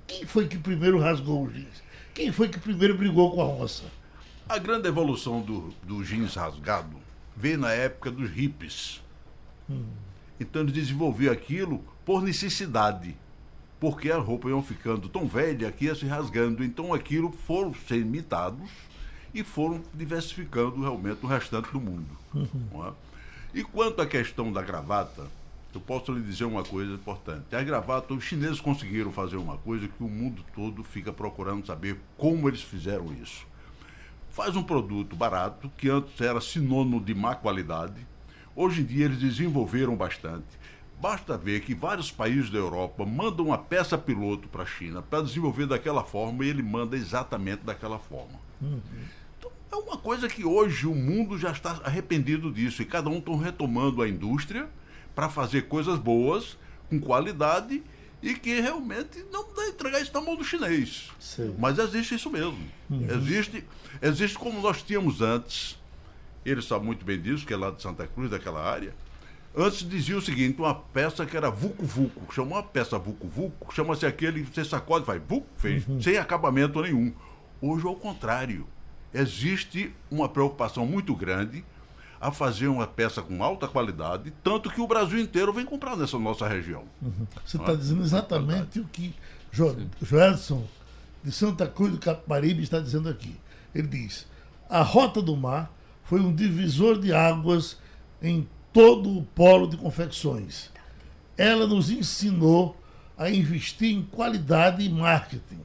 Quem 0.08 0.26
foi 0.26 0.48
que 0.48 0.58
primeiro 0.58 1.00
rasgou 1.00 1.44
o 1.44 1.52
jeans? 1.52 1.84
Quem 2.14 2.32
foi 2.32 2.48
que 2.50 2.60
primeiro 2.60 2.98
brigou 2.98 3.32
com 3.32 3.42
a 3.42 3.48
onça? 3.48 3.84
A 4.48 4.58
grande 4.58 4.88
evolução 4.88 5.42
do, 5.42 5.74
do 5.84 6.04
jeans 6.04 6.36
rasgado 6.36 6.98
veio 7.36 7.58
na 7.58 7.72
época 7.72 8.12
dos 8.12 8.30
hippies. 8.30 9.02
Hum. 9.70 9.86
Então 10.40 10.62
eles 10.62 10.74
desenvolveram 10.74 11.34
aquilo 11.34 11.84
por 12.06 12.22
necessidade. 12.22 13.18
Porque 13.84 14.10
as 14.10 14.26
roupas 14.26 14.50
iam 14.50 14.64
ficando 14.64 15.10
tão 15.10 15.28
velhas 15.28 15.76
que 15.76 15.84
ia 15.84 15.94
se 15.94 16.06
rasgando. 16.06 16.64
Então 16.64 16.94
aquilo 16.94 17.34
foram 17.34 17.74
ser 17.74 17.98
imitados 17.98 18.70
e 19.34 19.44
foram 19.44 19.84
diversificando 19.94 20.80
realmente 20.80 21.20
o 21.22 21.28
restante 21.28 21.70
do 21.70 21.82
mundo. 21.82 22.08
Uhum. 22.34 22.88
É? 22.88 22.94
E 23.54 23.62
quanto 23.62 24.02
à 24.02 24.06
questão 24.06 24.54
da 24.54 24.62
gravata, 24.62 25.28
eu 25.76 25.82
posso 25.82 26.14
lhe 26.14 26.22
dizer 26.22 26.46
uma 26.46 26.64
coisa 26.64 26.94
importante. 26.94 27.54
A 27.54 27.62
gravata, 27.62 28.14
os 28.14 28.24
chineses 28.24 28.62
conseguiram 28.62 29.12
fazer 29.12 29.36
uma 29.36 29.58
coisa 29.58 29.86
que 29.86 30.02
o 30.02 30.08
mundo 30.08 30.46
todo 30.56 30.82
fica 30.82 31.12
procurando 31.12 31.68
saber 31.68 32.00
como 32.18 32.48
eles 32.48 32.62
fizeram 32.62 33.14
isso. 33.22 33.46
Faz 34.30 34.56
um 34.56 34.64
produto 34.64 35.14
barato, 35.14 35.70
que 35.78 35.90
antes 35.90 36.22
era 36.22 36.40
sinônimo 36.40 37.02
de 37.02 37.14
má 37.14 37.36
qualidade. 37.36 38.08
Hoje 38.56 38.80
em 38.80 38.86
dia 38.86 39.04
eles 39.04 39.20
desenvolveram 39.20 39.94
bastante. 39.94 40.64
Basta 41.00 41.38
ver 41.38 41.62
que 41.62 41.76
vários 41.76 42.12
países 42.12 42.50
da 42.50 42.58
Europa 42.58 43.06
mandam 43.06 43.48
uma 43.48 43.58
peça 43.58 43.98
piloto 43.98 44.48
para 44.48 44.64
a 44.64 44.66
China 44.66 45.02
para 45.02 45.24
desenvolver 45.24 45.66
daquela 45.66 46.04
forma 46.04 46.46
e 46.46 46.50
ele 46.50 46.64
manda 46.64 46.96
exatamente 46.96 47.64
daquela 47.64 48.00
forma. 48.00 48.40
Uhum. 48.62 48.80
Então, 49.38 49.52
é 49.72 49.76
uma 49.76 49.98
coisa 49.98 50.30
que 50.30 50.46
hoje 50.46 50.88
o 50.88 50.96
mundo 50.96 51.38
já 51.38 51.52
está 51.52 51.82
arrependido 51.84 52.52
disso 52.52 52.82
e 52.82 52.86
cada 52.86 53.10
um 53.10 53.18
está 53.18 53.36
retomando 53.36 54.02
a 54.02 54.08
indústria 54.08 54.70
para 55.14 55.30
fazer 55.30 55.64
coisas 55.64 56.00
boas, 56.00 56.58
com 56.90 57.00
qualidade 57.00 57.84
e 58.22 58.34
que 58.34 58.62
realmente 58.62 59.26
não 59.32 59.54
dá 59.54 59.68
entregar 59.68 60.00
isso 60.00 60.14
na 60.14 60.22
mão 60.22 60.38
do 60.38 60.44
chinês. 60.44 61.12
Sim. 61.20 61.54
Mas 61.60 61.78
existe 61.78 62.16
isso 62.16 62.30
mesmo. 62.30 62.66
Uhum. 62.90 63.08
Existe, 63.12 63.66
existe 64.02 64.38
como 64.40 64.62
nós 64.62 64.82
tínhamos 64.82 65.22
antes. 65.22 65.78
Ele 66.46 66.62
sabe 66.62 66.86
muito 66.86 67.04
bem 67.04 67.22
disso, 67.22 67.46
que 67.46 67.54
é 67.54 67.58
lá 67.58 67.70
de 67.70 67.82
Santa 67.82 68.08
Cruz, 68.08 68.32
daquela 68.32 68.64
área. 68.64 68.96
Antes 69.56 69.88
dizia 69.88 70.18
o 70.18 70.22
seguinte, 70.22 70.60
uma 70.60 70.74
peça 70.74 71.26
que 71.26 71.38
era 71.38 71.50
vucu-vucu. 71.50 72.34
Chamou 72.34 72.58
uma 72.58 72.64
peça 72.64 72.98
vucu-vucu, 72.98 73.74
chama-se 73.74 74.06
aquele 74.06 74.44
que 74.44 74.54
você 74.54 74.66
sacode 74.66 75.04
e 75.04 75.06
faz 75.06 75.22
vucu, 75.22 75.46
fez, 75.58 75.88
uhum. 75.88 76.02
sem 76.02 76.18
acabamento 76.18 76.82
nenhum. 76.82 77.14
Hoje, 77.62 77.86
ao 77.86 77.96
contrário. 77.96 78.68
Existe 79.14 79.94
uma 80.10 80.28
preocupação 80.28 80.88
muito 80.88 81.16
grande 81.16 81.64
a 82.20 82.32
fazer 82.32 82.68
uma 82.68 82.88
peça 82.88 83.22
com 83.22 83.44
alta 83.44 83.68
qualidade, 83.68 84.34
tanto 84.44 84.72
que 84.72 84.82
o 84.82 84.88
Brasil 84.88 85.20
inteiro 85.20 85.54
vem 85.54 85.66
comprar 85.66 85.96
nessa 85.96 86.18
nossa 86.18 86.48
região. 86.48 86.86
Uhum. 87.00 87.28
Você 87.46 87.58
está 87.58 87.76
dizendo 87.76 88.02
exatamente 88.02 88.80
o 88.80 88.86
que 88.86 89.14
jo 89.52 89.76
Joelson 90.02 90.66
de 91.24 91.32
Santa 91.32 91.68
Cruz 91.68 91.92
do 91.92 92.00
Capibaribe 92.00 92.64
está 92.64 92.80
dizendo 92.80 93.08
aqui. 93.08 93.36
Ele 93.76 93.88
diz: 93.88 94.26
a 94.68 94.82
Rota 94.82 95.22
do 95.22 95.36
Mar 95.36 95.72
foi 96.06 96.22
um 96.22 96.34
divisor 96.34 96.98
de 96.98 97.14
águas 97.14 97.78
em 98.22 98.48
todo 98.74 99.18
o 99.18 99.24
polo 99.24 99.68
de 99.68 99.78
confecções. 99.78 100.72
Ela 101.38 101.66
nos 101.66 101.90
ensinou 101.90 102.76
a 103.18 103.30
investir 103.30 103.96
em 103.96 104.02
qualidade 104.04 104.84
e 104.84 104.90
marketing. 104.90 105.62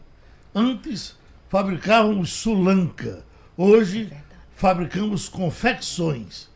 Antes 0.55 1.17
fabricávamos 1.49 2.31
sulanca, 2.31 3.25
hoje 3.57 4.09
é 4.13 4.29
fabricamos 4.59 5.29
confecções. 5.29 6.49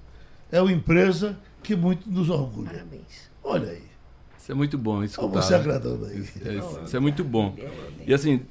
É 0.51 0.61
uma 0.61 0.73
empresa 0.73 1.39
que 1.63 1.77
muito 1.77 2.11
nos 2.11 2.29
orgulha. 2.29 2.71
Parabéns. 2.71 3.31
Olha 3.43 3.71
aí. 3.71 3.85
Isso 4.37 4.51
é 4.51 4.55
muito 4.55 4.77
bom 4.77 5.05
escutar. 5.05 5.41
Você 5.41 5.55
agradando 5.55 6.07
aí. 6.07 6.19
Isso, 6.19 6.49
é, 6.49 6.85
isso 6.85 6.97
é 6.97 7.01
muito 7.01 7.23
bom. 7.23 7.57
E 8.05 8.13
assim, 8.13 8.43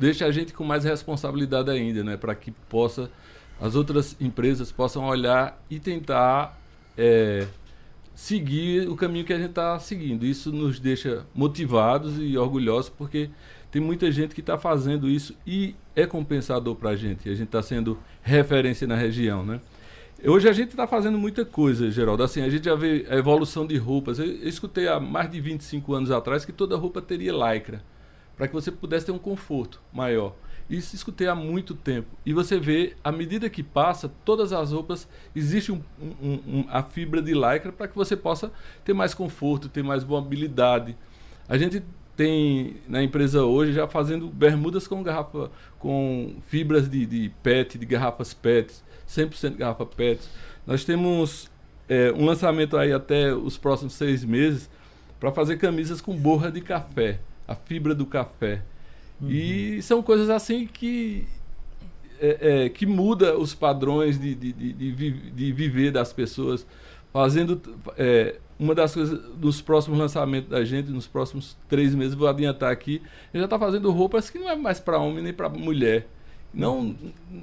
deixa 0.00 0.24
a 0.24 0.32
gente 0.32 0.54
com 0.54 0.64
mais 0.64 0.82
responsabilidade 0.82 1.70
ainda, 1.70 2.02
né? 2.02 2.16
Para 2.16 2.34
que 2.34 2.50
possa 2.50 3.10
as 3.60 3.74
outras 3.74 4.16
empresas 4.18 4.72
possam 4.72 5.04
olhar 5.04 5.62
e 5.68 5.78
tentar 5.78 6.58
é, 6.96 7.46
seguir 8.14 8.88
o 8.88 8.96
caminho 8.96 9.24
que 9.24 9.32
a 9.32 9.38
gente 9.38 9.50
está 9.50 9.78
seguindo. 9.78 10.24
Isso 10.24 10.52
nos 10.52 10.80
deixa 10.80 11.26
motivados 11.34 12.18
e 12.18 12.36
orgulhosos 12.36 12.88
porque 12.88 13.30
tem 13.70 13.80
muita 13.80 14.10
gente 14.10 14.34
que 14.34 14.40
está 14.40 14.56
fazendo 14.56 15.08
isso 15.08 15.34
e 15.46 15.76
é 15.94 16.06
compensador 16.06 16.74
para 16.74 16.90
a 16.90 16.96
gente. 16.96 17.28
A 17.28 17.34
gente 17.34 17.48
está 17.48 17.62
sendo 17.62 17.98
referência 18.22 18.86
na 18.86 18.96
região, 18.96 19.44
né? 19.44 19.60
Hoje 20.24 20.48
a 20.48 20.52
gente 20.52 20.70
está 20.70 20.86
fazendo 20.86 21.18
muita 21.18 21.44
coisa, 21.44 21.90
Geraldo. 21.90 22.22
Assim, 22.22 22.40
a 22.40 22.48
gente 22.48 22.64
já 22.64 22.74
vê 22.74 23.06
a 23.10 23.16
evolução 23.16 23.66
de 23.66 23.76
roupas. 23.76 24.18
Eu, 24.18 24.24
eu 24.26 24.48
escutei 24.48 24.88
há 24.88 24.98
mais 24.98 25.30
de 25.30 25.40
25 25.40 25.92
anos 25.92 26.10
atrás 26.10 26.44
que 26.44 26.52
toda 26.52 26.74
roupa 26.74 27.02
teria 27.02 27.32
lycra, 27.32 27.84
para 28.34 28.48
que 28.48 28.54
você 28.54 28.72
pudesse 28.72 29.04
ter 29.04 29.12
um 29.12 29.18
conforto 29.18 29.78
maior. 29.92 30.34
Isso 30.68 30.96
escutei 30.96 31.28
há 31.28 31.34
muito 31.34 31.74
tempo. 31.74 32.08
E 32.24 32.32
você 32.32 32.58
vê, 32.58 32.96
à 33.02 33.12
medida 33.12 33.48
que 33.48 33.62
passa, 33.62 34.10
todas 34.24 34.52
as 34.52 34.72
roupas, 34.72 35.08
existe 35.34 35.70
um, 35.70 35.80
um, 36.00 36.32
um, 36.46 36.64
a 36.68 36.82
fibra 36.82 37.22
de 37.22 37.32
lycra 37.32 37.70
para 37.70 37.86
que 37.86 37.94
você 37.94 38.16
possa 38.16 38.50
ter 38.84 38.92
mais 38.92 39.14
conforto, 39.14 39.68
ter 39.68 39.84
mais 39.84 40.04
mobilidade. 40.04 40.96
A 41.48 41.56
gente 41.56 41.82
tem 42.16 42.78
na 42.88 43.02
empresa 43.02 43.44
hoje 43.44 43.74
já 43.74 43.86
fazendo 43.86 44.28
bermudas 44.28 44.88
com 44.88 45.02
garrafa, 45.02 45.50
com 45.78 46.36
fibras 46.48 46.88
de, 46.88 47.06
de 47.06 47.30
PET, 47.42 47.78
de 47.78 47.86
garrafas 47.86 48.34
PET, 48.34 48.74
100% 49.08 49.56
garrafa 49.56 49.86
PET. 49.86 50.20
Nós 50.66 50.84
temos 50.84 51.48
é, 51.88 52.10
um 52.12 52.24
lançamento 52.24 52.76
aí 52.76 52.92
até 52.92 53.32
os 53.32 53.56
próximos 53.56 53.92
seis 53.92 54.24
meses 54.24 54.68
para 55.20 55.30
fazer 55.30 55.58
camisas 55.58 56.00
com 56.00 56.16
borra 56.16 56.50
de 56.50 56.60
café, 56.60 57.20
a 57.46 57.54
fibra 57.54 57.94
do 57.94 58.06
café. 58.06 58.62
Uhum. 59.20 59.30
E 59.30 59.82
são 59.82 60.02
coisas 60.02 60.28
assim 60.28 60.66
que 60.66 61.26
é, 62.20 62.64
é, 62.64 62.68
que 62.68 62.86
muda 62.86 63.36
os 63.36 63.54
padrões 63.54 64.18
de, 64.18 64.34
de, 64.34 64.52
de, 64.52 65.12
de, 65.12 65.52
viver 65.52 65.90
das 65.90 66.12
pessoas, 66.12 66.66
fazendo 67.12 67.60
é, 67.96 68.36
uma 68.58 68.74
das 68.74 68.94
coisas 68.94 69.20
dos 69.34 69.60
próximos 69.60 69.98
lançamentos 69.98 70.48
da 70.50 70.64
gente, 70.64 70.90
nos 70.90 71.06
próximos 71.06 71.56
três 71.68 71.94
meses, 71.94 72.14
vou 72.14 72.28
adiantar 72.28 72.72
aqui, 72.72 73.02
ele 73.32 73.40
já 73.40 73.44
está 73.44 73.58
fazendo 73.58 73.90
roupas 73.90 74.30
que 74.30 74.38
não 74.38 74.48
é 74.48 74.56
mais 74.56 74.80
para 74.80 74.98
homem 74.98 75.22
nem 75.22 75.32
para 75.32 75.48
mulher. 75.48 76.08
Não, 76.54 76.96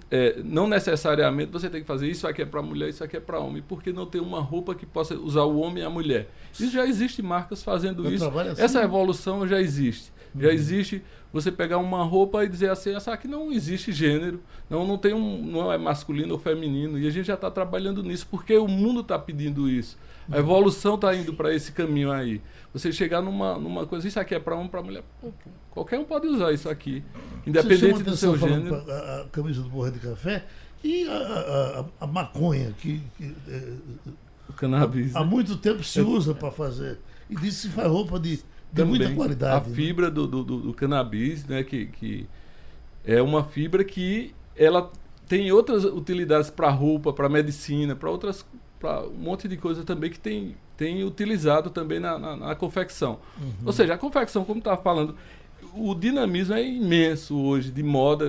é, 0.10 0.42
não 0.44 0.66
necessariamente 0.66 1.52
você 1.52 1.70
tem 1.70 1.82
que 1.82 1.88
fazer 1.88 2.08
isso 2.08 2.26
aqui 2.26 2.42
é 2.42 2.46
para 2.46 2.64
mulher, 2.64 2.90
isso 2.90 3.04
aqui 3.04 3.16
é 3.16 3.20
para 3.20 3.40
homem, 3.40 3.62
porque 3.62 3.94
não 3.94 4.08
tem 4.08 4.20
uma 4.20 4.40
roupa 4.40 4.74
que 4.74 4.88
possa 4.88 5.14
usar 5.14 5.44
o 5.44 5.60
homem 5.60 5.84
e 5.84 5.86
a 5.86 5.90
mulher. 5.90 6.28
Isso 6.52 6.72
já 6.72 6.84
existe 6.84 7.22
marcas 7.22 7.62
fazendo 7.62 8.06
Eu 8.06 8.12
isso. 8.12 8.26
Assim, 8.26 8.62
Essa 8.62 8.82
evolução 8.82 9.48
já 9.48 9.62
existe. 9.62 10.12
Já 10.40 10.52
existe 10.52 11.04
você 11.32 11.52
pegar 11.52 11.78
uma 11.78 12.04
roupa 12.04 12.44
e 12.44 12.50
dizer 12.50 12.70
assim, 12.70 12.96
essa 12.96 13.12
aqui 13.12 13.28
não 13.28 13.52
existe 13.52 13.92
gênero, 13.92 14.40
não, 14.70 14.86
não 14.86 14.98
tem 14.98 15.14
um, 15.14 15.44
não 15.44 15.72
é 15.72 15.78
masculino 15.78 16.34
ou 16.34 16.40
feminino. 16.40 17.00
E 17.00 17.08
a 17.08 17.10
gente 17.10 17.26
já 17.26 17.34
está 17.34 17.50
trabalhando 17.50 18.04
nisso, 18.04 18.28
porque 18.30 18.56
o 18.58 18.68
mundo 18.68 19.02
está 19.02 19.18
pedindo 19.18 19.70
isso. 19.70 19.98
A 20.32 20.38
evolução 20.38 20.96
está 20.96 21.14
indo 21.16 21.34
para 21.34 21.54
esse 21.54 21.72
caminho 21.72 22.12
aí. 22.12 22.42
Você 22.74 22.92
chegar 22.92 23.22
numa, 23.22 23.58
numa 23.58 23.86
coisa, 23.86 24.08
isso 24.08 24.20
aqui 24.20 24.36
é 24.36 24.40
para 24.40 24.56
homem, 24.56 24.68
para 24.68 24.82
mulher. 24.82 25.04
Qualquer 25.72 26.00
um 26.00 26.06
pode 26.06 26.28
usar 26.28 26.52
isso 26.52 26.70
aqui, 26.70 27.04
independente 27.46 28.04
do 28.04 28.16
seu 28.16 28.38
gênero. 28.38 28.76
A, 28.90 29.22
a, 29.22 29.26
camisa 29.32 29.62
do 29.62 29.70
borra 29.70 29.92
de 29.92 30.00
café 30.00 30.46
e 30.84 31.08
a, 31.08 31.86
a, 32.00 32.06
a 32.06 32.08
maconha, 32.08 32.74
que, 32.78 33.02
que 33.18 33.36
é, 33.48 33.74
o 34.50 34.54
cannabis. 34.54 35.16
Há, 35.16 35.20
há, 35.20 35.24
né? 35.24 35.30
muito 35.30 35.58
tempo 35.58 35.84
se 35.84 36.02
usa 36.02 36.34
para 36.34 36.52
fazer. 36.52 37.00
E 37.30 37.36
disso 37.36 37.62
se 37.62 37.70
faz 37.70 37.88
roupa 37.88 38.20
de, 38.20 38.40
de 38.74 38.84
muita 38.84 39.14
qualidade. 39.14 39.66
A 39.66 39.70
né? 39.70 39.76
fibra 39.76 40.10
do, 40.10 40.28
do, 40.28 40.44
do, 40.44 40.74
cannabis, 40.74 41.46
né, 41.46 41.64
que, 41.64 41.86
que 41.86 42.28
é 43.06 43.22
uma 43.22 43.44
fibra 43.44 43.84
que 43.84 44.34
ela 44.56 44.92
tem 45.28 45.52
outras 45.52 45.84
utilidades 45.84 46.50
para 46.50 46.70
roupa, 46.70 47.14
para 47.14 47.30
medicina, 47.30 47.96
para 47.96 48.10
outras 48.10 48.46
para 48.80 49.08
um 49.08 49.14
monte 49.14 49.48
de 49.48 49.56
coisa 49.56 49.86
também 49.86 50.10
que 50.10 50.20
tem, 50.20 50.58
tem 50.76 51.06
utilizado 51.06 51.70
também 51.70 52.02
na, 52.02 52.20
na, 52.20 52.36
na 52.36 52.54
confecção. 52.54 53.18
Uhum. 53.42 53.54
Ou 53.68 53.72
seja, 53.72 53.94
a 53.94 53.98
confecção, 53.98 54.44
como 54.44 54.60
estava 54.60 54.82
falando, 54.82 55.16
o 55.74 55.96
dinamismo 55.96 56.54
é 56.54 56.68
imenso 56.68 57.40
hoje 57.40 57.72
de 57.72 57.82
moda, 57.82 58.26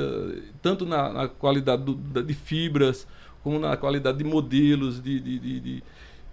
tanto 0.62 0.86
na, 0.86 1.12
na 1.12 1.28
qualidade 1.28 1.82
do, 1.82 1.94
de 1.94 2.34
fibras, 2.34 3.04
como 3.42 3.58
na 3.58 3.76
qualidade 3.76 4.18
de 4.18 4.24
modelos, 4.24 5.02
de, 5.02 5.18
de, 5.18 5.38
de, 5.40 5.60
de 5.60 5.82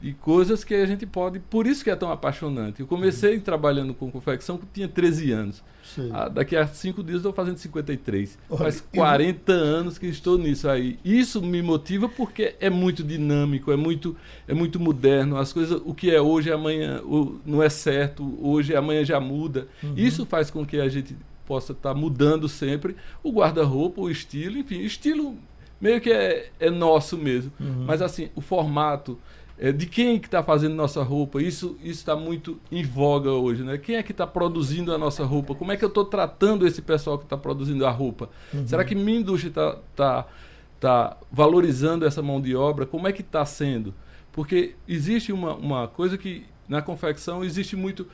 e 0.01 0.13
coisas 0.13 0.63
que 0.63 0.73
a 0.73 0.85
gente 0.85 1.05
pode. 1.05 1.39
Por 1.39 1.67
isso 1.67 1.83
que 1.83 1.89
é 1.89 1.95
tão 1.95 2.11
apaixonante. 2.11 2.79
Eu 2.79 2.87
comecei 2.87 3.35
uhum. 3.35 3.41
trabalhando 3.41 3.93
com 3.93 4.11
confecção 4.11 4.57
quando 4.57 4.71
tinha 4.71 4.87
13 4.87 5.31
anos. 5.31 5.63
Ah, 6.11 6.29
daqui 6.29 6.55
a 6.55 6.65
cinco 6.67 7.03
dias 7.03 7.17
estou 7.17 7.33
fazendo 7.33 7.57
53. 7.57 8.39
Olha, 8.49 8.59
Faz 8.59 8.81
40 8.93 9.51
eu... 9.51 9.57
anos 9.57 9.97
que 9.97 10.07
estou 10.07 10.37
nisso 10.37 10.69
aí. 10.69 10.97
Isso 11.03 11.41
me 11.41 11.61
motiva 11.61 12.07
porque 12.07 12.55
é 12.59 12.69
muito 12.69 13.03
dinâmico, 13.03 13.71
é 13.71 13.75
muito, 13.75 14.15
é 14.47 14.53
muito 14.53 14.79
moderno. 14.79 15.37
As 15.37 15.51
coisas, 15.51 15.81
o 15.83 15.93
que 15.93 16.09
é 16.09 16.21
hoje, 16.21 16.51
amanhã 16.51 17.01
o, 17.03 17.39
não 17.45 17.61
é 17.61 17.69
certo, 17.69 18.37
hoje, 18.41 18.75
amanhã 18.75 19.03
já 19.03 19.19
muda. 19.19 19.67
Uhum. 19.83 19.93
Isso 19.95 20.25
faz 20.25 20.49
com 20.49 20.65
que 20.65 20.79
a 20.79 20.87
gente 20.87 21.15
possa 21.45 21.73
estar 21.73 21.93
tá 21.93 21.95
mudando 21.95 22.47
sempre 22.47 22.95
o 23.21 23.31
guarda-roupa, 23.31 24.01
o 24.01 24.09
estilo, 24.09 24.57
enfim, 24.57 24.79
estilo 24.81 25.35
meio 25.81 25.99
que 25.99 26.11
é, 26.11 26.49
é 26.59 26.69
nosso 26.69 27.17
mesmo. 27.17 27.51
Uhum. 27.59 27.85
Mas 27.85 28.01
assim, 28.01 28.29
o 28.35 28.41
formato 28.41 29.17
é, 29.61 29.71
de 29.71 29.85
quem 29.85 30.17
que 30.17 30.25
está 30.25 30.41
fazendo 30.41 30.73
nossa 30.73 31.03
roupa. 31.03 31.39
Isso 31.39 31.77
está 31.83 32.15
muito 32.15 32.59
em 32.71 32.83
voga 32.83 33.29
hoje, 33.29 33.61
né? 33.61 33.77
Quem 33.77 33.95
é 33.95 34.01
que 34.01 34.11
está 34.11 34.25
produzindo 34.25 34.91
a 34.91 34.97
nossa 34.97 35.23
roupa? 35.23 35.53
Como 35.53 35.71
é 35.71 35.77
que 35.77 35.85
eu 35.85 35.87
estou 35.87 36.03
tratando 36.03 36.65
esse 36.65 36.81
pessoal 36.81 37.19
que 37.19 37.25
está 37.25 37.37
produzindo 37.37 37.85
a 37.85 37.91
roupa? 37.91 38.27
Uhum. 38.51 38.67
Será 38.67 38.83
que 38.83 38.95
minha 38.95 39.19
indústria 39.19 39.49
está 39.49 39.77
tá, 39.95 40.27
tá 40.79 41.17
valorizando 41.31 42.07
essa 42.07 42.23
mão 42.23 42.41
de 42.41 42.55
obra? 42.55 42.87
Como 42.87 43.07
é 43.07 43.13
que 43.13 43.21
está 43.21 43.45
sendo? 43.45 43.93
Porque 44.31 44.73
existe 44.87 45.31
uma, 45.31 45.53
uma 45.53 45.87
coisa 45.87 46.17
que 46.17 46.43
na 46.67 46.81
confecção 46.81 47.43
existe 47.43 47.75
muito, 47.75 48.07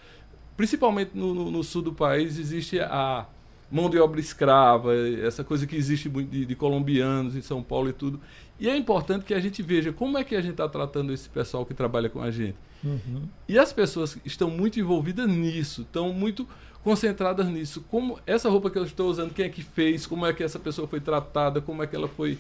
principalmente 0.58 1.12
no, 1.14 1.34
no, 1.34 1.50
no 1.50 1.64
sul 1.64 1.82
do 1.82 1.94
país, 1.94 2.38
existe 2.38 2.78
a 2.78 3.26
mão 3.72 3.90
de 3.90 3.98
obra 4.00 4.20
escrava, 4.20 4.94
essa 4.96 5.44
coisa 5.44 5.66
que 5.66 5.76
existe 5.76 6.10
de, 6.10 6.46
de 6.46 6.56
colombianos 6.56 7.36
em 7.38 7.42
São 7.42 7.64
Paulo 7.64 7.90
e 7.90 7.94
tudo. 7.94 8.20
E 8.60 8.70
é 8.70 8.76
importante 8.76 9.26
que 9.26 9.34
a 9.34 9.40
gente 9.40 9.62
veja 9.62 9.94
como 9.94 10.18
é 10.18 10.24
que 10.24 10.36
a 10.36 10.42
gente 10.42 10.52
está 10.52 10.68
tratando 10.68 11.14
esse 11.14 11.30
pessoal 11.30 11.66
que 11.66 11.74
trabalha 11.74 12.10
com 12.10 12.22
a 12.22 12.32
gente. 12.32 12.56
Uhum. 12.84 13.24
E 13.48 13.58
as 13.58 13.72
pessoas 13.72 14.18
estão 14.26 14.50
muito 14.50 14.80
envolvidas 14.80 15.28
nisso, 15.28 15.82
estão 15.82 16.12
muito 16.12 16.48
concentradas 16.84 17.48
nisso. 17.48 17.84
Como 17.90 18.20
essa 18.26 18.50
roupa 18.50 18.70
que 18.70 18.78
eu 18.78 18.84
estou 18.84 19.10
usando, 19.10 19.34
quem 19.34 19.46
é 19.46 19.50
que 19.50 19.62
fez, 19.62 20.06
como 20.06 20.26
é 20.26 20.34
que 20.34 20.44
essa 20.44 20.58
pessoa 20.58 20.88
foi 20.88 21.00
tratada, 21.00 21.62
como 21.62 21.84
é 21.84 21.88
que 21.88 21.96
ela 21.96 22.08
foi 22.08 22.38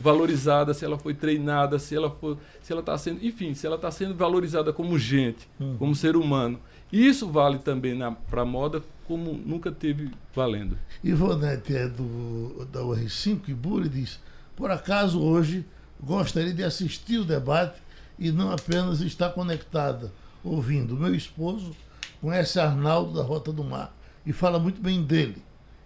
valorizada, 0.00 0.72
se 0.72 0.84
ela 0.84 0.98
foi 0.98 1.12
treinada, 1.12 1.78
se 1.78 1.96
ela 1.96 2.10
foi, 2.10 2.36
se 2.62 2.72
ela 2.72 2.80
está 2.80 2.96
sendo, 2.96 3.24
enfim, 3.24 3.54
se 3.54 3.66
ela 3.66 3.76
está 3.76 3.90
sendo 3.90 4.14
valorizada 4.14 4.72
como 4.72 4.98
gente, 4.98 5.48
uhum. 5.58 5.76
como 5.76 5.94
ser 5.94 6.16
humano. 6.16 6.60
E 6.92 7.06
isso 7.06 7.28
vale 7.28 7.58
também 7.58 7.98
para 8.30 8.42
a 8.42 8.46
moda 8.46 8.82
como 9.06 9.32
nunca 9.32 9.72
teve 9.72 10.10
valendo. 10.34 10.78
Ivonete 11.02 11.74
é 11.74 11.88
do, 11.88 12.66
da 12.66 12.80
UR5 12.80 13.40
e 13.48 13.54
Buri 13.54 13.88
diz 13.88 14.20
por 14.58 14.72
acaso 14.72 15.22
hoje 15.22 15.64
gostaria 16.00 16.52
de 16.52 16.64
assistir 16.64 17.18
o 17.18 17.24
debate 17.24 17.80
e 18.18 18.32
não 18.32 18.50
apenas 18.50 19.00
estar 19.00 19.30
conectada, 19.30 20.12
ouvindo. 20.42 20.96
Meu 20.96 21.14
esposo 21.14 21.76
conhece 22.20 22.58
Arnaldo 22.58 23.14
da 23.14 23.22
Rota 23.22 23.52
do 23.52 23.62
Mar 23.62 23.94
e 24.26 24.32
fala 24.32 24.58
muito 24.58 24.80
bem 24.82 25.00
dele. 25.04 25.40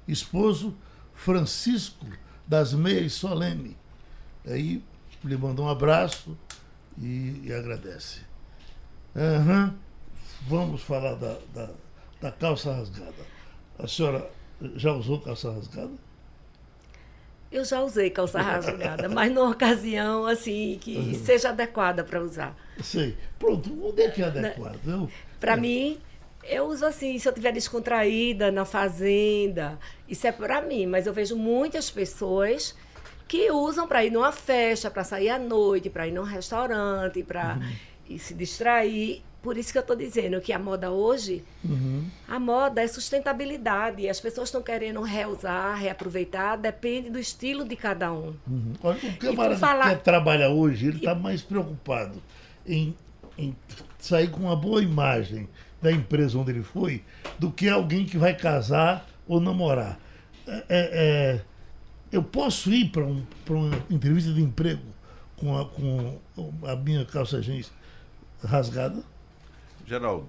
Esposo 0.09 0.75
Francisco 1.15 2.07
das 2.49 2.73
Meias 2.73 3.13
Solene. 3.13 3.77
Aí 4.47 4.83
lhe 5.23 5.37
mandou 5.37 5.67
um 5.67 5.69
abraço 5.69 6.35
e, 6.97 7.43
e 7.45 7.53
agradece. 7.53 8.21
Uhum. 9.15 9.75
Vamos 10.49 10.81
falar 10.81 11.17
da, 11.17 11.37
da, 11.53 11.71
da 12.23 12.33
calça 12.33 12.73
rasgada. 12.73 13.27
A 13.79 13.87
senhora 13.87 14.31
já 14.77 14.95
usou 14.95 15.21
calça 15.21 15.53
rasgada? 15.53 15.93
Eu 17.53 17.65
já 17.65 17.83
usei 17.83 18.09
calça 18.09 18.41
rasgada, 18.41 19.09
mas 19.11 19.31
numa 19.31 19.51
ocasião 19.51 20.27
assim 20.27 20.79
que 20.81 20.97
uhum. 20.97 21.15
seja 21.15 21.51
adequada 21.51 22.03
para 22.03 22.21
usar. 22.21 22.57
Sei. 22.83 23.15
Pronto, 23.39 23.71
onde 23.87 24.03
é 24.03 24.11
que 24.11 24.23
é 24.23 24.25
adequado? 24.25 25.11
Para 25.39 25.53
é. 25.53 25.57
mim, 25.57 25.99
eu 26.45 26.65
uso 26.67 26.87
assim, 26.87 27.19
se 27.19 27.29
eu 27.29 27.31
estiver 27.31 27.53
descontraída 27.53 28.51
na 28.51 28.65
fazenda, 28.65 29.79
isso 30.09 30.27
é 30.27 30.33
para 30.33 30.63
mim, 30.63 30.87
mas 30.87 31.07
eu 31.07 31.13
vejo 31.13 31.37
muitas 31.37 31.91
pessoas 31.91 32.75
que 33.29 33.51
usam 33.51 33.87
para 33.87 34.05
ir 34.05 34.11
numa 34.11 34.33
festa, 34.33 34.91
para 34.91 35.05
sair 35.05 35.29
à 35.29 35.39
noite, 35.39 35.89
para 35.89 36.07
ir 36.07 36.13
num 36.13 36.23
restaurante, 36.23 37.23
para 37.23 37.59
uhum. 38.09 38.19
se 38.19 38.35
distrair. 38.35 39.23
Por 39.43 39.57
isso 39.57 39.73
que 39.73 39.79
eu 39.79 39.83
estou 39.83 39.97
dizendo 39.97 40.41
que 40.41 40.53
a 40.53 40.59
moda 40.59 40.93
hoje, 40.93 41.45
uhum. 41.65 42.05
a 42.29 42.39
moda 42.39 42.81
é 42.81 42.87
sustentabilidade. 42.87 44.09
As 44.09 44.21
pessoas 44.21 44.49
estão 44.49 44.63
querendo 44.63 45.03
reusar, 45.03 45.77
reaproveitar, 45.77 46.57
depende 46.57 47.11
do 47.11 47.19
estilo 47.19 47.65
de 47.65 47.75
cada 47.75 48.13
um. 48.13 48.35
Uhum. 48.47 48.73
O 48.81 49.19
camarada 49.19 49.57
falar... 49.59 49.97
que 49.97 50.05
trabalha 50.05 50.49
hoje, 50.49 50.87
ele 50.87 50.99
está 50.99 51.13
mais 51.13 51.43
preocupado 51.43 52.23
em, 52.65 52.95
em 53.37 53.57
sair 53.99 54.31
com 54.31 54.43
uma 54.43 54.55
boa 54.55 54.81
imagem 54.81 55.49
da 55.83 55.91
empresa 55.91 56.39
onde 56.39 56.53
ele 56.53 56.63
foi 56.63 57.03
do 57.37 57.51
que 57.51 57.69
alguém 57.69 58.07
que 58.07 58.17
vai 58.17 58.37
casar 58.37 59.05
ou 59.27 59.41
namorar. 59.41 59.99
É, 60.47 60.53
é, 60.53 60.65
é 60.69 61.41
eu 62.13 62.23
posso 62.23 62.71
ir 62.71 62.91
para 62.91 63.03
um, 63.03 63.25
uma 63.49 63.85
entrevista 63.91 64.33
de 64.33 64.41
emprego 64.41 64.83
com 65.37 65.59
a, 65.59 65.65
com 65.65 66.21
a 66.65 66.77
minha 66.77 67.05
calça 67.05 67.41
jeans 67.41 67.73
rasgada? 68.45 69.03
Geraldo, 69.93 70.27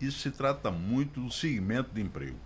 isso 0.00 0.20
se 0.20 0.30
trata 0.30 0.70
muito 0.70 1.20
do 1.20 1.30
segmento 1.30 1.90
de 1.92 2.00
emprego. 2.00 2.38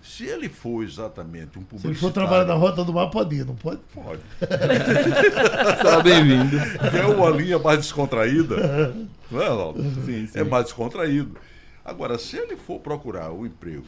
Se 0.00 0.24
ele 0.24 0.48
for 0.48 0.82
exatamente 0.82 1.58
um 1.58 1.62
publicitário... 1.62 1.80
Se 1.80 1.86
ele 1.88 1.98
for 1.98 2.10
trabalhar 2.10 2.46
na 2.46 2.54
Rota 2.54 2.82
do 2.82 2.94
Mar, 2.94 3.10
pode 3.10 3.36
ir, 3.36 3.44
não 3.44 3.54
pode? 3.54 3.82
Pode. 3.92 4.22
Será 5.76 6.02
bem-vindo. 6.02 6.56
É 6.96 7.04
uma 7.04 7.28
linha 7.28 7.58
mais 7.58 7.80
descontraída, 7.80 8.56
não 9.30 9.42
é, 9.42 9.48
Ronaldo? 9.48 9.82
Sim, 10.06 10.26
sim. 10.28 10.38
É 10.38 10.42
mais 10.42 10.64
descontraído. 10.64 11.36
Agora, 11.84 12.16
se 12.16 12.38
ele 12.38 12.56
for 12.56 12.80
procurar 12.80 13.30
o 13.30 13.40
um 13.40 13.46
emprego 13.46 13.84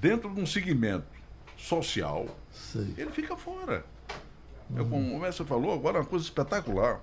dentro 0.00 0.32
de 0.32 0.40
um 0.40 0.46
segmento 0.46 1.06
social, 1.56 2.28
Sei. 2.52 2.94
ele 2.96 3.10
fica 3.10 3.36
fora. 3.36 3.84
Uhum. 4.70 4.80
É 4.80 4.88
como 4.88 5.18
você 5.18 5.44
falou, 5.44 5.74
agora 5.74 5.98
uma 5.98 6.06
coisa 6.06 6.24
espetacular. 6.24 7.00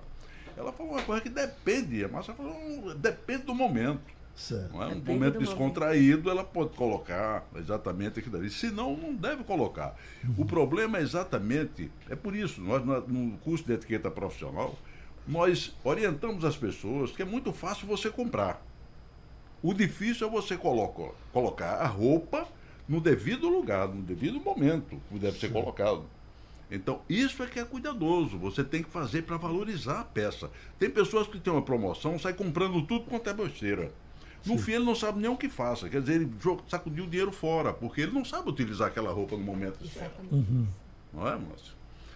Ela 0.56 0.72
falou 0.72 0.92
uma 0.92 1.02
coisa 1.02 1.22
que 1.22 1.28
depende, 1.28 2.04
a 2.04 2.08
Márcia 2.08 2.34
falou, 2.34 2.94
depende 2.94 3.44
do 3.44 3.54
momento. 3.54 4.00
Certo. 4.34 4.72
Não 4.72 4.82
é? 4.82 4.86
Um 4.86 4.94
depende 4.94 5.12
momento 5.12 5.38
descontraído, 5.38 6.22
momento. 6.22 6.30
ela 6.30 6.44
pode 6.44 6.70
colocar 6.70 7.46
exatamente 7.56 8.18
aquilo 8.18 8.36
ali. 8.36 8.50
Senão, 8.50 8.96
não 8.96 9.14
deve 9.14 9.44
colocar. 9.44 9.94
Uhum. 10.24 10.34
O 10.38 10.44
problema 10.44 10.98
é 10.98 11.02
exatamente, 11.02 11.90
é 12.08 12.16
por 12.16 12.34
isso, 12.34 12.60
nós 12.60 12.84
no 13.06 13.36
curso 13.38 13.64
de 13.64 13.74
etiqueta 13.74 14.10
profissional, 14.10 14.74
nós 15.26 15.74
orientamos 15.84 16.44
as 16.44 16.56
pessoas 16.56 17.12
que 17.12 17.22
é 17.22 17.24
muito 17.24 17.52
fácil 17.52 17.86
você 17.86 18.10
comprar. 18.10 18.64
O 19.62 19.72
difícil 19.72 20.26
é 20.26 20.30
você 20.30 20.56
colocar, 20.56 21.14
colocar 21.32 21.74
a 21.74 21.86
roupa 21.86 22.48
no 22.88 23.00
devido 23.00 23.48
lugar, 23.48 23.86
no 23.86 24.02
devido 24.02 24.40
momento 24.40 25.00
que 25.08 25.18
deve 25.18 25.38
ser 25.38 25.52
colocado. 25.52 26.04
Então, 26.74 27.02
isso 27.08 27.42
é 27.42 27.46
que 27.46 27.60
é 27.60 27.64
cuidadoso. 27.64 28.38
Você 28.38 28.64
tem 28.64 28.82
que 28.82 28.90
fazer 28.90 29.22
para 29.22 29.36
valorizar 29.36 30.00
a 30.00 30.04
peça. 30.04 30.50
Tem 30.78 30.88
pessoas 30.88 31.28
que 31.28 31.38
têm 31.38 31.52
uma 31.52 31.60
promoção, 31.60 32.18
sai 32.18 32.32
comprando 32.32 32.80
tudo 32.86 33.04
quanto 33.04 33.28
é 33.28 33.34
besteira. 33.34 33.92
No 34.44 34.56
Sim. 34.56 34.64
fim, 34.64 34.72
ele 34.72 34.84
não 34.84 34.94
sabe 34.94 35.20
nem 35.20 35.30
o 35.30 35.36
que 35.36 35.48
faça. 35.48 35.88
Quer 35.88 36.00
dizer, 36.00 36.14
ele 36.14 36.30
sacudiu 36.66 37.04
o 37.04 37.06
dinheiro 37.06 37.30
fora, 37.30 37.72
porque 37.72 38.00
ele 38.00 38.12
não 38.12 38.24
sabe 38.24 38.48
utilizar 38.48 38.88
aquela 38.88 39.12
roupa 39.12 39.36
no 39.36 39.42
momento 39.42 39.86
certo. 39.86 40.20
Uhum. 40.32 40.66
Não 41.12 41.28
é, 41.28 41.32
Márcio? 41.32 41.74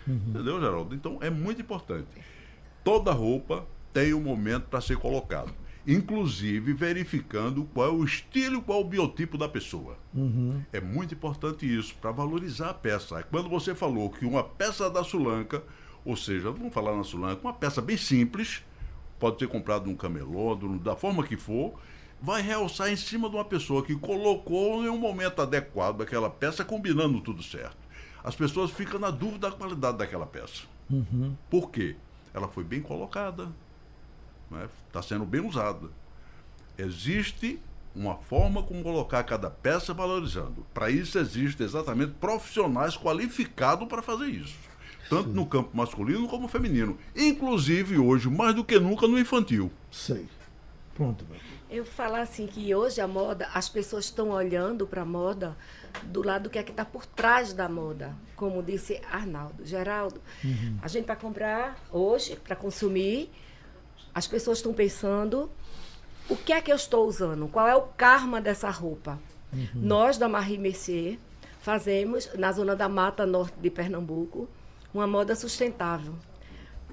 Uhum. 0.08 0.20
Entendeu, 0.28 0.60
Geraldo? 0.60 0.94
Então, 0.94 1.18
é 1.20 1.28
muito 1.28 1.60
importante. 1.60 2.08
Toda 2.82 3.12
roupa 3.12 3.66
tem 3.92 4.14
um 4.14 4.20
momento 4.20 4.64
para 4.64 4.80
ser 4.80 4.96
colocado 4.96 5.52
inclusive 5.86 6.72
verificando 6.72 7.64
qual 7.72 7.88
é 7.88 7.92
o 7.92 8.04
estilo, 8.04 8.60
qual 8.60 8.80
é 8.80 8.82
o 8.82 8.88
biotipo 8.88 9.38
da 9.38 9.48
pessoa. 9.48 9.96
Uhum. 10.12 10.60
É 10.72 10.80
muito 10.80 11.14
importante 11.14 11.66
isso, 11.66 11.94
para 12.00 12.10
valorizar 12.10 12.70
a 12.70 12.74
peça. 12.74 13.22
Quando 13.24 13.48
você 13.48 13.74
falou 13.74 14.10
que 14.10 14.24
uma 14.24 14.42
peça 14.42 14.90
da 14.90 15.04
Sulanca, 15.04 15.62
ou 16.04 16.16
seja, 16.16 16.50
vamos 16.50 16.74
falar 16.74 16.96
na 16.96 17.04
Sulanca, 17.04 17.40
uma 17.42 17.54
peça 17.54 17.80
bem 17.80 17.96
simples, 17.96 18.64
pode 19.18 19.38
ser 19.38 19.48
comprada 19.48 19.86
num 19.86 19.94
camelô, 19.94 20.56
da 20.56 20.96
forma 20.96 21.22
que 21.22 21.36
for, 21.36 21.78
vai 22.20 22.42
realçar 22.42 22.90
em 22.90 22.96
cima 22.96 23.28
de 23.28 23.36
uma 23.36 23.44
pessoa 23.44 23.84
que 23.84 23.94
colocou 23.94 24.84
em 24.84 24.88
um 24.88 24.98
momento 24.98 25.40
adequado 25.40 26.00
aquela 26.02 26.30
peça, 26.30 26.64
combinando 26.64 27.20
tudo 27.20 27.42
certo. 27.42 27.76
As 28.24 28.34
pessoas 28.34 28.72
ficam 28.72 28.98
na 28.98 29.10
dúvida 29.10 29.50
da 29.50 29.56
qualidade 29.56 29.98
daquela 29.98 30.26
peça. 30.26 30.62
Uhum. 30.90 31.36
Por 31.48 31.70
quê? 31.70 31.94
Ela 32.34 32.48
foi 32.48 32.64
bem 32.64 32.80
colocada, 32.80 33.52
está 34.46 34.56
né? 34.56 34.68
Tá 34.92 35.02
sendo 35.02 35.24
bem 35.24 35.40
usada. 35.40 35.88
Existe 36.78 37.60
uma 37.94 38.16
forma 38.16 38.62
como 38.62 38.82
colocar 38.82 39.22
cada 39.24 39.50
peça 39.50 39.94
valorizando. 39.94 40.66
Para 40.74 40.90
isso 40.90 41.18
existe 41.18 41.62
exatamente 41.62 42.12
profissionais 42.20 42.96
qualificados 42.96 43.88
para 43.88 44.02
fazer 44.02 44.26
isso. 44.26 44.54
Tanto 45.08 45.30
Sim. 45.30 45.34
no 45.34 45.46
campo 45.46 45.74
masculino 45.74 46.28
como 46.28 46.48
feminino. 46.48 46.98
Inclusive 47.14 47.98
hoje, 47.98 48.28
mais 48.28 48.54
do 48.54 48.64
que 48.64 48.78
nunca, 48.78 49.06
no 49.06 49.18
infantil. 49.18 49.70
Sei. 49.90 50.28
Pronto. 50.94 51.24
Eu 51.70 51.84
falar 51.84 52.20
assim 52.20 52.46
que 52.46 52.74
hoje 52.74 53.00
a 53.00 53.08
moda, 53.08 53.48
as 53.52 53.68
pessoas 53.68 54.06
estão 54.06 54.30
olhando 54.30 54.86
para 54.86 55.02
a 55.02 55.04
moda 55.04 55.56
do 56.04 56.22
lado 56.24 56.44
do 56.44 56.50
que 56.50 56.58
é 56.58 56.62
que 56.62 56.70
está 56.70 56.84
por 56.84 57.04
trás 57.06 57.52
da 57.52 57.68
moda, 57.68 58.14
como 58.34 58.62
disse 58.62 59.00
Arnaldo, 59.10 59.64
Geraldo. 59.64 60.20
Uhum. 60.44 60.78
A 60.82 60.88
gente 60.88 61.04
para 61.04 61.16
comprar 61.16 61.78
hoje, 61.90 62.36
para 62.36 62.56
consumir, 62.56 63.30
as 64.16 64.26
pessoas 64.26 64.56
estão 64.56 64.72
pensando 64.72 65.50
o 66.26 66.34
que 66.34 66.50
é 66.50 66.58
que 66.62 66.72
eu 66.72 66.76
estou 66.76 67.06
usando, 67.06 67.46
qual 67.48 67.68
é 67.68 67.76
o 67.76 67.82
karma 67.82 68.40
dessa 68.40 68.70
roupa. 68.70 69.18
Uhum. 69.52 69.68
Nós, 69.74 70.16
da 70.16 70.26
Marie 70.26 70.56
Mercier, 70.56 71.18
fazemos, 71.60 72.32
na 72.32 72.50
zona 72.50 72.74
da 72.74 72.88
Mata 72.88 73.26
Norte 73.26 73.58
de 73.60 73.68
Pernambuco, 73.68 74.48
uma 74.94 75.06
moda 75.06 75.34
sustentável, 75.34 76.14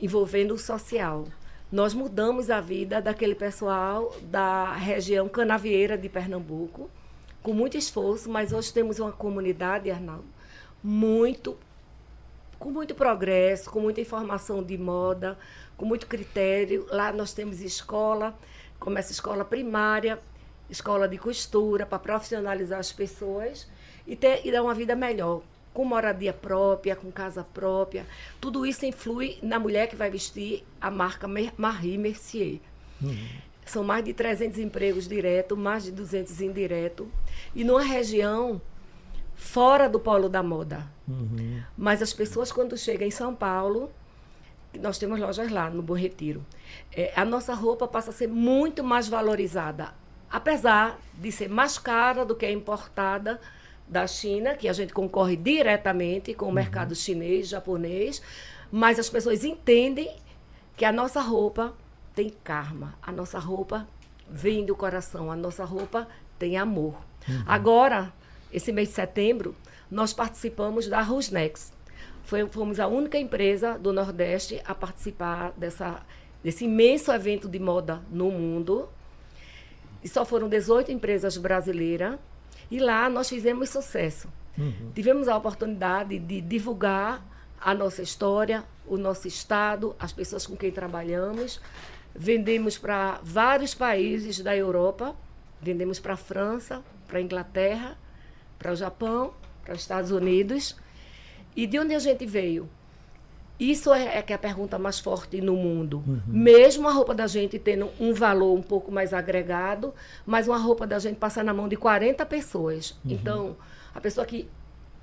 envolvendo 0.01 0.53
o 0.53 0.57
social. 0.57 1.23
Nós 1.71 1.93
mudamos 1.93 2.49
a 2.49 2.59
vida 2.59 3.01
daquele 3.01 3.35
pessoal 3.35 4.13
da 4.23 4.73
região 4.73 5.29
canavieira 5.29 5.97
de 5.97 6.09
Pernambuco, 6.09 6.89
com 7.41 7.53
muito 7.53 7.77
esforço, 7.77 8.29
mas 8.29 8.51
hoje 8.51 8.73
temos 8.73 8.99
uma 8.99 9.13
comunidade, 9.13 9.89
Arnaldo, 9.89 10.25
muito 10.83 11.57
com 12.63 12.71
muito 12.71 12.95
progresso, 12.95 13.69
com 13.69 13.81
muita 13.81 13.99
informação 13.99 14.63
de 14.63 14.77
moda, 14.77 15.37
com 15.77 15.85
muito 15.85 16.07
critério. 16.07 16.85
Lá 16.89 17.11
nós 17.11 17.33
temos 17.33 17.61
escola, 17.61 18.37
começa 18.79 19.11
escola 19.11 19.43
primária, 19.45 20.19
escola 20.69 21.07
de 21.07 21.17
costura, 21.17 21.85
para 21.85 21.99
profissionalizar 21.99 22.79
as 22.79 22.91
pessoas 22.91 23.67
e, 24.07 24.15
ter, 24.15 24.41
e 24.45 24.51
dar 24.51 24.63
uma 24.63 24.73
vida 24.73 24.95
melhor, 24.95 25.41
com 25.73 25.85
moradia 25.85 26.33
própria, 26.33 26.95
com 26.95 27.11
casa 27.11 27.43
própria. 27.43 28.05
Tudo 28.39 28.65
isso 28.65 28.85
influi 28.85 29.37
na 29.41 29.59
mulher 29.59 29.87
que 29.87 29.95
vai 29.95 30.09
vestir 30.09 30.63
a 30.79 30.89
marca 30.91 31.27
Marie 31.57 31.97
Mercier. 31.97 32.59
Uhum. 33.01 33.27
São 33.65 33.83
mais 33.83 34.03
de 34.03 34.13
300 34.13 34.59
empregos 34.59 35.07
diretos, 35.07 35.57
mais 35.57 35.83
de 35.83 35.91
200 35.91 36.41
indiretos. 36.41 37.07
E 37.55 37.63
numa 37.63 37.81
região 37.81 38.61
fora 39.35 39.87
do 39.87 39.99
polo 39.99 40.29
da 40.29 40.43
moda. 40.43 40.85
Uhum. 41.07 41.61
Mas 41.77 42.01
as 42.01 42.13
pessoas, 42.13 42.51
quando 42.51 42.77
chegam 42.77 43.07
em 43.07 43.11
São 43.11 43.33
Paulo, 43.33 43.89
nós 44.79 44.97
temos 44.97 45.19
lojas 45.19 45.51
lá 45.51 45.69
no 45.69 45.81
Bom 45.81 45.93
Retiro, 45.93 46.45
é, 46.91 47.11
a 47.15 47.23
nossa 47.23 47.53
roupa 47.53 47.87
passa 47.87 48.09
a 48.09 48.13
ser 48.13 48.27
muito 48.27 48.83
mais 48.83 49.07
valorizada, 49.07 49.93
apesar 50.29 50.99
de 51.13 51.31
ser 51.31 51.49
mais 51.49 51.77
cara 51.77 52.25
do 52.25 52.35
que 52.35 52.45
a 52.45 52.51
importada 52.51 53.39
da 53.87 54.07
China, 54.07 54.55
que 54.55 54.67
a 54.67 54.73
gente 54.73 54.93
concorre 54.93 55.35
diretamente 55.35 56.33
com 56.33 56.45
o 56.45 56.47
uhum. 56.47 56.53
mercado 56.53 56.95
chinês, 56.95 57.47
japonês, 57.47 58.21
mas 58.71 58.97
as 58.97 59.09
pessoas 59.09 59.43
entendem 59.43 60.15
que 60.75 60.85
a 60.85 60.91
nossa 60.91 61.21
roupa 61.21 61.73
tem 62.15 62.29
karma, 62.43 62.95
a 63.01 63.11
nossa 63.11 63.37
roupa 63.39 63.87
vem 64.27 64.65
do 64.65 64.75
coração, 64.75 65.31
a 65.31 65.35
nossa 65.35 65.63
roupa 65.63 66.07
tem 66.39 66.57
amor. 66.57 66.95
Uhum. 67.27 67.43
Agora, 67.45 68.11
esse 68.51 68.71
mês 68.71 68.89
de 68.89 68.95
setembro, 68.95 69.55
nós 69.89 70.13
participamos 70.13 70.87
da 70.87 71.01
Rusnex. 71.01 71.71
Foi, 72.23 72.47
fomos 72.47 72.79
a 72.79 72.87
única 72.87 73.17
empresa 73.17 73.77
do 73.77 73.91
Nordeste 73.91 74.61
a 74.65 74.73
participar 74.73 75.51
dessa, 75.57 76.01
desse 76.43 76.65
imenso 76.65 77.11
evento 77.11 77.47
de 77.47 77.59
moda 77.59 78.01
no 78.09 78.31
mundo. 78.31 78.89
E 80.03 80.07
só 80.07 80.25
foram 80.25 80.47
18 80.49 80.91
empresas 80.91 81.37
brasileiras. 81.37 82.17
E 82.71 82.79
lá 82.79 83.09
nós 83.09 83.29
fizemos 83.29 83.69
sucesso. 83.69 84.27
Uhum. 84.57 84.91
Tivemos 84.93 85.27
a 85.27 85.35
oportunidade 85.35 86.17
de 86.19 86.41
divulgar 86.41 87.23
a 87.59 87.73
nossa 87.73 88.01
história, 88.01 88.63
o 88.85 88.97
nosso 88.97 89.27
estado, 89.27 89.95
as 89.99 90.11
pessoas 90.11 90.45
com 90.45 90.55
quem 90.55 90.71
trabalhamos. 90.71 91.61
Vendemos 92.13 92.77
para 92.77 93.19
vários 93.23 93.73
países 93.73 94.39
da 94.39 94.55
Europa, 94.55 95.15
vendemos 95.61 95.99
para 95.99 96.13
a 96.13 96.17
França, 96.17 96.83
para 97.07 97.19
a 97.19 97.21
Inglaterra, 97.21 97.97
para 98.59 98.71
o 98.71 98.75
Japão, 98.75 99.33
para 99.63 99.73
os 99.73 99.81
Estados 99.81 100.11
Unidos. 100.11 100.75
E 101.55 101.67
de 101.67 101.79
onde 101.79 101.93
a 101.93 101.99
gente 101.99 102.25
veio? 102.25 102.69
Isso 103.59 103.93
é, 103.93 104.17
é 104.17 104.21
que 104.21 104.33
é 104.33 104.35
a 104.35 104.39
pergunta 104.39 104.79
mais 104.79 104.99
forte 104.99 105.39
no 105.39 105.55
mundo. 105.55 106.03
Uhum. 106.05 106.21
Mesmo 106.27 106.87
a 106.87 106.91
roupa 106.91 107.13
da 107.13 107.27
gente 107.27 107.59
tendo 107.59 107.89
um 107.99 108.13
valor 108.13 108.53
um 108.57 108.61
pouco 108.61 108.91
mais 108.91 109.13
agregado, 109.13 109.93
mas 110.25 110.47
uma 110.47 110.57
roupa 110.57 110.87
da 110.87 110.99
gente 110.99 111.17
passa 111.17 111.43
na 111.43 111.53
mão 111.53 111.67
de 111.67 111.75
40 111.75 112.25
pessoas. 112.25 112.91
Uhum. 113.05 113.11
Então, 113.11 113.57
a 113.93 114.01
pessoa 114.01 114.25
que 114.25 114.49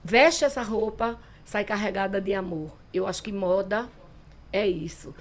veste 0.05 0.44
essa 0.44 0.62
roupa 0.62 1.18
sai 1.44 1.64
carregada 1.64 2.20
de 2.20 2.34
amor. 2.34 2.76
Eu 2.92 3.07
acho 3.07 3.22
que 3.22 3.32
moda 3.32 3.88
é 4.53 4.66
isso. 4.66 5.14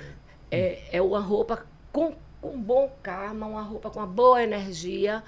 É, 0.51 0.97
é 0.97 1.01
uma 1.01 1.19
roupa 1.19 1.65
com, 1.91 2.15
com 2.41 2.59
bom 2.59 2.91
karma, 3.03 3.45
uma 3.45 3.61
roupa 3.61 3.89
com 3.89 3.99
uma 3.99 4.07
boa 4.07 4.41
energia, 4.41 5.23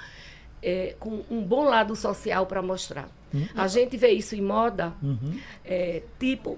é, 0.61 0.95
com 0.99 1.23
um 1.29 1.41
bom 1.41 1.63
lado 1.65 1.95
social 1.95 2.45
para 2.45 2.61
mostrar. 2.61 3.09
Uhum. 3.33 3.47
A 3.55 3.67
gente 3.67 3.97
vê 3.97 4.09
isso 4.11 4.35
em 4.35 4.41
moda, 4.41 4.93
uhum. 5.01 5.39
é, 5.65 6.03
tipo 6.19 6.57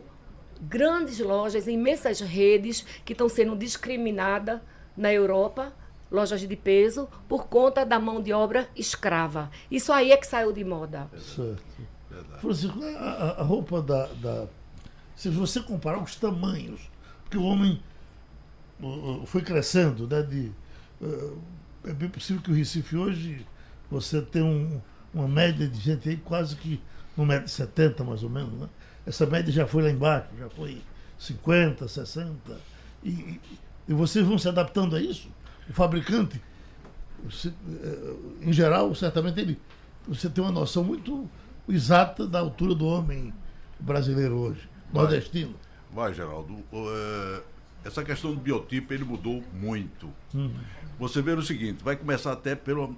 grandes 0.62 1.20
lojas, 1.20 1.68
imensas 1.68 2.22
redes 2.22 2.86
que 3.04 3.14
estão 3.14 3.28
sendo 3.28 3.56
discriminadas 3.56 4.62
na 4.96 5.12
Europa, 5.12 5.74
lojas 6.10 6.42
de 6.42 6.56
peso, 6.56 7.08
por 7.28 7.48
conta 7.48 7.86
da 7.86 8.00
mão 8.00 8.22
de 8.22 8.32
obra 8.32 8.70
escrava. 8.76 9.52
Isso 9.70 9.92
aí 9.92 10.12
é 10.12 10.18
que 10.18 10.28
saiu 10.28 10.54
de 10.54 10.64
moda. 10.64 11.10
Certo. 11.18 11.64
Francisco, 12.40 12.80
a, 12.84 13.42
a 13.42 13.44
roupa 13.44 13.82
da, 13.82 14.06
da, 14.06 14.48
Se 15.16 15.30
você 15.30 15.60
comparar 15.60 16.02
os 16.02 16.16
tamanhos, 16.16 16.82
que 17.30 17.38
o 17.38 17.44
homem 17.44 17.82
uh, 18.80 19.26
foi 19.26 19.42
crescendo, 19.42 20.08
né? 20.08 20.22
De, 20.22 20.52
uh, 21.02 21.42
é 21.86 21.94
bem 21.94 22.10
possível 22.10 22.42
que 22.42 22.52
o 22.52 22.54
Recife 22.54 22.96
hoje 22.96 23.46
você 23.94 24.24
tem 24.24 24.42
um, 24.42 24.82
uma 25.14 25.28
média 25.28 25.68
de 25.68 25.80
gente 25.80 26.10
aí 26.10 26.18
quase 26.18 26.56
que 26.56 26.82
1,70m 27.18 28.04
mais 28.04 28.24
ou 28.24 28.30
menos, 28.30 28.60
né? 28.60 28.68
Essa 29.06 29.26
média 29.26 29.52
já 29.52 29.68
foi 29.68 29.84
lá 29.84 29.92
embaixo, 29.92 30.30
já 30.38 30.50
foi 30.50 30.82
50, 31.20 31.88
60. 31.88 32.34
E, 33.04 33.10
e, 33.10 33.42
e 33.90 33.94
vocês 33.94 34.26
vão 34.26 34.38
se 34.38 34.50
adaptando 34.50 34.96
a 34.96 35.02
isso? 35.02 35.30
O 35.70 35.74
fabricante, 35.74 36.42
eh, 37.46 38.14
em 38.42 38.52
geral, 38.52 38.96
certamente 38.96 39.40
ele. 39.40 39.60
Você 40.08 40.30
tem 40.30 40.44
uma 40.44 40.52
noção 40.52 40.84
muito 40.84 41.30
exata 41.70 42.26
da 42.26 42.40
altura 42.40 42.74
do 42.74 42.88
homem 42.88 43.34
brasileiro 43.80 44.36
hoje, 44.36 44.68
vai, 44.92 45.04
nordestino. 45.04 45.54
Vai, 45.92 46.14
Geraldo. 46.14 46.54
Uh, 46.54 47.44
essa 47.86 48.04
questão 48.04 48.34
do 48.34 48.40
biotipo 48.40 48.94
ele 48.94 49.04
mudou 49.04 49.44
muito. 49.54 50.10
Uhum. 50.34 50.52
Você 51.00 51.22
vê 51.22 51.34
o 51.34 51.42
seguinte, 51.42 51.84
vai 51.84 51.96
começar 51.96 52.32
até 52.32 52.56
pelo 52.56 52.96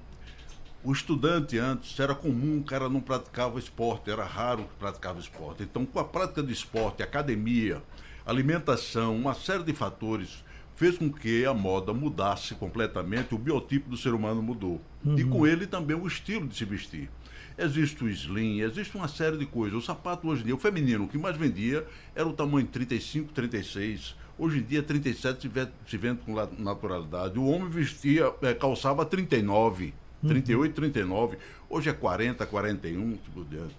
o 0.86 0.92
estudante 0.92 1.58
antes 1.58 2.00
era 2.00 2.14
comum, 2.14 2.60
o 2.60 2.64
cara 2.64 2.88
não 2.88 3.02
praticava 3.02 3.58
esporte, 3.58 4.12
era 4.12 4.24
raro 4.24 4.66
que 4.66 4.76
praticava 4.80 5.20
esporte. 5.20 5.64
Então, 5.64 5.84
com 5.84 6.00
a 6.00 6.04
prática 6.04 6.44
de 6.44 6.54
esporte, 6.54 7.02
academia, 7.02 7.82
alimentação, 8.24 9.16
uma 9.16 9.34
série 9.34 9.64
de 9.64 9.74
fatores 9.74 10.44
fez 10.76 10.98
com 10.98 11.12
que 11.12 11.44
a 11.44 11.54
moda 11.56 11.92
mudasse 11.92 12.54
completamente, 12.54 13.34
o 13.34 13.38
biotipo 13.38 13.90
do 13.90 13.98
ser 13.98 14.14
humano 14.14 14.44
mudou. 14.44 14.80
Uhum. 15.04 15.18
E 15.18 15.24
com 15.24 15.48
ele 15.48 15.66
também 15.66 15.98
o 15.98 16.06
estilo 16.06 16.48
de 16.48 16.56
se 16.56 16.66
vestir. 16.66 17.10
Existe 17.58 18.04
o 18.04 18.10
slim, 18.10 18.60
existe 18.60 18.96
uma 18.96 19.08
série 19.08 19.38
de 19.38 19.46
coisas. 19.46 19.82
O 19.82 19.82
sapato 19.82 20.28
hoje 20.28 20.42
em 20.44 20.46
dia, 20.46 20.56
o 20.56 20.60
feminino, 20.60 21.06
o 21.06 21.08
que 21.08 21.18
mais 21.18 21.36
vendia 21.36 21.88
era 22.14 22.28
o 22.28 22.34
tamanho 22.34 22.68
35, 22.68 23.34
36. 23.34 24.16
Hoje 24.38 24.60
em 24.60 24.64
dia, 24.64 24.84
37 24.84 25.50
se 25.88 25.98
vende 25.98 26.20
com 26.26 26.36
naturalidade. 26.62 27.40
O 27.40 27.46
homem 27.46 27.70
vestia, 27.70 28.32
é, 28.42 28.54
calçava 28.54 29.04
39. 29.06 29.94
38, 30.28 30.74
39, 30.74 31.38
hoje 31.70 31.90
é 31.90 31.94
40, 31.94 32.46
41, 32.46 33.18
por 33.34 33.46
diante. 33.46 33.76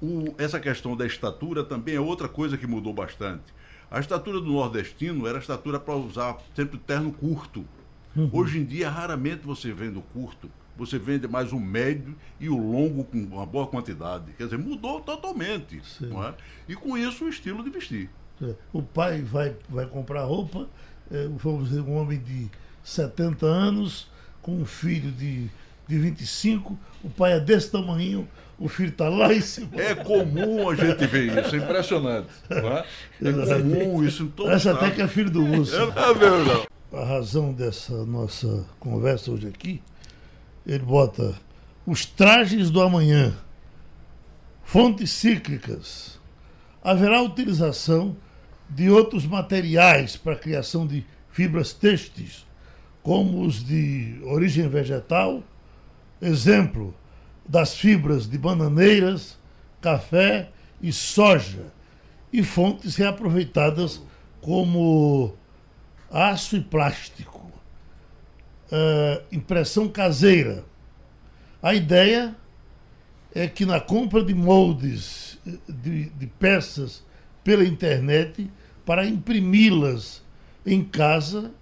O, 0.00 0.34
essa 0.38 0.60
questão 0.60 0.96
da 0.96 1.06
estatura 1.06 1.64
também 1.64 1.94
é 1.94 2.00
outra 2.00 2.28
coisa 2.28 2.56
que 2.56 2.66
mudou 2.66 2.92
bastante. 2.92 3.44
A 3.90 4.00
estatura 4.00 4.40
do 4.40 4.50
nordestino 4.50 5.26
era 5.26 5.38
a 5.38 5.40
estatura 5.40 5.78
para 5.78 5.94
usar 5.94 6.38
sempre 6.54 6.78
terno 6.78 7.12
curto. 7.12 7.64
Uhum. 8.14 8.30
Hoje 8.32 8.58
em 8.58 8.64
dia, 8.64 8.90
raramente 8.90 9.46
você 9.46 9.72
vende 9.72 9.98
o 9.98 10.02
curto. 10.02 10.50
Você 10.76 10.98
vende 10.98 11.26
mais 11.26 11.52
o 11.52 11.58
médio 11.58 12.14
e 12.38 12.48
o 12.48 12.56
longo 12.56 13.04
com 13.04 13.18
uma 13.18 13.46
boa 13.46 13.66
quantidade. 13.66 14.32
Quer 14.36 14.44
dizer, 14.44 14.58
mudou 14.58 15.00
totalmente. 15.00 15.80
É? 16.02 16.34
E 16.68 16.74
com 16.74 16.98
isso 16.98 17.24
o 17.24 17.28
estilo 17.28 17.64
de 17.64 17.70
vestir. 17.70 18.10
É. 18.42 18.54
O 18.72 18.82
pai 18.82 19.22
vai, 19.22 19.56
vai 19.68 19.86
comprar 19.86 20.24
roupa, 20.24 20.68
é, 21.10 21.28
vamos 21.28 21.70
dizer, 21.70 21.80
um 21.80 21.96
homem 21.96 22.18
de 22.18 22.50
70 22.82 23.46
anos, 23.46 24.10
com 24.42 24.56
um 24.56 24.66
filho 24.66 25.10
de 25.10 25.48
de 25.86 25.98
25, 25.98 26.78
o 27.04 27.10
pai 27.10 27.34
é 27.34 27.40
desse 27.40 27.70
tamanho, 27.70 28.28
o 28.58 28.68
filho 28.68 28.90
está 28.90 29.08
lá 29.08 29.32
em 29.32 29.40
cima. 29.40 29.68
É 29.76 29.94
comum 29.94 30.68
a 30.68 30.74
gente 30.74 31.06
ver 31.06 31.26
isso, 31.26 31.54
é 31.54 31.58
impressionante. 31.58 32.28
É? 32.50 32.84
é 33.28 33.32
comum 33.32 34.04
isso 34.04 34.24
em 34.24 34.28
todo 34.28 34.46
Parece 34.46 34.68
até 34.68 34.90
que 34.90 35.02
é 35.02 35.08
filho 35.08 35.30
do 35.30 35.44
urso. 35.44 35.74
É 35.76 36.14
verdade. 36.14 36.66
A 36.92 37.04
razão 37.04 37.52
dessa 37.52 38.04
nossa 38.04 38.64
conversa 38.80 39.30
hoje 39.30 39.48
aqui, 39.48 39.82
ele 40.66 40.84
bota 40.84 41.34
os 41.86 42.06
trajes 42.06 42.70
do 42.70 42.80
amanhã, 42.80 43.34
fontes 44.64 45.10
cíclicas. 45.10 46.18
Haverá 46.82 47.20
utilização 47.20 48.16
de 48.68 48.90
outros 48.90 49.26
materiais 49.26 50.16
para 50.16 50.32
a 50.32 50.38
criação 50.38 50.86
de 50.86 51.04
fibras 51.30 51.72
têxteis, 51.72 52.46
como 53.02 53.42
os 53.42 53.64
de 53.64 54.18
origem 54.24 54.68
vegetal, 54.68 55.42
exemplo 56.20 56.94
das 57.48 57.74
fibras 57.74 58.28
de 58.28 58.36
bananeiras, 58.36 59.38
café 59.80 60.50
e 60.80 60.92
soja, 60.92 61.72
e 62.32 62.42
fontes 62.42 62.96
reaproveitadas 62.96 64.02
como 64.40 65.34
aço 66.10 66.56
e 66.56 66.60
plástico. 66.60 67.46
Uh, 68.66 69.22
impressão 69.30 69.88
caseira. 69.88 70.64
A 71.62 71.72
ideia 71.74 72.34
é 73.34 73.46
que 73.46 73.64
na 73.64 73.80
compra 73.80 74.24
de 74.24 74.34
moldes 74.34 75.38
de, 75.68 76.06
de 76.10 76.26
peças 76.26 77.04
pela 77.44 77.64
internet 77.64 78.50
para 78.84 79.06
imprimi-las 79.06 80.22
em 80.64 80.82
casa, 80.82 81.52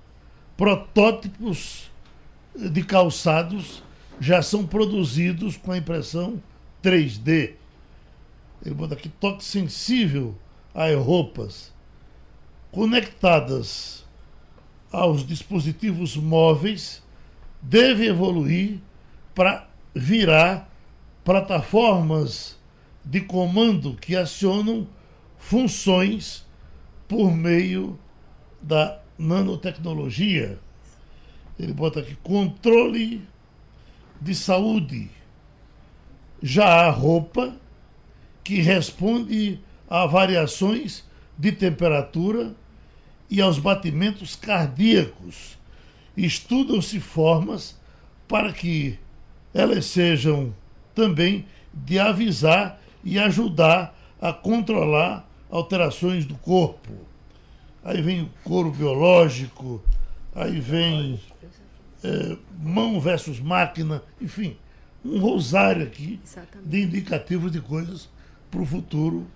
protótipos 0.57 1.91
de 2.55 2.83
calçados 2.83 3.83
já 4.21 4.43
são 4.43 4.67
produzidos 4.67 5.57
com 5.57 5.73
a 5.73 5.79
impressão 5.79 6.43
3D. 6.83 7.55
Ele 8.65 8.75
bota 8.75 8.95
aqui 8.95 9.09
toque 9.09 9.45
sensível 9.45 10.35
a 10.75 10.93
roupas 10.95 11.75
conectadas 12.75 14.05
aos 14.91 15.25
dispositivos 15.25 16.17
móveis 16.17 17.01
deve 17.63 18.09
evoluir 18.09 18.81
para 19.33 19.69
virar 19.95 20.69
plataformas 21.25 22.59
de 23.05 23.21
comando 23.21 23.95
que 23.95 24.17
acionam 24.17 24.89
funções 25.39 26.45
por 27.07 27.31
meio 27.31 27.97
da 28.61 29.01
nanotecnologia. 29.17 30.59
Ele 31.57 31.73
bota 31.73 32.01
aqui 32.01 32.17
controle 32.25 33.23
de 34.25 34.35
saúde. 34.35 35.11
Já 36.43 36.87
a 36.87 36.91
roupa, 36.91 37.55
que 38.43 38.61
responde 38.61 39.61
a 39.89 40.07
variações 40.07 41.05
de 41.39 41.53
temperatura 41.53 42.55
e 43.31 43.41
aos 43.41 43.59
batimentos 43.59 44.35
cardíacos. 44.35 45.59
Estudam-se 46.17 47.01
formas 47.01 47.79
para 48.27 48.53
que 48.53 48.99
elas 49.53 49.85
sejam 49.87 50.55
também 50.95 51.45
de 51.73 51.99
avisar 51.99 52.81
e 53.05 53.19
ajudar 53.19 53.99
a 54.21 54.33
controlar 54.33 55.29
alterações 55.51 56.25
do 56.25 56.35
corpo. 56.37 56.93
Aí 57.85 58.01
vem 58.01 58.23
o 58.23 58.31
couro 58.43 58.71
biológico, 58.71 59.83
aí 60.35 60.61
vem 60.61 61.21
é, 62.05 62.37
mão 62.63 63.01
versus 63.01 63.41
máquina, 63.41 64.03
enfim, 64.21 64.57
um 65.05 65.19
rosário 65.19 65.83
aqui 65.83 66.21
Exatamente. 66.23 66.69
de 66.69 66.83
indicativos 66.83 67.51
de 67.51 67.61
coisas 67.61 68.09
para 68.51 68.61
o 68.61 68.67
futuro 68.67 69.27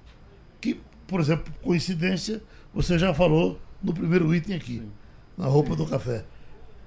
que, 0.60 0.78
por 1.06 1.18
exemplo, 1.18 1.52
coincidência, 1.62 2.42
você 2.72 2.98
já 2.98 3.14
falou 3.14 3.58
no 3.82 3.92
primeiro 3.94 4.34
item 4.34 4.54
aqui, 4.54 4.78
Sim. 4.80 4.90
na 5.36 5.46
roupa 5.46 5.70
Sim. 5.70 5.76
do 5.76 5.86
café. 5.86 6.24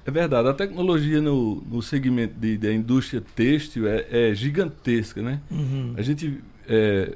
É 0.05 0.11
verdade, 0.11 0.47
a 0.47 0.53
tecnologia 0.53 1.21
no, 1.21 1.61
no 1.61 1.81
segmento 1.81 2.33
de, 2.39 2.57
da 2.57 2.71
indústria 2.73 3.21
têxtil 3.35 3.87
é, 3.87 4.05
é 4.09 4.33
gigantesca, 4.33 5.21
né? 5.21 5.41
Uhum. 5.49 5.93
A 5.95 6.01
gente, 6.01 6.41
é, 6.67 7.15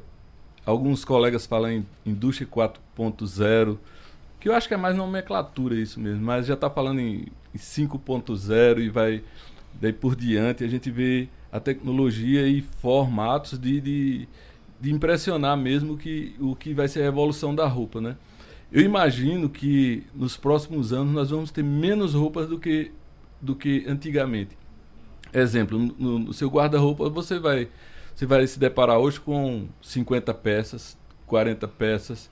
alguns 0.66 1.04
colegas 1.04 1.46
falam 1.48 1.72
em 1.72 1.86
indústria 2.06 2.48
4.0, 2.48 3.78
que 4.46 4.50
eu 4.50 4.54
acho 4.54 4.68
que 4.68 4.76
é 4.76 4.78
mais 4.78 4.96
nomenclatura 4.96 5.74
isso 5.74 6.00
mesmo, 6.00 6.24
mas 6.24 6.46
já 6.46 6.54
está 6.54 6.70
falando 6.70 7.00
em 7.00 7.26
5.0 7.58 8.78
e 8.80 8.90
vai 8.90 9.24
daí 9.82 9.92
por 9.92 10.16
diante, 10.16 10.64
a 10.64 10.68
gente 10.68 10.92
vê 10.92 11.28
a 11.52 11.60
tecnologia 11.60 12.48
e 12.48 12.62
formatos 12.62 13.58
de, 13.58 13.82
de, 13.82 14.28
de 14.80 14.92
impressionar 14.92 15.58
mesmo 15.58 15.98
que, 15.98 16.36
o 16.40 16.56
que 16.56 16.76
vai 16.76 16.88
ser 16.88 17.02
a 17.02 17.06
evolução 17.08 17.56
da 17.56 17.66
roupa, 17.66 18.00
né? 18.00 18.18
Eu 18.72 18.84
imagino 18.84 19.50
que 19.50 20.04
nos 20.14 20.38
próximos 20.38 20.94
anos 20.94 21.12
nós 21.12 21.32
vamos 21.32 21.50
ter 21.50 21.64
menos 21.64 22.14
roupas 22.14 22.48
do 22.48 22.60
que, 22.60 22.92
do 23.42 23.56
que 23.56 23.84
antigamente. 23.88 24.56
Exemplo, 25.34 25.80
no, 25.80 26.20
no 26.20 26.34
seu 26.34 26.50
guarda-roupa 26.50 27.10
você 27.10 27.40
vai, 27.40 27.68
você 28.14 28.28
vai 28.28 28.46
se 28.46 28.60
deparar 28.60 29.00
hoje 29.00 29.20
com 29.20 29.68
50 29.82 30.32
peças, 30.36 30.96
40 31.26 31.68
peças. 31.68 32.30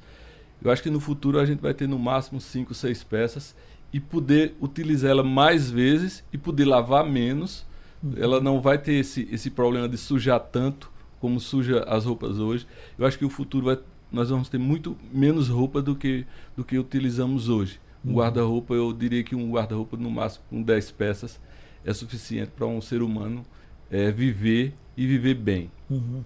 Eu 0.64 0.72
acho 0.72 0.82
que 0.82 0.90
no 0.90 1.00
futuro 1.00 1.40
a 1.40 1.46
gente 1.46 1.60
vai 1.60 1.74
ter 1.74 1.88
no 1.88 2.00
máximo 2.00 2.40
5, 2.40 2.74
6 2.74 3.04
peças 3.04 3.56
e 3.92 4.00
poder 4.00 4.56
utilizá-la 4.62 5.24
mais 5.24 5.70
vezes 5.70 6.24
e 6.32 6.38
poder 6.38 6.66
lavar 6.66 7.06
menos. 7.06 7.66
Uhum. 8.02 8.14
Ela 8.18 8.40
não 8.40 8.62
vai 8.62 8.78
ter 8.78 8.94
esse, 8.94 9.28
esse 9.32 9.50
problema 9.50 9.90
de 9.90 9.98
sujar 9.98 10.40
tanto 10.40 10.92
como 11.20 11.40
suja 11.40 11.84
as 11.84 12.06
roupas 12.06 12.40
hoje. 12.40 12.66
Eu 12.98 13.06
acho 13.06 13.18
que 13.18 13.26
o 13.26 13.30
futuro 13.30 13.66
vai, 13.66 13.80
nós 14.12 14.30
vamos 14.30 14.50
ter 14.50 14.58
muito 14.58 14.98
menos 15.12 15.50
roupa 15.50 15.82
do 15.82 15.96
que, 15.96 16.26
do 16.56 16.64
que 16.64 16.78
utilizamos 16.78 17.50
hoje. 17.50 17.80
Um 18.04 18.10
uhum. 18.10 18.16
guarda-roupa, 18.16 18.74
eu 18.74 18.92
diria 18.92 19.24
que 19.24 19.36
um 19.36 19.52
guarda-roupa 19.52 19.98
no 19.98 20.10
máximo 20.10 20.46
com 20.50 20.62
10 20.62 20.92
peças 20.92 21.40
é 21.86 21.94
suficiente 21.94 22.52
para 22.56 22.66
um 22.66 22.82
ser 22.82 23.02
humano 23.02 23.46
é, 23.92 24.12
viver 24.12 24.74
e 24.96 25.06
viver 25.06 25.36
bem. 25.36 25.70
Uhum. 25.90 26.24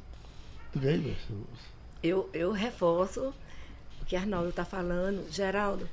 Eu, 2.03 2.29
eu 2.33 2.51
reforço 2.51 3.33
que 4.07 4.15
Arnaldo 4.15 4.49
está 4.49 4.65
falando. 4.65 5.29
Geraldo, 5.31 5.87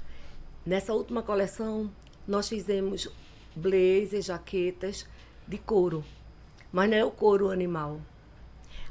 nessa 0.64 0.92
última 0.94 1.22
coleção 1.22 1.90
nós 2.26 2.48
fizemos 2.48 3.08
blazers, 3.54 4.26
jaquetas 4.26 5.06
de 5.46 5.58
couro. 5.58 6.04
Mas 6.72 6.88
não 6.88 6.96
é 6.96 7.04
o 7.04 7.10
couro 7.10 7.50
animal. 7.50 8.00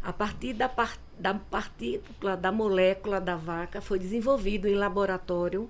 A 0.03 0.13
partir 0.13 0.53
da, 0.53 0.69
par, 0.69 0.97
da 1.17 1.33
partícula, 1.33 2.35
da 2.37 2.51
molécula 2.51 3.19
da 3.19 3.35
vaca, 3.35 3.81
foi 3.81 3.97
desenvolvido 3.97 4.67
em 4.67 4.75
laboratório 4.75 5.69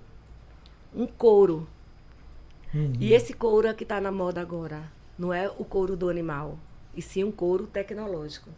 um 0.93 1.07
couro. 1.07 1.67
Uhum. 2.73 2.93
E 2.99 3.13
esse 3.13 3.33
couro 3.33 3.67
é 3.67 3.73
que 3.73 3.83
está 3.83 4.01
na 4.01 4.11
moda 4.11 4.41
agora. 4.41 4.91
Não 5.17 5.31
é 5.31 5.47
o 5.47 5.63
couro 5.63 5.95
do 5.95 6.09
animal, 6.09 6.57
e 6.95 7.01
sim 7.01 7.23
um 7.23 7.31
couro 7.31 7.67
tecnológico. 7.67 8.49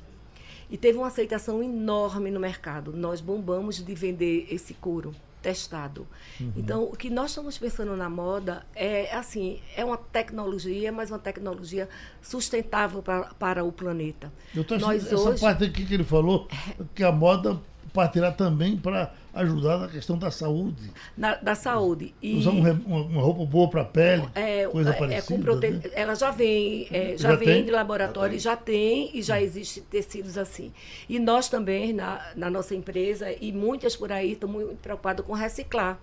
E 0.69 0.77
teve 0.77 0.97
uma 0.97 1.07
aceitação 1.07 1.61
enorme 1.61 2.31
no 2.31 2.39
mercado. 2.39 2.91
Nós 2.93 3.21
bombamos 3.21 3.83
de 3.83 3.93
vender 3.93 4.47
esse 4.49 4.73
couro 4.73 5.13
testado. 5.45 6.07
Uhum. 6.39 6.53
Então, 6.57 6.83
o 6.85 6.97
que 6.97 7.07
nós 7.07 7.29
estamos 7.29 7.55
pensando 7.55 7.95
na 7.95 8.09
moda 8.09 8.65
é 8.75 9.15
assim, 9.15 9.59
é 9.77 9.85
uma 9.85 9.95
tecnologia, 9.95 10.91
mas 10.91 11.11
uma 11.11 11.19
tecnologia 11.19 11.87
sustentável 12.19 13.03
para, 13.03 13.25
para 13.35 13.63
o 13.63 13.71
planeta. 13.71 14.33
Tô 14.67 14.75
nós 14.79 15.05
essa 15.05 15.15
hoje... 15.15 15.39
parte 15.39 15.63
aqui 15.65 15.85
que 15.85 15.93
ele 15.93 16.03
falou, 16.03 16.47
que 16.95 17.03
a 17.03 17.11
moda 17.11 17.61
partirá 17.95 18.31
também 18.31 18.75
para 18.75 19.13
ajudar 19.33 19.77
na 19.77 19.87
questão 19.87 20.17
da 20.17 20.29
saúde. 20.29 20.91
Na, 21.17 21.35
da 21.35 21.55
saúde. 21.55 22.13
E, 22.21 22.35
Usar 22.35 22.51
um, 22.51 22.61
uma 22.85 23.21
roupa 23.21 23.45
boa 23.45 23.69
para 23.69 23.81
a 23.81 23.85
pele, 23.85 24.27
é, 24.35 24.67
coisa 24.67 24.89
é, 24.89 24.93
parecida. 24.93 25.39
É 25.39 25.43
prote... 25.43 25.69
né? 25.71 25.81
Ela 25.93 26.13
já 26.13 26.31
vem, 26.31 26.87
é, 26.91 27.17
já, 27.17 27.29
já, 27.29 27.35
vem 27.35 27.47
tem? 27.47 27.65
de 27.65 27.71
laboratório, 27.71 28.37
já 28.37 28.55
tem. 28.57 29.05
já 29.05 29.07
tem 29.07 29.17
e 29.17 29.21
já 29.21 29.41
existem 29.41 29.83
tecidos 29.83 30.37
assim. 30.37 30.73
E 31.07 31.17
nós 31.17 31.47
também, 31.47 31.93
na, 31.93 32.21
na 32.35 32.49
nossa 32.49 32.75
empresa, 32.75 33.27
e 33.39 33.51
muitas 33.51 33.95
por 33.95 34.11
aí, 34.11 34.33
estão 34.33 34.49
muito 34.49 34.75
preocupadas 34.75 35.25
com 35.25 35.33
reciclar. 35.33 35.97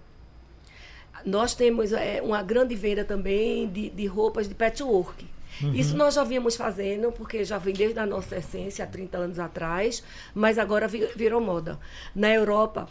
Nós 1.25 1.55
temos 1.55 1.93
é, 1.93 2.21
uma 2.23 2.43
grande 2.43 2.75
venda 2.75 3.05
também 3.05 3.69
de, 3.69 3.91
de 3.91 4.07
roupas 4.07 4.49
de 4.49 4.55
patchwork. 4.55 5.25
Uhum. 5.63 5.75
Isso 5.75 5.97
nós 5.97 6.15
já 6.15 6.25
vínhamos 6.25 6.57
fazendo, 6.57 7.13
porque 7.13 7.45
já 7.45 7.59
vem 7.59 7.75
desde 7.75 7.99
a 7.99 8.07
nossa 8.07 8.37
essência, 8.37 8.85
há 8.85 8.89
30 8.89 9.19
anos 9.19 9.39
atrás, 9.39 10.03
mas 10.35 10.59
agora 10.59 10.89
virou 10.89 11.41
moda. 11.41 11.79
Na 12.15 12.33
Europa, 12.33 12.89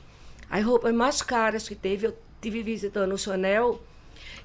as 0.49 0.63
roupas 0.63 0.93
mais 0.93 1.21
caras 1.21 1.67
que 1.67 1.75
teve, 1.75 2.07
eu 2.07 2.17
tive 2.41 2.63
visitando 2.63 3.13
o 3.13 3.17
Chanel 3.17 3.81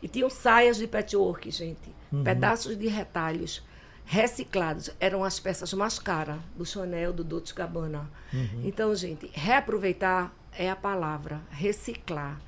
e 0.03 0.09
tinham 0.09 0.31
saias 0.31 0.77
de 0.77 0.87
patchwork, 0.87 1.51
gente. 1.51 1.95
Uhum. 2.13 2.23
Pedaços 2.23 2.77
de 2.77 2.87
retalhos 2.87 3.63
reciclados. 4.05 4.91
Eram 5.01 5.25
as 5.25 5.41
peças 5.41 5.73
mais 5.75 5.99
caras 5.99 6.39
do 6.55 6.65
Chanel, 6.65 7.13
do 7.13 7.25
Dolce 7.25 7.55
Gabbana. 7.55 8.09
Uhum. 8.33 8.63
Então, 8.65 8.95
gente, 8.95 9.31
reaproveitar 9.35 10.33
é 10.57 10.71
a 10.71 10.77
palavra, 10.77 11.41
reciclar. 11.51 12.41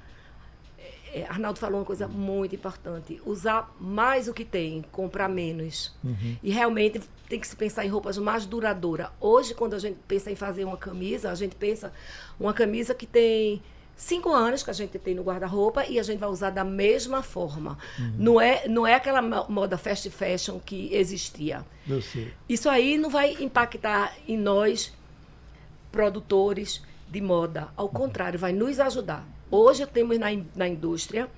É, 1.13 1.25
Arnaldo 1.29 1.59
falou 1.59 1.81
uma 1.81 1.85
coisa 1.85 2.07
muito 2.07 2.55
importante: 2.55 3.21
usar 3.25 3.75
mais 3.81 4.29
o 4.29 4.35
que 4.35 4.45
tem, 4.45 4.85
comprar 4.93 5.29
menos. 5.29 5.95
Uhum. 6.03 6.37
E 6.43 6.51
realmente 6.51 7.01
tem 7.29 7.39
que 7.39 7.47
se 7.47 7.57
pensar 7.57 7.85
em 7.85 7.89
roupas 7.89 8.19
mais 8.19 8.47
duradouras. 8.47 9.09
Hoje, 9.21 9.55
quando 9.55 9.75
a 9.75 9.79
gente 9.79 9.99
pensa 10.07 10.31
em 10.31 10.37
fazer 10.37 10.65
uma 10.65 10.77
camisa, 10.77 11.31
a 11.31 11.35
gente 11.35 11.57
pensa 11.57 11.93
uma 12.39 12.53
camisa 12.53 12.95
que 12.95 13.07
tem 13.07 13.63
cinco 13.99 14.31
anos 14.33 14.63
que 14.63 14.71
a 14.71 14.73
gente 14.73 14.97
tem 14.99 15.15
no 15.15 15.23
guarda-roupa 15.23 15.85
e 15.85 15.99
a 15.99 16.03
gente 16.03 16.21
vai 16.21 16.29
usar 16.29 16.51
da 16.51 16.65
mesma 16.65 17.23
forma. 17.23 17.77
Uhum. 17.99 18.15
Não, 18.17 18.41
é, 18.41 18.69
não 18.69 18.87
é 18.87 18.95
aquela 18.95 19.21
moda 19.21 19.77
fast 19.77 20.09
fashion 20.11 20.61
que 20.61 20.95
existia. 20.95 21.67
Isso 22.49 22.69
aí 22.69 22.97
não 22.97 23.11
vai 23.11 23.37
impactar 23.41 24.15
em 24.27 24.37
nós, 24.37 24.93
produtores 25.91 26.83
de 27.11 27.21
moda. 27.21 27.69
Ao 27.77 27.89
contrário, 27.89 28.39
vai 28.39 28.53
nos 28.53 28.79
ajudar. 28.79 29.27
Hoje 29.51 29.87
temos 29.87 30.19
na, 30.19 30.29
na 30.55 30.69
indústria 30.69 31.29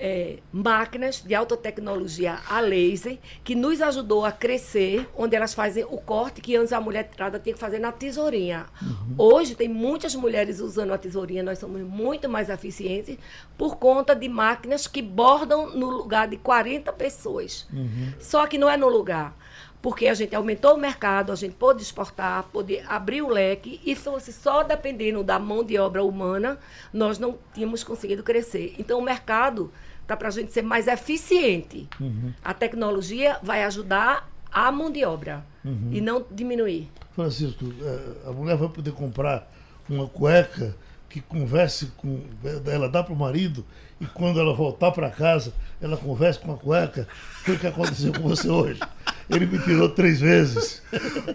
é, 0.00 0.38
máquinas 0.50 1.22
de 1.22 1.34
alta 1.34 1.58
tecnologia 1.58 2.38
a 2.48 2.58
laser 2.60 3.18
que 3.44 3.54
nos 3.54 3.82
ajudou 3.82 4.24
a 4.24 4.32
crescer, 4.32 5.06
onde 5.14 5.36
elas 5.36 5.52
fazem 5.52 5.84
o 5.84 5.98
corte 5.98 6.40
que 6.40 6.56
antes 6.56 6.72
a 6.72 6.80
mulher 6.80 7.10
tinha 7.10 7.54
que 7.54 7.54
fazer 7.54 7.78
na 7.78 7.92
tesourinha. 7.92 8.64
Uhum. 8.80 9.14
Hoje 9.18 9.54
tem 9.54 9.68
muitas 9.68 10.14
mulheres 10.14 10.58
usando 10.58 10.92
a 10.92 10.98
tesourinha, 10.98 11.42
nós 11.42 11.58
somos 11.58 11.82
muito 11.82 12.28
mais 12.30 12.48
eficientes 12.48 13.18
por 13.58 13.76
conta 13.76 14.16
de 14.16 14.26
máquinas 14.26 14.86
que 14.86 15.02
bordam 15.02 15.76
no 15.76 15.90
lugar 15.90 16.26
de 16.26 16.38
40 16.38 16.90
pessoas. 16.94 17.68
Uhum. 17.70 18.14
Só 18.18 18.46
que 18.46 18.56
não 18.56 18.70
é 18.70 18.78
no 18.78 18.88
lugar 18.88 19.36
porque 19.82 20.08
a 20.08 20.14
gente 20.14 20.34
aumentou 20.34 20.74
o 20.74 20.78
mercado, 20.78 21.32
a 21.32 21.34
gente 21.34 21.54
pôde 21.54 21.82
exportar, 21.82 22.44
pôde 22.52 22.80
abrir 22.80 23.22
o 23.22 23.28
leque, 23.28 23.80
e 23.84 23.94
fosse 23.94 24.32
só 24.32 24.62
dependendo 24.62 25.22
da 25.22 25.38
mão 25.38 25.64
de 25.64 25.78
obra 25.78 26.04
humana, 26.04 26.58
nós 26.92 27.18
não 27.18 27.38
tínhamos 27.54 27.82
conseguido 27.82 28.22
crescer. 28.22 28.74
Então, 28.78 28.98
o 28.98 29.02
mercado 29.02 29.72
está 30.02 30.16
para 30.16 30.28
a 30.28 30.30
gente 30.30 30.52
ser 30.52 30.62
mais 30.62 30.86
eficiente. 30.86 31.88
Uhum. 31.98 32.32
A 32.44 32.52
tecnologia 32.52 33.38
vai 33.42 33.62
ajudar 33.64 34.28
a 34.52 34.70
mão 34.70 34.90
de 34.90 35.04
obra 35.04 35.44
uhum. 35.64 35.90
e 35.92 36.00
não 36.00 36.24
diminuir. 36.30 36.90
Francisco, 37.12 37.72
é, 37.82 38.28
a 38.28 38.32
mulher 38.32 38.56
vai 38.56 38.68
poder 38.68 38.92
comprar 38.92 39.50
uma 39.88 40.08
cueca 40.08 40.76
que 41.10 41.20
converse 41.20 41.86
com. 41.96 42.22
Ela 42.64 42.88
dá 42.88 43.02
para 43.02 43.12
o 43.12 43.16
marido 43.16 43.66
e 44.00 44.06
quando 44.06 44.40
ela 44.40 44.54
voltar 44.54 44.92
para 44.92 45.10
casa, 45.10 45.52
ela 45.82 45.96
conversa 45.96 46.38
com 46.38 46.52
a 46.52 46.56
cueca. 46.56 47.06
O 47.46 47.58
que 47.58 47.66
aconteceu 47.66 48.12
com 48.12 48.22
você 48.22 48.48
hoje. 48.48 48.80
Ele 49.28 49.46
me 49.46 49.58
tirou 49.58 49.88
três 49.88 50.20
vezes. 50.20 50.80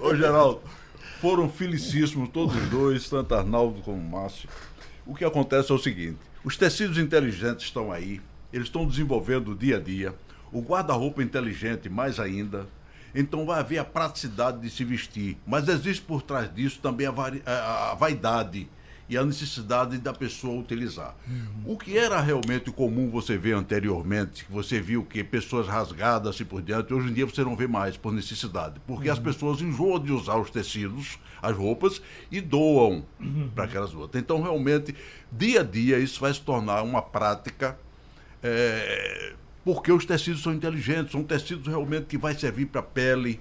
Ô, 0.01 0.15
Geraldo, 0.15 0.61
foram 1.19 1.49
felicíssimos 1.49 2.29
todos 2.29 2.55
os 2.55 2.69
dois, 2.69 3.07
tanto 3.09 3.35
Arnaldo 3.35 3.81
como 3.81 4.01
Márcio. 4.01 4.49
O 5.05 5.13
que 5.13 5.25
acontece 5.25 5.71
é 5.71 5.75
o 5.75 5.79
seguinte: 5.79 6.19
os 6.43 6.55
tecidos 6.57 6.97
inteligentes 6.97 7.65
estão 7.65 7.91
aí, 7.91 8.21
eles 8.51 8.67
estão 8.67 8.87
desenvolvendo 8.87 9.53
dia 9.53 9.75
a 9.75 9.79
dia. 9.79 10.15
O 10.51 10.61
guarda-roupa 10.61 11.21
inteligente, 11.21 11.89
mais 11.89 12.17
ainda. 12.17 12.65
Então 13.13 13.45
vai 13.45 13.59
haver 13.59 13.77
a 13.77 13.85
praticidade 13.85 14.59
de 14.59 14.69
se 14.69 14.83
vestir. 14.83 15.37
Mas 15.45 15.67
existe 15.67 16.01
por 16.01 16.21
trás 16.21 16.53
disso 16.53 16.79
também 16.81 17.07
a 17.07 17.95
vaidade 17.95 18.69
e 19.07 19.17
a 19.17 19.23
necessidade 19.23 19.97
da 19.97 20.13
pessoa 20.13 20.59
utilizar. 20.59 21.15
Uhum. 21.27 21.73
O 21.73 21.77
que 21.77 21.97
era 21.97 22.19
realmente 22.19 22.71
comum 22.71 23.09
você 23.09 23.37
ver 23.37 23.53
anteriormente, 23.53 24.45
você 24.49 24.79
viu 24.79 25.03
que 25.03 25.23
pessoas 25.23 25.67
rasgadas 25.67 26.27
e 26.27 26.29
assim 26.29 26.45
por 26.45 26.61
diante, 26.61 26.93
hoje 26.93 27.09
em 27.09 27.13
dia 27.13 27.25
você 27.25 27.43
não 27.43 27.55
vê 27.55 27.67
mais 27.67 27.97
por 27.97 28.11
necessidade, 28.11 28.79
porque 28.87 29.07
uhum. 29.07 29.13
as 29.13 29.19
pessoas 29.19 29.61
enjoam 29.61 29.99
de 29.99 30.11
usar 30.11 30.37
os 30.37 30.49
tecidos, 30.49 31.19
as 31.41 31.55
roupas 31.55 32.01
e 32.31 32.41
doam 32.41 33.05
uhum. 33.19 33.49
para 33.53 33.65
aquelas 33.65 33.93
outras. 33.93 34.21
Então, 34.21 34.41
realmente, 34.41 34.95
dia 35.31 35.61
a 35.61 35.63
dia 35.63 35.99
isso 35.99 36.19
vai 36.19 36.33
se 36.33 36.41
tornar 36.41 36.81
uma 36.81 37.01
prática 37.01 37.77
é, 38.41 39.33
porque 39.63 39.91
os 39.91 40.05
tecidos 40.05 40.43
são 40.43 40.53
inteligentes, 40.53 41.11
são 41.11 41.23
tecidos 41.23 41.67
realmente 41.67 42.05
que 42.05 42.17
vai 42.17 42.35
servir 42.35 42.67
para 42.67 42.81
a 42.81 42.83
pele, 42.83 43.39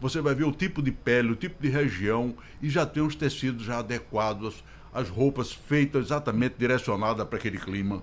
você 0.00 0.20
vai 0.20 0.34
ver 0.34 0.44
o 0.44 0.52
tipo 0.52 0.82
de 0.82 0.90
pele, 0.90 1.32
o 1.32 1.36
tipo 1.36 1.62
de 1.62 1.68
região 1.68 2.34
e 2.62 2.70
já 2.70 2.86
tem 2.86 3.02
os 3.02 3.14
tecidos 3.14 3.64
já 3.64 3.80
adequados 3.80 4.64
as 4.96 5.10
roupas 5.10 5.52
feitas 5.52 6.06
exatamente 6.06 6.54
direcionadas 6.58 7.26
para 7.28 7.38
aquele 7.38 7.58
clima. 7.58 8.02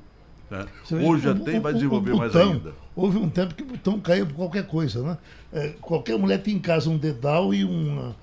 Né? 0.50 0.68
Hoje 0.92 1.24
já 1.24 1.34
tem, 1.34 1.60
vai 1.60 1.74
desenvolver 1.74 2.12
botão, 2.12 2.20
mais 2.20 2.36
ainda. 2.36 2.74
Houve 2.96 3.18
um 3.18 3.28
tempo 3.28 3.56
que 3.56 3.64
o 3.64 3.66
botão 3.66 4.00
caía 4.00 4.24
por 4.24 4.36
qualquer 4.36 4.68
coisa, 4.68 5.02
né? 5.02 5.18
É, 5.52 5.70
qualquer 5.82 6.18
mulher 6.20 6.44
tem 6.44 6.56
em 6.56 6.60
casa 6.60 6.92
um 6.92 6.98
dedal 6.98 7.52
e 7.52 7.64
uma, 7.64 8.16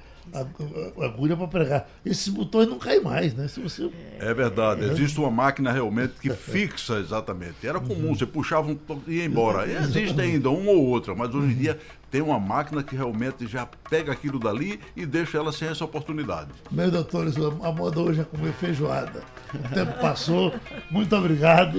agulha 1.02 1.36
para 1.36 1.46
pregar. 1.48 1.90
Esses 2.04 2.28
botões 2.28 2.68
não 2.68 2.78
caem 2.78 3.02
mais, 3.02 3.34
né? 3.34 3.48
Se 3.48 3.60
você... 3.60 3.90
É 4.18 4.32
verdade. 4.32 4.84
Existe 4.84 5.18
uma 5.18 5.30
máquina 5.30 5.72
realmente 5.72 6.14
que 6.20 6.30
fixa 6.30 6.98
exatamente. 6.98 7.66
Era 7.66 7.80
comum, 7.80 8.14
você 8.14 8.26
puxava 8.26 8.70
um 8.70 8.78
e 9.06 9.16
ia 9.16 9.24
embora. 9.24 9.70
Existe 9.70 10.20
ainda 10.20 10.50
uma 10.50 10.70
ou 10.70 10.86
outra, 10.86 11.14
mas 11.14 11.34
hoje 11.34 11.52
em 11.52 11.56
dia 11.56 11.78
tem 12.10 12.20
uma 12.20 12.40
máquina 12.40 12.82
que 12.82 12.96
realmente 12.96 13.46
já 13.46 13.68
pega 13.88 14.12
aquilo 14.12 14.38
dali 14.38 14.80
e 14.96 15.06
deixa 15.06 15.38
ela 15.38 15.52
sem 15.52 15.68
essa 15.68 15.84
oportunidade. 15.84 16.50
Meu 16.70 16.90
doutor, 16.90 17.26
a 17.62 17.72
moda 17.72 18.00
hoje 18.00 18.20
é 18.20 18.24
comer 18.24 18.52
feijoada. 18.52 19.22
O 19.54 19.74
tempo 19.74 19.98
passou. 20.00 20.52
Muito 20.90 21.14
obrigado. 21.14 21.78